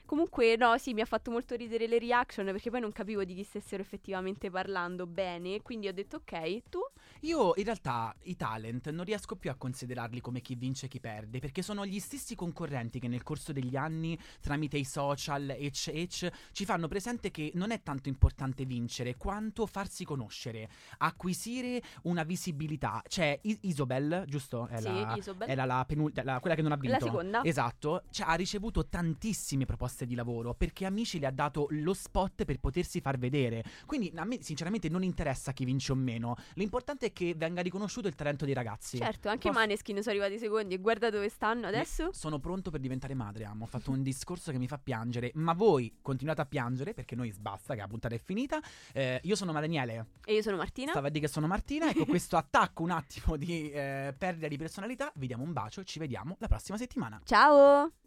Comunque, 0.06 0.56
no, 0.56 0.78
sì, 0.78 0.94
mi 0.94 1.00
ha 1.00 1.04
fatto 1.04 1.30
molto 1.30 1.56
ridere 1.56 1.86
le 1.88 1.98
reaction 1.98 2.46
perché 2.46 2.70
poi 2.70 2.80
non 2.80 2.92
capivo 2.92 3.24
di 3.24 3.34
chi 3.34 3.42
stessero 3.42 3.82
effettivamente 3.82 4.50
parlando 4.50 5.06
bene. 5.06 5.60
Quindi 5.62 5.88
ho 5.88 5.92
detto, 5.92 6.16
ok, 6.16 6.62
tu? 6.70 6.78
Io 7.20 7.52
in 7.56 7.64
realtà 7.64 8.14
i 8.22 8.36
talent 8.36 8.88
non 8.90 9.04
riesco 9.04 9.36
più 9.36 9.50
a 9.50 9.54
considerarli 9.54 10.20
come 10.20 10.40
chi 10.40 10.54
vince 10.54 10.86
e 10.86 10.88
chi 10.88 11.00
perde, 11.00 11.40
perché 11.40 11.60
sono 11.62 11.84
gli 11.84 11.98
stessi 11.98 12.34
concorrenti 12.34 13.00
che 13.00 13.08
nel 13.08 13.22
corso 13.22 13.52
degli 13.52 13.74
anni, 13.74 14.18
tramite 14.40 14.76
i 14.76 14.84
social, 14.84 15.50
ecc, 15.50 15.88
ecc, 15.92 16.30
ci 16.52 16.64
fanno 16.64 16.86
presente 16.88 17.30
che 17.30 17.50
non 17.54 17.70
è 17.72 17.82
tanto 17.82 18.08
importante 18.08 18.64
vincere 18.64 19.16
quanto 19.16 19.66
farsi 19.66 20.04
conoscere, 20.04 20.68
acquisire 20.98 21.82
una 22.02 22.22
visibilità. 22.22 23.02
C'è 23.08 23.38
I- 23.42 23.58
Isobel, 23.62 24.24
giusto? 24.28 24.66
È 24.68 24.78
sì, 24.78 24.84
la, 24.84 25.16
Isobel. 25.16 25.48
Era 25.48 25.64
la, 25.64 25.84
penul- 25.86 26.12
la- 26.22 26.38
quella 26.38 26.54
che 26.54 26.62
non 26.62 26.72
ha 26.72 26.76
vinto. 26.76 26.96
La 26.98 27.04
seconda. 27.04 27.42
Esatto. 27.42 28.02
Cioè, 28.10 28.28
ha 28.28 28.34
ricevuto 28.34 28.86
tantissime 28.86 29.64
proposte 29.64 29.95
di 30.04 30.14
lavoro 30.14 30.54
perché 30.54 30.84
Amici 30.84 31.18
le 31.18 31.26
ha 31.26 31.30
dato 31.30 31.66
lo 31.70 31.94
spot 31.94 32.44
per 32.44 32.58
potersi 32.58 33.00
far 33.00 33.18
vedere. 33.18 33.64
Quindi 33.86 34.12
a 34.16 34.24
me 34.24 34.42
sinceramente 34.42 34.88
non 34.88 35.02
interessa 35.02 35.52
chi 35.52 35.64
vince 35.64 35.92
o 35.92 35.94
meno. 35.94 36.36
L'importante 36.54 37.06
è 37.06 37.12
che 37.12 37.34
venga 37.36 37.62
riconosciuto 37.62 38.08
il 38.08 38.14
talento 38.14 38.44
dei 38.44 38.54
ragazzi. 38.54 38.98
Certo, 38.98 39.28
anche 39.28 39.48
Posso- 39.48 39.60
Maneskin 39.60 40.02
sono 40.02 40.10
arrivati 40.10 40.38
secondi 40.38 40.74
e 40.74 40.78
guarda 40.78 41.10
dove 41.10 41.28
stanno 41.28 41.66
adesso. 41.66 42.10
Sono 42.12 42.38
pronto 42.38 42.70
per 42.70 42.80
diventare 42.80 43.14
madre, 43.14 43.44
amo. 43.44 43.64
Ho 43.64 43.66
fatto 43.66 43.90
un 43.90 44.02
discorso 44.02 44.50
che 44.52 44.58
mi 44.58 44.66
fa 44.68 44.78
piangere, 44.78 45.30
ma 45.34 45.52
voi 45.54 45.96
continuate 46.02 46.40
a 46.42 46.46
piangere 46.46 46.94
perché 46.94 47.14
noi 47.14 47.32
basta, 47.38 47.74
che 47.74 47.80
la 47.80 47.88
puntata 47.88 48.14
è 48.14 48.18
finita. 48.18 48.60
Eh, 48.92 49.20
io 49.22 49.36
sono 49.36 49.52
Daniele, 49.52 50.06
E 50.24 50.34
io 50.34 50.42
sono 50.42 50.56
Martina. 50.56 50.90
stava 50.90 51.06
a 51.06 51.10
dire 51.10 51.26
che 51.26 51.32
sono 51.32 51.46
Martina. 51.46 51.88
Ecco 51.88 52.04
questo 52.06 52.36
attacco 52.38 52.82
un 52.82 52.90
attimo 52.90 53.36
di 53.36 53.70
eh, 53.70 54.14
perdita 54.16 54.48
di 54.48 54.56
personalità. 54.56 55.10
Vi 55.14 55.26
diamo 55.26 55.42
un 55.44 55.52
bacio 55.52 55.80
e 55.80 55.84
ci 55.84 55.98
vediamo 55.98 56.36
la 56.40 56.48
prossima 56.48 56.76
settimana. 56.78 57.20
Ciao! 57.24 58.05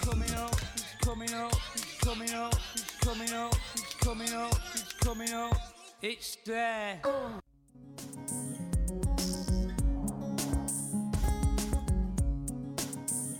Coming 0.00 0.32
up, 0.34 0.54
he's 0.74 0.94
coming 1.00 1.32
up, 1.34 1.54
he's 1.74 1.84
coming 2.00 2.32
up, 2.32 3.54
coming 4.00 4.32
coming 5.00 5.32
coming. 5.32 5.56
It's 6.02 6.36
there. 6.44 7.00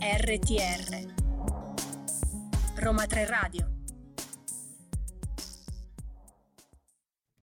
RTR 0.02 1.06
Roma 2.82 3.06
3 3.06 3.26
Radio 3.26 3.71